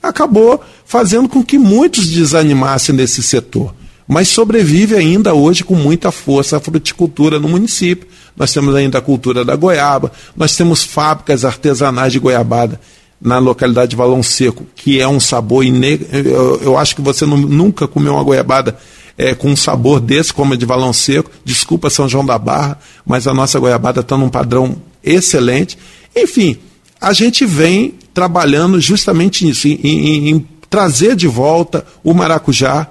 acabou 0.03 0.63
fazendo 0.85 1.29
com 1.29 1.45
que 1.45 1.59
muitos 1.59 2.09
desanimassem 2.09 2.95
nesse 2.95 3.23
setor. 3.23 3.75
Mas 4.09 4.27
sobrevive 4.29 4.97
ainda 4.97 5.33
hoje 5.35 5.63
com 5.63 5.77
muita 5.77 6.11
força 6.11 6.57
a 6.57 6.61
fruticultura 6.61 7.39
no 7.39 7.49
município. 7.49 8.09
Nós 8.37 8.53
temos 8.53 8.75
ainda 8.75 8.99
a 8.99 9.01
cultura 9.01 9.45
da 9.45 9.55
goiaba, 9.55 10.11
nós 10.37 10.57
temos 10.57 10.83
fábricas 10.83 11.45
artesanais 11.45 12.13
de 12.13 12.19
goiabada 12.19 12.81
na 13.21 13.39
localidade 13.39 13.91
de 13.91 13.97
Valão 13.97 14.23
Seco, 14.23 14.67
que 14.75 15.01
é 15.01 15.07
um 15.07 15.21
sabor 15.21 15.65
eu, 15.65 16.61
eu 16.63 16.79
acho 16.79 16.97
que 16.97 17.03
você 17.03 17.27
não, 17.27 17.37
nunca 17.37 17.87
comeu 17.87 18.15
uma 18.15 18.23
goiabada 18.23 18.79
é, 19.19 19.35
com 19.35 19.51
um 19.51 19.57
sabor 19.57 20.01
desse, 20.01 20.33
como 20.33 20.55
a 20.55 20.57
de 20.57 20.65
Valão 20.65 20.93
Seco. 20.93 21.31
Desculpa 21.45 21.91
São 21.91 22.09
João 22.09 22.25
da 22.25 22.39
Barra, 22.39 22.79
mas 23.05 23.27
a 23.27 23.35
nossa 23.35 23.59
goiabada 23.59 24.01
está 24.01 24.17
num 24.17 24.31
padrão 24.31 24.77
excelente. 25.05 25.77
Enfim, 26.17 26.57
a 26.99 27.13
gente 27.13 27.45
vem 27.45 27.95
trabalhando 28.15 28.81
justamente 28.81 29.45
nisso, 29.45 29.69
em, 29.69 29.79
em, 29.83 30.31
em 30.31 30.49
trazer 30.71 31.15
de 31.15 31.29
volta 31.29 31.85
o 32.03 32.15
maracujá, 32.15 32.89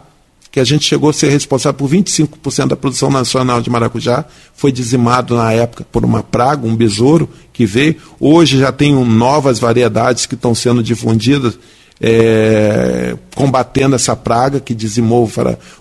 que 0.52 0.60
a 0.60 0.64
gente 0.64 0.86
chegou 0.86 1.10
a 1.10 1.14
ser 1.14 1.30
responsável 1.30 1.78
por 1.78 1.90
25% 1.90 2.68
da 2.68 2.76
produção 2.76 3.10
nacional 3.10 3.62
de 3.62 3.70
maracujá, 3.70 4.26
foi 4.54 4.72
dizimado 4.72 5.36
na 5.36 5.52
época 5.52 5.86
por 5.92 6.04
uma 6.04 6.24
praga, 6.24 6.68
um 6.68 6.76
besouro 6.76 7.30
que 7.60 7.66
veio. 7.66 7.98
Hoje 8.18 8.58
já 8.58 8.72
tem 8.72 8.94
novas 8.94 9.60
variedades 9.60 10.26
que 10.26 10.34
estão 10.34 10.56
sendo 10.56 10.82
difundidas, 10.82 11.60
é, 12.00 13.18
combatendo 13.36 13.98
essa 13.98 14.16
praga 14.16 14.62
que 14.62 14.74
dizimou 14.74 15.30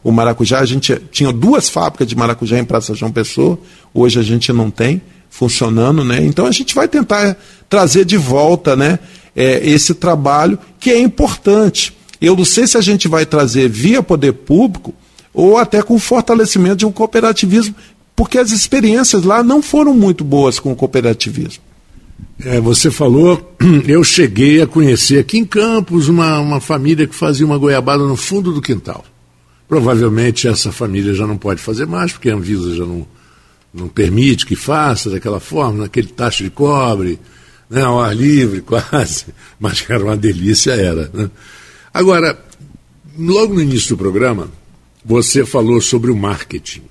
o 0.02 0.10
maracujá. 0.10 0.58
A 0.58 0.66
gente 0.66 1.00
tinha 1.12 1.32
duas 1.32 1.68
fábricas 1.68 2.08
de 2.08 2.16
maracujá 2.16 2.58
em 2.58 2.64
Praça 2.64 2.96
João 2.96 3.12
Pessoa, 3.12 3.56
hoje 3.94 4.18
a 4.18 4.22
gente 4.24 4.52
não 4.52 4.72
tem 4.72 5.00
funcionando, 5.30 6.02
né? 6.02 6.18
Então 6.20 6.46
a 6.46 6.50
gente 6.50 6.74
vai 6.74 6.88
tentar 6.88 7.36
trazer 7.68 8.04
de 8.04 8.16
volta, 8.16 8.74
né, 8.74 8.98
é, 9.36 9.64
esse 9.64 9.94
trabalho 9.94 10.58
que 10.80 10.90
é 10.90 10.98
importante 10.98 11.96
eu 12.20 12.34
não 12.34 12.44
sei 12.44 12.66
se 12.66 12.76
a 12.76 12.80
gente 12.80 13.06
vai 13.06 13.24
trazer 13.24 13.68
via 13.68 14.02
poder 14.02 14.32
público 14.32 14.92
ou 15.32 15.56
até 15.56 15.80
com 15.80 15.94
o 15.94 16.00
fortalecimento 16.00 16.78
de 16.78 16.86
um 16.86 16.90
cooperativismo, 16.90 17.76
porque 18.16 18.36
as 18.36 18.50
experiências 18.50 19.22
lá 19.22 19.40
não 19.44 19.62
foram 19.62 19.94
muito 19.94 20.24
boas 20.24 20.58
com 20.58 20.72
o 20.72 20.74
cooperativismo. 20.74 21.67
É, 22.44 22.60
você 22.60 22.90
falou, 22.90 23.56
eu 23.86 24.04
cheguei 24.04 24.62
a 24.62 24.66
conhecer 24.66 25.18
aqui 25.18 25.38
em 25.38 25.44
Campos 25.44 26.08
uma, 26.08 26.38
uma 26.38 26.60
família 26.60 27.06
que 27.06 27.14
fazia 27.14 27.44
uma 27.44 27.58
goiabada 27.58 28.04
no 28.04 28.16
fundo 28.16 28.52
do 28.52 28.62
quintal. 28.62 29.04
Provavelmente 29.68 30.46
essa 30.46 30.70
família 30.70 31.12
já 31.14 31.26
não 31.26 31.36
pode 31.36 31.60
fazer 31.60 31.86
mais, 31.86 32.12
porque 32.12 32.30
a 32.30 32.34
Anvisa 32.34 32.74
já 32.74 32.84
não, 32.84 33.06
não 33.74 33.88
permite 33.88 34.46
que 34.46 34.54
faça 34.54 35.10
daquela 35.10 35.40
forma, 35.40 35.82
naquele 35.82 36.08
tacho 36.08 36.44
de 36.44 36.50
cobre, 36.50 37.18
né, 37.68 37.82
ao 37.82 38.00
ar 38.00 38.16
livre 38.16 38.60
quase, 38.62 39.26
mas 39.58 39.84
era 39.88 40.04
uma 40.04 40.16
delícia, 40.16 40.70
era. 40.70 41.10
Né? 41.12 41.28
Agora, 41.92 42.38
logo 43.18 43.54
no 43.54 43.60
início 43.60 43.90
do 43.90 43.98
programa, 43.98 44.48
você 45.04 45.44
falou 45.44 45.80
sobre 45.80 46.10
o 46.10 46.16
marketing. 46.16 46.82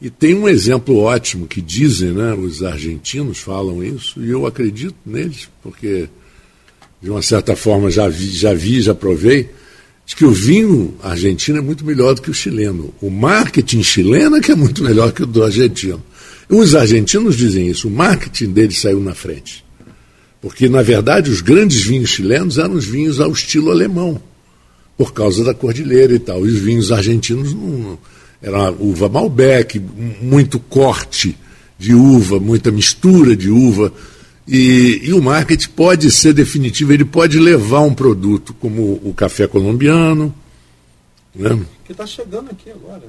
E 0.00 0.08
tem 0.08 0.34
um 0.34 0.48
exemplo 0.48 0.96
ótimo 0.96 1.46
que 1.46 1.60
dizem, 1.60 2.12
né, 2.12 2.32
os 2.32 2.62
argentinos 2.62 3.38
falam 3.38 3.82
isso, 3.82 4.22
e 4.22 4.30
eu 4.30 4.46
acredito 4.46 4.94
neles, 5.04 5.48
porque 5.62 6.08
de 7.02 7.10
uma 7.10 7.22
certa 7.22 7.56
forma 7.56 7.90
já 7.90 8.08
vi, 8.08 8.30
já 8.30 8.54
vi, 8.54 8.80
já 8.80 8.94
provei, 8.94 9.50
de 10.06 10.16
que 10.16 10.24
o 10.24 10.30
vinho 10.30 10.94
argentino 11.02 11.58
é 11.58 11.60
muito 11.60 11.84
melhor 11.84 12.14
do 12.14 12.22
que 12.22 12.30
o 12.30 12.34
chileno. 12.34 12.94
O 13.00 13.10
marketing 13.10 13.82
chileno 13.82 14.36
é 14.36 14.40
que 14.40 14.52
é 14.52 14.54
muito 14.54 14.82
melhor 14.82 15.12
que 15.12 15.22
o 15.22 15.26
do 15.26 15.42
argentino. 15.42 16.02
Os 16.48 16.74
argentinos 16.74 17.36
dizem 17.36 17.68
isso, 17.68 17.88
o 17.88 17.90
marketing 17.90 18.52
deles 18.52 18.80
saiu 18.80 19.00
na 19.00 19.14
frente. 19.14 19.64
Porque, 20.40 20.68
na 20.68 20.82
verdade, 20.82 21.30
os 21.30 21.40
grandes 21.40 21.82
vinhos 21.82 22.10
chilenos 22.10 22.56
eram 22.56 22.74
os 22.74 22.86
vinhos 22.86 23.20
ao 23.20 23.32
estilo 23.32 23.70
alemão, 23.70 24.22
por 24.96 25.12
causa 25.12 25.44
da 25.44 25.52
cordilheira 25.52 26.14
e 26.14 26.18
tal. 26.18 26.46
E 26.46 26.50
os 26.50 26.58
vinhos 26.58 26.90
argentinos 26.90 27.52
não, 27.52 27.98
era 28.42 28.70
uva 28.70 29.08
Malbec, 29.08 29.80
muito 30.20 30.58
corte 30.60 31.36
de 31.78 31.94
uva, 31.94 32.38
muita 32.38 32.70
mistura 32.70 33.36
de 33.36 33.50
uva. 33.50 33.92
E, 34.46 35.00
e, 35.04 35.12
o 35.12 35.22
marketing 35.22 35.68
pode 35.70 36.10
ser 36.10 36.32
definitivo, 36.32 36.92
ele 36.92 37.04
pode 37.04 37.38
levar 37.38 37.80
um 37.80 37.92
produto 37.92 38.54
como 38.54 38.98
o 39.04 39.12
café 39.14 39.46
colombiano. 39.46 40.34
Né? 41.34 41.58
Que 41.84 41.92
está 41.92 42.06
chegando 42.06 42.50
aqui 42.50 42.70
agora. 42.70 43.02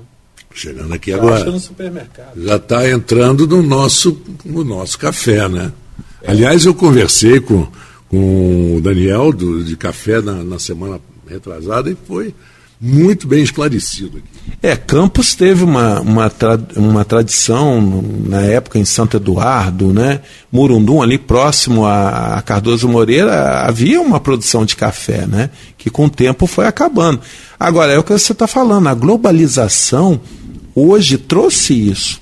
Chegando 0.54 0.94
aqui 0.94 1.12
tá 1.12 1.18
agora. 1.18 1.52
No 1.52 1.60
supermercado. 1.60 2.44
Já 2.44 2.58
está 2.58 2.90
entrando 2.90 3.48
no 3.48 3.64
nosso, 3.64 4.22
no 4.44 4.64
nosso 4.66 5.00
café, 5.00 5.48
né? 5.48 5.72
Aliás, 6.28 6.66
eu 6.66 6.74
conversei 6.74 7.40
com, 7.40 7.68
com 8.10 8.76
o 8.76 8.82
Daniel 8.82 9.32
do, 9.32 9.64
de 9.64 9.78
café 9.78 10.22
na, 10.22 10.44
na 10.44 10.60
semana 10.60 11.00
retrasada 11.26 11.90
e 11.90 11.98
foi 12.08 12.34
muito 12.82 13.28
bem 13.28 13.44
esclarecido. 13.44 14.24
É, 14.62 14.76
Campos 14.76 15.36
teve 15.36 15.64
uma, 15.64 16.00
uma, 16.00 16.30
tra, 16.30 16.58
uma 16.78 17.04
tradição 17.04 18.04
na 18.26 18.42
época 18.42 18.80
em 18.80 18.86
Santo 18.86 19.18
Eduardo, 19.18 19.94
né? 19.94 20.22
Murundum, 20.52 21.02
ali 21.02 21.18
próximo 21.18 21.86
a, 21.86 22.36
a, 22.36 22.42
Cardoso 22.42 22.88
Moreira, 22.88 23.62
havia 23.66 24.00
uma 24.00 24.20
produção 24.20 24.66
de 24.66 24.76
café, 24.76 25.26
né? 25.28 25.50
Que 25.78 25.90
com 25.90 26.06
o 26.06 26.10
tempo 26.10 26.48
foi 26.48 26.68
acabando. 26.68 27.20
Agora, 27.60 27.92
é 27.92 28.00
o 28.00 28.04
que 28.04 28.14
você 28.14 28.32
está 28.32 28.48
falando, 28.48 28.88
a 28.88 28.94
globalização 28.94 30.20
hoje 30.74 31.18
trouxe 31.18 31.74
isso. 31.74 32.22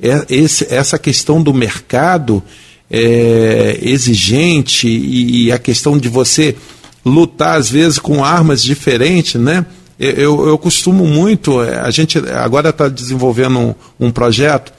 É, 0.00 0.24
esse, 0.30 0.72
essa 0.72 0.98
questão 0.98 1.42
do 1.42 1.52
mercado 1.52 2.42
é, 2.90 3.78
exigente 3.82 4.88
e, 4.88 5.46
e, 5.46 5.52
a 5.52 5.58
questão 5.58 5.98
de 5.98 6.08
você 6.08 6.56
lutar, 7.04 7.58
às 7.58 7.68
vezes, 7.68 7.98
com 7.98 8.24
armas 8.24 8.62
diferentes, 8.62 9.34
né? 9.40 9.66
Eu, 9.98 10.46
eu 10.46 10.56
costumo 10.56 11.06
muito, 11.06 11.60
é, 11.62 11.80
a 11.80 11.90
gente 11.90 12.18
agora 12.18 12.70
está 12.70 12.88
desenvolvendo 12.88 13.58
um, 13.58 13.74
um 13.98 14.10
projeto 14.12 14.72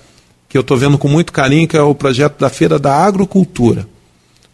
que 0.47 0.57
eu 0.57 0.61
estou 0.61 0.77
vendo 0.77 0.97
com 0.97 1.07
muito 1.07 1.33
carinho, 1.33 1.67
que 1.67 1.75
é 1.75 1.81
o 1.81 1.93
projeto 1.93 2.39
da 2.39 2.49
Feira 2.49 2.79
da 2.79 2.95
Agrocultura. 2.95 3.85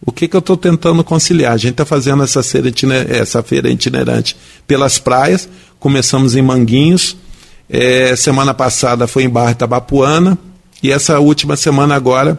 O 0.04 0.12
que, 0.12 0.28
que 0.28 0.36
eu 0.36 0.40
estou 0.40 0.56
tentando 0.56 1.02
conciliar? 1.02 1.52
A 1.52 1.56
gente 1.56 1.72
está 1.72 1.84
fazendo 1.84 2.22
essa 2.22 2.42
feira, 2.42 2.70
essa 3.08 3.42
feira 3.42 3.70
itinerante 3.70 4.36
pelas 4.66 4.98
praias, 4.98 5.48
começamos 5.78 6.36
em 6.36 6.42
Manguinhos, 6.42 7.16
é, 7.68 8.14
semana 8.14 8.52
passada 8.52 9.06
foi 9.06 9.24
em 9.24 9.28
Barra 9.28 9.52
Itabapuana, 9.52 10.36
e 10.82 10.92
essa 10.92 11.18
última 11.18 11.56
semana 11.56 11.94
agora 11.94 12.38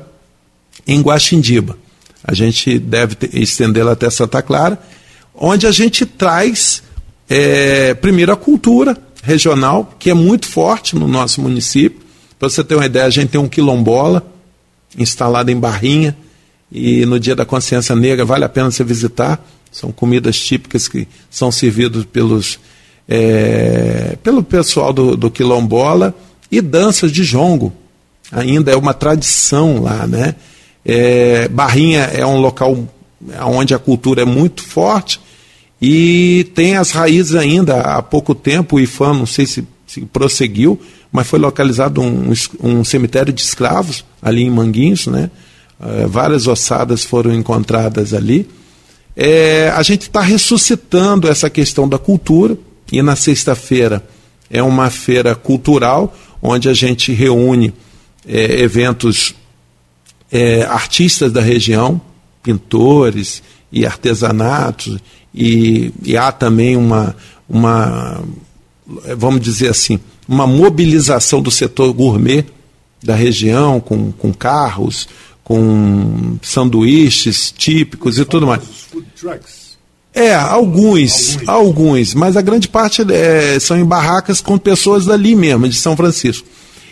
em 0.85 1.01
Guaxindiba. 1.01 1.77
A 2.23 2.33
gente 2.33 2.77
deve 2.77 3.17
estendê-la 3.33 3.93
até 3.93 4.09
Santa 4.09 4.41
Clara, 4.41 4.79
onde 5.33 5.65
a 5.65 5.71
gente 5.71 6.05
traz, 6.05 6.83
é, 7.29 7.93
primeiro, 7.93 8.31
a 8.31 8.37
cultura 8.37 8.97
regional, 9.21 9.93
que 9.99 10.09
é 10.09 10.13
muito 10.13 10.47
forte 10.47 10.95
no 10.95 11.07
nosso 11.07 11.41
município, 11.41 12.01
para 12.39 12.49
você 12.49 12.63
ter 12.63 12.75
uma 12.75 12.85
ideia, 12.85 13.05
a 13.05 13.09
gente 13.09 13.29
tem 13.29 13.41
um 13.41 13.47
quilombola 13.47 14.25
instalado 14.97 15.51
em 15.51 15.59
Barrinha 15.59 16.15
e 16.71 17.05
no 17.05 17.19
Dia 17.19 17.35
da 17.35 17.45
Consciência 17.45 17.95
Negra 17.95 18.23
vale 18.23 18.45
a 18.45 18.49
pena 18.49 18.71
você 18.71 18.83
visitar. 18.83 19.43
São 19.71 19.91
comidas 19.91 20.37
típicas 20.39 20.87
que 20.87 21.07
são 21.29 21.51
servidas 21.51 22.05
pelos, 22.05 22.59
é, 23.07 24.17
pelo 24.23 24.43
pessoal 24.43 24.93
do, 24.93 25.17
do 25.17 25.29
quilombola 25.29 26.15
e 26.51 26.61
danças 26.61 27.11
de 27.11 27.23
jongo. 27.23 27.73
Ainda 28.31 28.71
é 28.71 28.75
uma 28.75 28.93
tradição 28.93 29.81
lá, 29.81 30.05
né? 30.07 30.35
É, 30.85 31.47
Barrinha 31.47 32.03
é 32.03 32.25
um 32.25 32.39
local 32.39 32.87
onde 33.45 33.73
a 33.73 33.79
cultura 33.79 34.21
é 34.21 34.25
muito 34.25 34.63
forte 34.63 35.19
e 35.81 36.49
tem 36.55 36.75
as 36.75 36.91
raízes 36.91 37.35
ainda. 37.35 37.81
Há 37.81 38.01
pouco 38.01 38.33
tempo 38.33 38.75
o 38.75 38.79
IFAM, 38.79 39.13
não 39.13 39.25
sei 39.25 39.45
se, 39.45 39.65
se 39.85 40.01
prosseguiu, 40.01 40.79
mas 41.11 41.27
foi 41.27 41.39
localizado 41.39 42.01
um, 42.01 42.33
um 42.61 42.83
cemitério 42.83 43.31
de 43.31 43.41
escravos 43.41 44.03
ali 44.21 44.43
em 44.43 44.49
Manguinhos, 44.49 45.07
né? 45.07 45.29
É, 45.79 46.07
várias 46.07 46.47
ossadas 46.47 47.05
foram 47.05 47.33
encontradas 47.33 48.13
ali. 48.13 48.49
É, 49.15 49.69
a 49.75 49.81
gente 49.83 50.03
está 50.03 50.21
ressuscitando 50.21 51.27
essa 51.27 51.49
questão 51.49 51.87
da 51.87 51.97
cultura 51.97 52.57
e 52.91 53.01
na 53.01 53.15
sexta-feira 53.15 54.07
é 54.49 54.61
uma 54.61 54.89
feira 54.89 55.35
cultural 55.35 56.15
onde 56.41 56.69
a 56.69 56.73
gente 56.73 57.11
reúne 57.11 57.73
é, 58.27 58.61
eventos 58.61 59.35
é, 60.31 60.63
artistas 60.63 61.31
da 61.31 61.41
região, 61.41 61.99
pintores 62.43 63.41
e 63.71 63.85
artesanatos 63.85 64.97
e, 65.33 65.91
e 66.03 66.17
há 66.17 66.31
também 66.31 66.75
uma, 66.75 67.15
uma 67.49 68.23
vamos 69.15 69.41
dizer 69.41 69.69
assim 69.69 69.99
uma 70.27 70.45
mobilização 70.45 71.41
do 71.41 71.49
setor 71.49 71.93
gourmet 71.93 72.45
da 73.01 73.15
região, 73.15 73.79
com, 73.79 74.11
com 74.11 74.33
carros, 74.33 75.07
com 75.43 76.37
sanduíches 76.41 77.53
típicos 77.55 78.17
e 78.17 78.25
tudo 78.25 78.45
mais. 78.45 78.61
É, 80.13 80.33
alguns, 80.33 81.37
alguns, 81.37 81.47
alguns, 81.47 82.13
mas 82.15 82.35
a 82.35 82.41
grande 82.41 82.67
parte 82.67 83.05
é, 83.09 83.59
são 83.59 83.77
em 83.77 83.85
barracas 83.85 84.41
com 84.41 84.57
pessoas 84.57 85.05
dali 85.05 85.35
mesmo, 85.35 85.69
de 85.69 85.75
São 85.75 85.95
Francisco. 85.95 86.47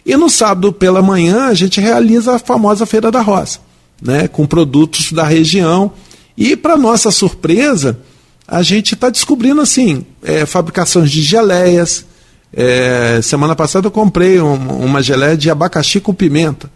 E 0.06 0.16
no 0.16 0.30
sábado 0.30 0.72
pela 0.72 1.02
manhã 1.02 1.46
a 1.46 1.54
gente 1.54 1.82
realiza 1.82 2.36
a 2.36 2.40
famosa 2.40 2.86
Feira 2.86 3.10
da 3.10 3.22
Roça, 3.22 3.60
né, 4.00 4.28
com 4.28 4.46
produtos 4.46 5.12
da 5.12 5.24
região. 5.24 5.92
E, 6.38 6.56
para 6.56 6.78
nossa 6.78 7.10
surpresa, 7.10 8.00
a 8.48 8.62
gente 8.62 8.94
está 8.94 9.10
descobrindo 9.10 9.62
assim, 9.62 10.06
é, 10.24 10.46
fabricações 10.46 11.10
de 11.10 11.22
geleias, 11.22 12.06
é, 12.54 13.20
semana 13.22 13.56
passada 13.56 13.88
eu 13.88 13.92
comprei 13.92 14.40
um, 14.40 14.56
uma 14.84 15.04
geleia 15.04 15.36
de 15.36 15.50
abacaxi 15.50 16.00
com 16.00 16.14
pimenta. 16.14 16.72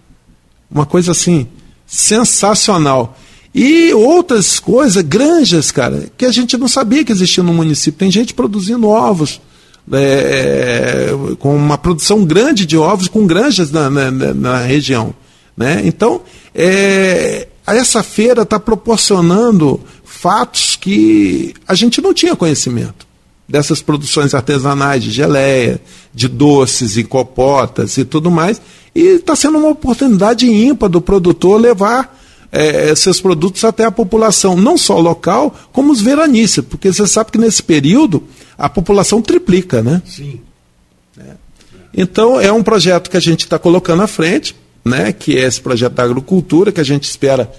Uma 0.70 0.86
coisa 0.86 1.12
assim, 1.12 1.48
sensacional. 1.88 3.18
E 3.56 3.94
outras 3.94 4.60
coisas, 4.60 5.02
granjas, 5.02 5.72
cara, 5.72 6.08
que 6.18 6.26
a 6.26 6.32
gente 6.32 6.58
não 6.58 6.68
sabia 6.68 7.04
que 7.04 7.12
existia 7.12 7.44
no 7.44 7.54
município. 7.54 7.98
Tem 7.98 8.12
gente 8.12 8.34
produzindo 8.34 8.88
ovos, 8.88 9.42
é, 9.92 11.10
com 11.40 11.56
uma 11.56 11.78
produção 11.78 12.24
grande 12.26 12.66
de 12.66 12.78
ovos, 12.78 13.08
com 13.08 13.26
granjas 13.26 13.72
na, 13.72 13.90
na, 13.90 14.12
na 14.12 14.58
região. 14.60 15.14
Né? 15.58 15.82
Então, 15.86 16.22
é, 16.54 17.48
essa 17.66 18.04
feira 18.04 18.44
está 18.44 18.60
proporcionando 18.60 19.80
fatos 20.20 20.76
que 20.76 21.54
a 21.66 21.74
gente 21.74 22.02
não 22.02 22.14
tinha 22.14 22.36
conhecimento 22.36 23.08
dessas 23.48 23.82
produções 23.82 24.34
artesanais 24.34 25.02
de 25.02 25.12
geleia, 25.12 25.82
de 26.14 26.28
doces 26.28 26.98
e 26.98 27.06
copotas 27.06 27.98
e 27.98 28.04
tudo 28.04 28.30
mais. 28.30 28.62
E 28.94 29.16
está 29.16 29.34
sendo 29.34 29.58
uma 29.58 29.70
oportunidade 29.70 30.46
ímpar 30.46 30.90
do 30.90 31.00
produtor 31.00 31.60
levar 31.60 32.20
é, 32.52 32.94
seus 32.96 33.22
produtos 33.22 33.64
até 33.64 33.86
a 33.86 33.92
população, 33.92 34.58
não 34.58 34.78
só 34.78 35.00
local, 35.00 35.56
como 35.72 35.94
os 35.94 36.02
veranistas, 36.02 36.66
porque 36.66 36.92
você 36.92 37.08
sabe 37.08 37.32
que 37.32 37.38
nesse 37.38 37.64
período 37.64 38.22
a 38.58 38.68
população 38.68 39.22
triplica, 39.22 39.82
né? 39.82 40.02
Sim. 40.06 40.42
É. 41.18 41.32
Então 41.94 42.42
é 42.42 42.52
um 42.52 42.62
projeto 42.62 43.10
que 43.10 43.16
a 43.16 43.22
gente 43.22 43.46
está 43.46 43.58
colocando 43.58 44.04
à 44.04 44.08
frente, 44.08 44.54
né? 44.84 45.14
Que 45.14 45.38
é 45.38 45.44
esse 45.44 45.62
projeto 45.62 45.94
da 45.94 46.04
agricultura 46.04 46.74
que 46.74 46.82
a 46.82 46.86
gente 46.86 47.06
espera 47.06 47.50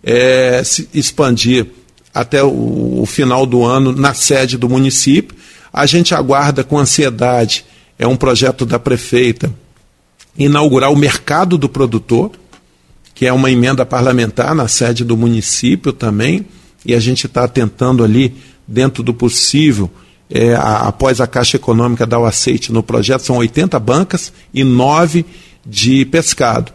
é, 0.00 0.62
se 0.62 0.88
expandir 0.94 1.66
até 2.14 2.42
o, 2.44 3.00
o 3.02 3.06
final 3.06 3.44
do 3.44 3.64
ano 3.64 3.92
na 3.92 4.14
sede 4.14 4.56
do 4.56 4.68
município. 4.68 5.36
A 5.72 5.84
gente 5.84 6.14
aguarda 6.14 6.62
com 6.62 6.78
ansiedade, 6.78 7.64
é 7.98 8.06
um 8.06 8.16
projeto 8.16 8.64
da 8.64 8.78
prefeita, 8.78 9.52
inaugurar 10.38 10.92
o 10.92 10.96
mercado 10.96 11.58
do 11.58 11.68
produtor, 11.68 12.30
que 13.14 13.26
é 13.26 13.32
uma 13.32 13.50
emenda 13.50 13.84
parlamentar 13.84 14.54
na 14.54 14.68
sede 14.68 15.04
do 15.04 15.16
município 15.16 15.92
também, 15.92 16.46
e 16.86 16.94
a 16.94 17.00
gente 17.00 17.26
está 17.26 17.48
tentando 17.48 18.04
ali, 18.04 18.34
dentro 18.66 19.02
do 19.02 19.12
possível, 19.12 19.90
é, 20.30 20.54
a, 20.54 20.88
após 20.88 21.20
a 21.20 21.26
Caixa 21.26 21.56
Econômica 21.56 22.06
dar 22.06 22.18
o 22.18 22.24
aceite 22.24 22.72
no 22.72 22.82
projeto, 22.82 23.22
são 23.22 23.36
80 23.36 23.78
bancas 23.78 24.32
e 24.52 24.64
9 24.64 25.24
de 25.66 26.04
pescado. 26.06 26.72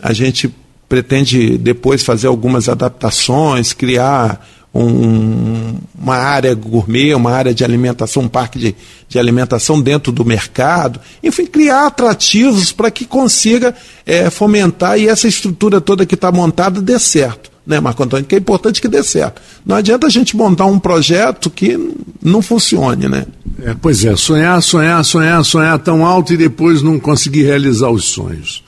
A 0.00 0.12
gente 0.12 0.52
pretende 0.88 1.56
depois 1.58 2.02
fazer 2.02 2.26
algumas 2.26 2.68
adaptações, 2.68 3.72
criar 3.72 4.46
um, 4.74 5.76
uma 5.96 6.16
área 6.16 6.52
gourmet, 6.54 7.14
uma 7.14 7.30
área 7.30 7.54
de 7.54 7.62
alimentação, 7.62 8.24
um 8.24 8.28
parque 8.28 8.58
de, 8.58 8.74
de 9.08 9.18
alimentação 9.18 9.80
dentro 9.80 10.10
do 10.10 10.24
mercado, 10.24 11.00
enfim, 11.22 11.46
criar 11.46 11.86
atrativos 11.86 12.72
para 12.72 12.90
que 12.90 13.04
consiga 13.04 13.74
é, 14.04 14.28
fomentar 14.30 14.98
e 14.98 15.08
essa 15.08 15.28
estrutura 15.28 15.80
toda 15.80 16.04
que 16.04 16.16
está 16.16 16.32
montada 16.32 16.82
dê 16.82 16.98
certo. 16.98 17.54
Né, 17.66 17.80
Marco 17.80 18.02
Antônio? 18.02 18.26
Que 18.26 18.34
é 18.34 18.38
importante 18.38 18.78
que 18.78 18.88
dê 18.88 19.02
certo. 19.02 19.40
Não 19.64 19.76
adianta 19.76 20.06
a 20.06 20.10
gente 20.10 20.36
montar 20.36 20.66
um 20.66 20.78
projeto 20.78 21.48
que 21.48 21.78
não 22.22 22.42
funcione, 22.42 23.08
né? 23.08 23.24
É, 23.62 23.74
pois 23.80 24.04
é, 24.04 24.14
sonhar, 24.16 24.60
sonhar, 24.62 25.02
sonhar, 25.02 25.42
sonhar 25.42 25.78
tão 25.78 26.04
alto 26.04 26.34
e 26.34 26.36
depois 26.36 26.82
não 26.82 26.98
conseguir 26.98 27.44
realizar 27.44 27.88
os 27.88 28.04
sonhos. 28.04 28.62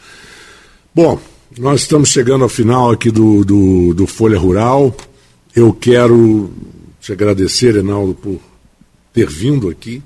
Bom, 0.94 1.20
nós 1.58 1.82
estamos 1.82 2.08
chegando 2.08 2.42
ao 2.42 2.48
final 2.48 2.90
aqui 2.90 3.10
do, 3.10 3.44
do, 3.44 3.92
do 3.92 4.06
Folha 4.06 4.38
Rural. 4.38 4.96
Eu 5.56 5.72
quero 5.72 6.50
te 7.00 7.12
agradecer, 7.12 7.72
Reinaldo, 7.72 8.14
por 8.14 8.38
ter 9.10 9.26
vindo 9.26 9.70
aqui, 9.70 10.02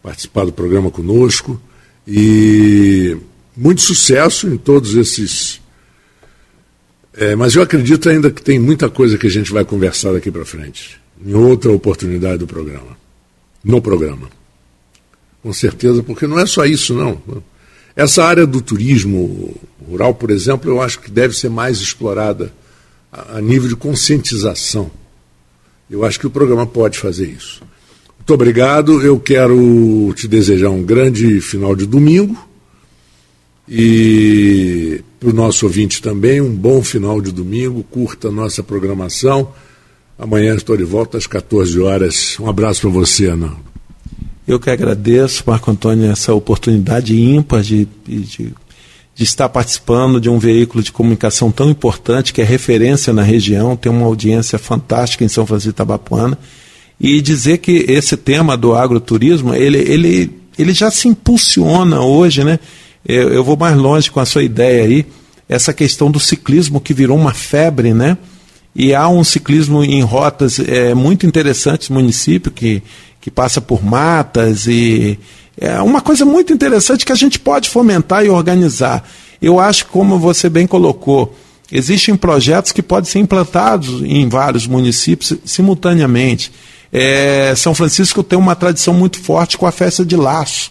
participar 0.00 0.44
do 0.44 0.52
programa 0.52 0.88
conosco 0.88 1.60
e 2.06 3.16
muito 3.56 3.80
sucesso 3.80 4.46
em 4.46 4.56
todos 4.56 4.94
esses. 4.94 5.60
É, 7.12 7.34
mas 7.34 7.56
eu 7.56 7.62
acredito 7.62 8.08
ainda 8.08 8.30
que 8.30 8.40
tem 8.40 8.56
muita 8.60 8.88
coisa 8.88 9.18
que 9.18 9.26
a 9.26 9.30
gente 9.30 9.52
vai 9.52 9.64
conversar 9.64 10.12
daqui 10.12 10.30
para 10.30 10.44
frente, 10.44 11.00
em 11.26 11.34
outra 11.34 11.72
oportunidade 11.72 12.38
do 12.38 12.46
programa, 12.46 12.96
no 13.64 13.82
programa. 13.82 14.30
Com 15.42 15.52
certeza, 15.52 16.04
porque 16.04 16.24
não 16.28 16.38
é 16.38 16.46
só 16.46 16.64
isso, 16.64 16.94
não. 16.94 17.20
Essa 17.96 18.22
área 18.22 18.46
do 18.46 18.62
turismo 18.62 19.56
rural, 19.84 20.14
por 20.14 20.30
exemplo, 20.30 20.70
eu 20.70 20.80
acho 20.80 21.00
que 21.00 21.10
deve 21.10 21.36
ser 21.36 21.48
mais 21.48 21.78
explorada 21.78 22.52
a, 23.12 23.40
nível 23.40 23.68
de 23.68 23.76
conscientização. 23.76 24.90
Eu 25.90 26.04
acho 26.04 26.20
que 26.20 26.26
o 26.26 26.30
programa 26.30 26.66
pode 26.66 26.98
fazer 26.98 27.26
isso. 27.26 27.62
Muito 28.18 28.34
obrigado. 28.34 29.02
Eu 29.02 29.18
quero 29.18 30.12
te 30.14 30.28
desejar 30.28 30.70
um 30.70 30.82
grande 30.82 31.40
final 31.40 31.74
de 31.74 31.86
domingo 31.86 32.36
e 33.68 35.02
para 35.18 35.30
o 35.30 35.32
nosso 35.32 35.66
ouvinte 35.66 36.00
também 36.00 36.40
um 36.40 36.54
bom 36.54 36.82
final 36.82 37.20
de 37.20 37.32
domingo. 37.32 37.82
Curta 37.84 38.28
a 38.28 38.32
nossa 38.32 38.62
programação. 38.62 39.52
Amanhã 40.18 40.54
estou 40.54 40.76
de 40.76 40.84
volta 40.84 41.16
às 41.16 41.26
14 41.26 41.80
horas. 41.80 42.38
Um 42.38 42.48
abraço 42.48 42.82
para 42.82 42.90
você, 42.90 43.26
Ana. 43.26 43.56
Eu 44.46 44.58
que 44.58 44.70
agradeço, 44.70 45.44
Marco 45.46 45.70
Antônio, 45.70 46.10
essa 46.10 46.32
oportunidade 46.32 47.14
ímpar 47.14 47.62
de, 47.62 47.86
de, 48.06 48.54
de 49.18 49.24
estar 49.24 49.48
participando 49.48 50.20
de 50.20 50.30
um 50.30 50.38
veículo 50.38 50.80
de 50.80 50.92
comunicação 50.92 51.50
tão 51.50 51.68
importante, 51.68 52.32
que 52.32 52.40
é 52.40 52.44
referência 52.44 53.12
na 53.12 53.22
região, 53.22 53.74
tem 53.74 53.90
uma 53.90 54.06
audiência 54.06 54.60
fantástica 54.60 55.24
em 55.24 55.28
São 55.28 55.44
Francisco 55.44 55.72
Tabapuana, 55.72 56.38
e 57.00 57.20
dizer 57.20 57.58
que 57.58 57.84
esse 57.88 58.16
tema 58.16 58.56
do 58.56 58.76
agroturismo, 58.76 59.52
ele, 59.52 59.78
ele, 59.78 60.30
ele 60.56 60.72
já 60.72 60.88
se 60.88 61.08
impulsiona 61.08 62.00
hoje, 62.00 62.44
né? 62.44 62.60
Eu, 63.04 63.30
eu 63.30 63.42
vou 63.42 63.56
mais 63.56 63.76
longe 63.76 64.08
com 64.08 64.20
a 64.20 64.24
sua 64.24 64.44
ideia 64.44 64.84
aí, 64.84 65.04
essa 65.48 65.72
questão 65.72 66.12
do 66.12 66.20
ciclismo 66.20 66.80
que 66.80 66.94
virou 66.94 67.18
uma 67.18 67.34
febre, 67.34 67.92
né? 67.92 68.16
E 68.72 68.94
há 68.94 69.08
um 69.08 69.24
ciclismo 69.24 69.82
em 69.82 70.00
rotas 70.00 70.60
é, 70.60 70.94
muito 70.94 71.26
interessantes 71.26 71.88
no 71.88 71.96
município, 71.96 72.52
que, 72.52 72.84
que 73.20 73.32
passa 73.32 73.60
por 73.60 73.84
matas 73.84 74.68
e 74.68 75.18
é 75.60 75.80
uma 75.80 76.00
coisa 76.00 76.24
muito 76.24 76.52
interessante 76.52 77.04
que 77.04 77.12
a 77.12 77.16
gente 77.16 77.38
pode 77.38 77.68
fomentar 77.68 78.24
e 78.24 78.30
organizar. 78.30 79.08
Eu 79.42 79.58
acho 79.58 79.86
como 79.86 80.18
você 80.18 80.48
bem 80.48 80.66
colocou, 80.66 81.34
existem 81.70 82.16
projetos 82.16 82.72
que 82.72 82.82
podem 82.82 83.10
ser 83.10 83.18
implantados 83.18 84.02
em 84.02 84.28
vários 84.28 84.66
municípios 84.66 85.34
simultaneamente. 85.44 86.52
É, 86.92 87.54
São 87.56 87.74
Francisco 87.74 88.22
tem 88.22 88.38
uma 88.38 88.56
tradição 88.56 88.94
muito 88.94 89.18
forte 89.18 89.58
com 89.58 89.66
a 89.66 89.72
festa 89.72 90.04
de 90.04 90.16
laço. 90.16 90.70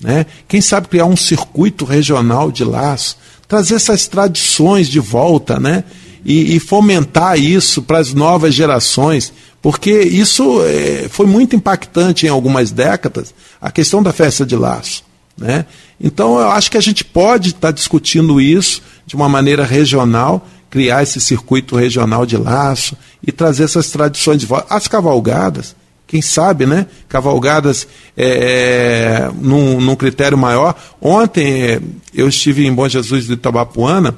Né? 0.00 0.26
Quem 0.48 0.60
sabe 0.60 0.88
criar 0.88 1.06
um 1.06 1.16
circuito 1.16 1.84
regional 1.84 2.50
de 2.50 2.64
laço, 2.64 3.16
trazer 3.46 3.74
essas 3.74 4.08
tradições 4.08 4.88
de 4.88 4.98
volta, 4.98 5.60
né? 5.60 5.84
E, 6.24 6.54
e 6.54 6.60
fomentar 6.60 7.38
isso 7.38 7.82
para 7.82 7.98
as 7.98 8.14
novas 8.14 8.54
gerações, 8.54 9.32
porque 9.62 10.02
isso 10.02 10.60
é, 10.64 11.08
foi 11.08 11.24
muito 11.24 11.54
impactante 11.54 12.26
em 12.26 12.28
algumas 12.28 12.72
décadas, 12.72 13.32
a 13.60 13.70
questão 13.70 14.02
da 14.02 14.12
festa 14.12 14.44
de 14.44 14.56
laço. 14.56 15.04
Né? 15.38 15.64
Então 16.00 16.38
eu 16.38 16.50
acho 16.50 16.70
que 16.70 16.76
a 16.76 16.80
gente 16.80 17.04
pode 17.04 17.50
estar 17.50 17.68
tá 17.68 17.70
discutindo 17.70 18.40
isso 18.40 18.82
de 19.06 19.14
uma 19.14 19.28
maneira 19.28 19.64
regional, 19.64 20.46
criar 20.68 21.04
esse 21.04 21.20
circuito 21.20 21.76
regional 21.76 22.26
de 22.26 22.36
laço 22.36 22.96
e 23.24 23.30
trazer 23.30 23.64
essas 23.64 23.88
tradições 23.90 24.40
de 24.40 24.46
volta. 24.46 24.74
As 24.74 24.88
cavalgadas, 24.88 25.76
quem 26.08 26.20
sabe, 26.20 26.66
né? 26.66 26.86
Cavalgadas 27.08 27.86
é, 28.16 29.30
num, 29.40 29.80
num 29.80 29.94
critério 29.94 30.36
maior. 30.36 30.74
Ontem 31.00 31.62
é, 31.62 31.80
eu 32.12 32.28
estive 32.28 32.66
em 32.66 32.72
Bom 32.72 32.88
Jesus 32.88 33.26
de 33.26 33.34
Itabapuana 33.34 34.16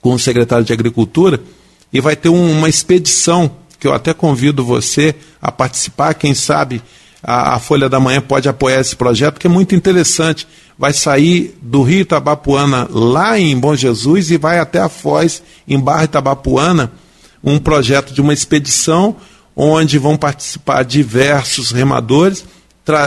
com 0.00 0.14
o 0.14 0.18
secretário 0.18 0.64
de 0.64 0.72
Agricultura 0.72 1.40
e 1.92 2.00
vai 2.00 2.16
ter 2.16 2.28
um, 2.28 2.58
uma 2.58 2.68
expedição 2.68 3.50
que 3.82 3.88
eu 3.88 3.92
até 3.92 4.14
convido 4.14 4.64
você 4.64 5.12
a 5.40 5.50
participar, 5.50 6.14
quem 6.14 6.34
sabe 6.34 6.80
a, 7.20 7.58
Folha 7.58 7.88
da 7.88 7.98
Manhã 7.98 8.20
pode 8.20 8.48
apoiar 8.48 8.80
esse 8.80 8.94
projeto, 8.94 9.40
que 9.40 9.48
é 9.48 9.50
muito 9.50 9.74
interessante. 9.74 10.46
Vai 10.78 10.92
sair 10.92 11.58
do 11.60 11.82
Rio 11.82 12.02
Itabapuana, 12.02 12.86
lá 12.88 13.36
em 13.36 13.58
Bom 13.58 13.74
Jesus, 13.74 14.30
e 14.30 14.36
vai 14.36 14.60
até 14.60 14.78
a 14.78 14.88
Foz, 14.88 15.42
em 15.66 15.80
Barra 15.80 16.04
Itabapuana, 16.04 16.92
um 17.42 17.58
projeto 17.58 18.14
de 18.14 18.20
uma 18.20 18.32
expedição 18.32 19.16
onde 19.56 19.98
vão 19.98 20.16
participar 20.16 20.84
diversos 20.84 21.72
remadores, 21.72 22.44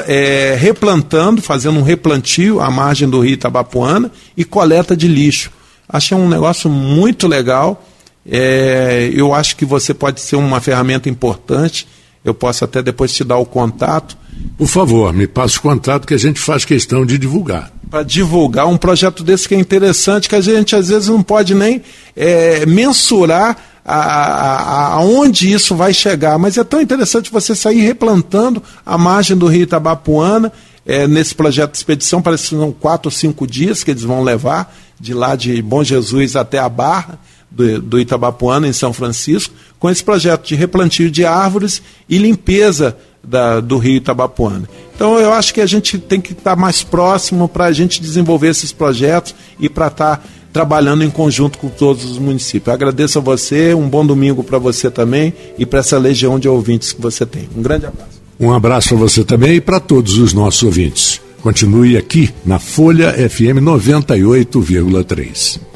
é, 0.07 0.57
replantando, 0.59 1.41
fazendo 1.41 1.80
um 1.80 1.84
replantio 1.84 2.59
à 2.59 2.69
margem 2.69 3.07
do 3.07 3.21
rio 3.21 3.36
Itabapuana 3.36 4.11
e 4.36 4.43
coleta 4.43 4.93
de 4.93 5.07
lixo. 5.07 5.51
Achei 5.88 6.17
um 6.17 6.28
negócio 6.28 6.69
muito 6.69 7.30
legal. 7.30 7.82
É, 8.28 9.11
eu 9.13 9.34
acho 9.34 9.55
que 9.55 9.65
você 9.65 9.93
pode 9.93 10.19
ser 10.19 10.36
uma 10.36 10.59
ferramenta 10.59 11.07
importante. 11.07 11.88
Eu 12.23 12.34
posso 12.34 12.65
até 12.65 12.82
depois 12.82 13.13
te 13.13 13.23
dar 13.23 13.38
o 13.38 13.45
contato. 13.45 14.17
Por 14.57 14.67
favor, 14.67 15.13
me 15.13 15.28
passe 15.28 15.59
o 15.59 15.61
contato 15.61 16.07
que 16.07 16.13
a 16.13 16.17
gente 16.17 16.39
faz 16.39 16.65
questão 16.65 17.05
de 17.05 17.17
divulgar. 17.17 17.71
Para 17.89 18.01
divulgar 18.01 18.67
um 18.67 18.78
projeto 18.78 19.23
desse 19.23 19.47
que 19.47 19.53
é 19.53 19.59
interessante, 19.59 20.28
que 20.28 20.36
a 20.36 20.41
gente 20.41 20.76
às 20.76 20.88
vezes 20.88 21.07
não 21.07 21.21
pode 21.21 21.53
nem 21.53 21.84
é, 22.15 22.65
mensurar 22.65 23.57
aonde 23.86 25.53
isso 25.53 25.76
vai 25.76 25.93
chegar. 25.93 26.39
Mas 26.39 26.57
é 26.57 26.63
tão 26.63 26.82
interessante 26.82 27.32
você 27.32 27.53
sair 27.53 27.82
replantando 27.82 28.61
a 28.84 28.97
margem 28.97 29.38
do 29.38 29.45
rio 29.45 29.61
Itabapuana, 29.61 30.51
é, 30.84 31.07
nesse 31.07 31.34
projeto 31.34 31.71
de 31.71 31.78
expedição, 31.78 32.21
parece 32.21 32.43
que 32.43 32.55
são 32.55 32.71
quatro 32.71 33.07
ou 33.07 33.11
cinco 33.11 33.45
dias 33.47 33.84
que 33.84 33.91
eles 33.91 34.03
vão 34.03 34.23
levar, 34.23 34.76
de 34.99 35.13
lá 35.13 35.36
de 35.36 35.61
Bom 35.61 35.84
Jesus 35.84 36.36
até 36.36 36.57
a 36.57 36.69
Barra 36.69 37.19
do, 37.56 37.82
do 37.82 37.99
Itabapuana, 37.99 38.68
em 38.68 38.74
São 38.74 38.91
Francisco, 38.91 39.53
com 39.80 39.89
esse 39.89 40.03
projeto 40.03 40.45
de 40.45 40.56
replantio 40.56 41.10
de 41.10 41.26
árvores 41.26 41.82
e 42.10 42.18
limpeza 42.18 42.97
da, 43.24 43.60
do 43.60 43.78
rio 43.78 43.95
Itabapuana. 43.95 44.68
Então 44.95 45.20
eu 45.20 45.34
acho 45.34 45.53
que 45.53 45.62
a 45.62 45.66
gente 45.66 45.97
tem 45.97 46.22
que 46.22 46.34
estar 46.34 46.56
mais 46.56 46.84
próximo 46.84 47.47
para 47.47 47.66
a 47.66 47.72
gente 47.72 48.01
desenvolver 48.01 48.49
esses 48.49 48.72
projetos 48.72 49.34
e 49.60 49.68
para 49.68 49.88
estar 49.88 50.18
tá 50.18 50.24
trabalhando 50.53 51.03
em 51.03 51.10
conjunto 51.10 51.58
com 51.58 51.70
todos 51.70 52.06
os 52.06 52.18
municípios. 52.18 52.68
Eu 52.68 52.74
agradeço 52.74 53.20
a 53.20 53.22
você, 53.22 53.74
um 53.74 53.89
bom 53.89 54.06
domingo 54.06 54.43
para 54.43 54.58
você 54.58 54.91
também 54.91 55.34
e 55.58 55.66
para 55.66 55.80
essa 55.80 55.97
legião 55.97 56.39
de 56.39 56.47
ouvintes 56.47 56.93
que 56.93 57.01
você 57.01 57.26
tem. 57.26 57.49
Um 57.56 57.62
grande 57.62 57.88
abraço. 57.88 58.22
Um 58.39 58.53
abraço 58.53 58.89
para 58.89 58.97
você 58.97 59.24
também 59.24 59.56
e 59.56 59.62
para 59.62 59.80
todos 59.80 60.18
os 60.18 60.34
nossos 60.34 60.64
ouvintes. 60.64 61.22
Continue 61.41 61.97
aqui 61.97 62.34
na 62.45 62.58
Folha 62.58 63.14
FM 63.30 63.60
98,3. 63.62 65.74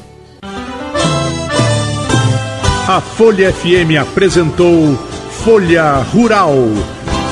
A 2.89 2.99
Folha 2.99 3.53
FM 3.53 4.01
apresentou 4.01 4.97
Folha 5.43 5.97
Rural. 6.11 6.55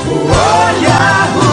Folha 0.06 1.24
Rural. 1.34 1.47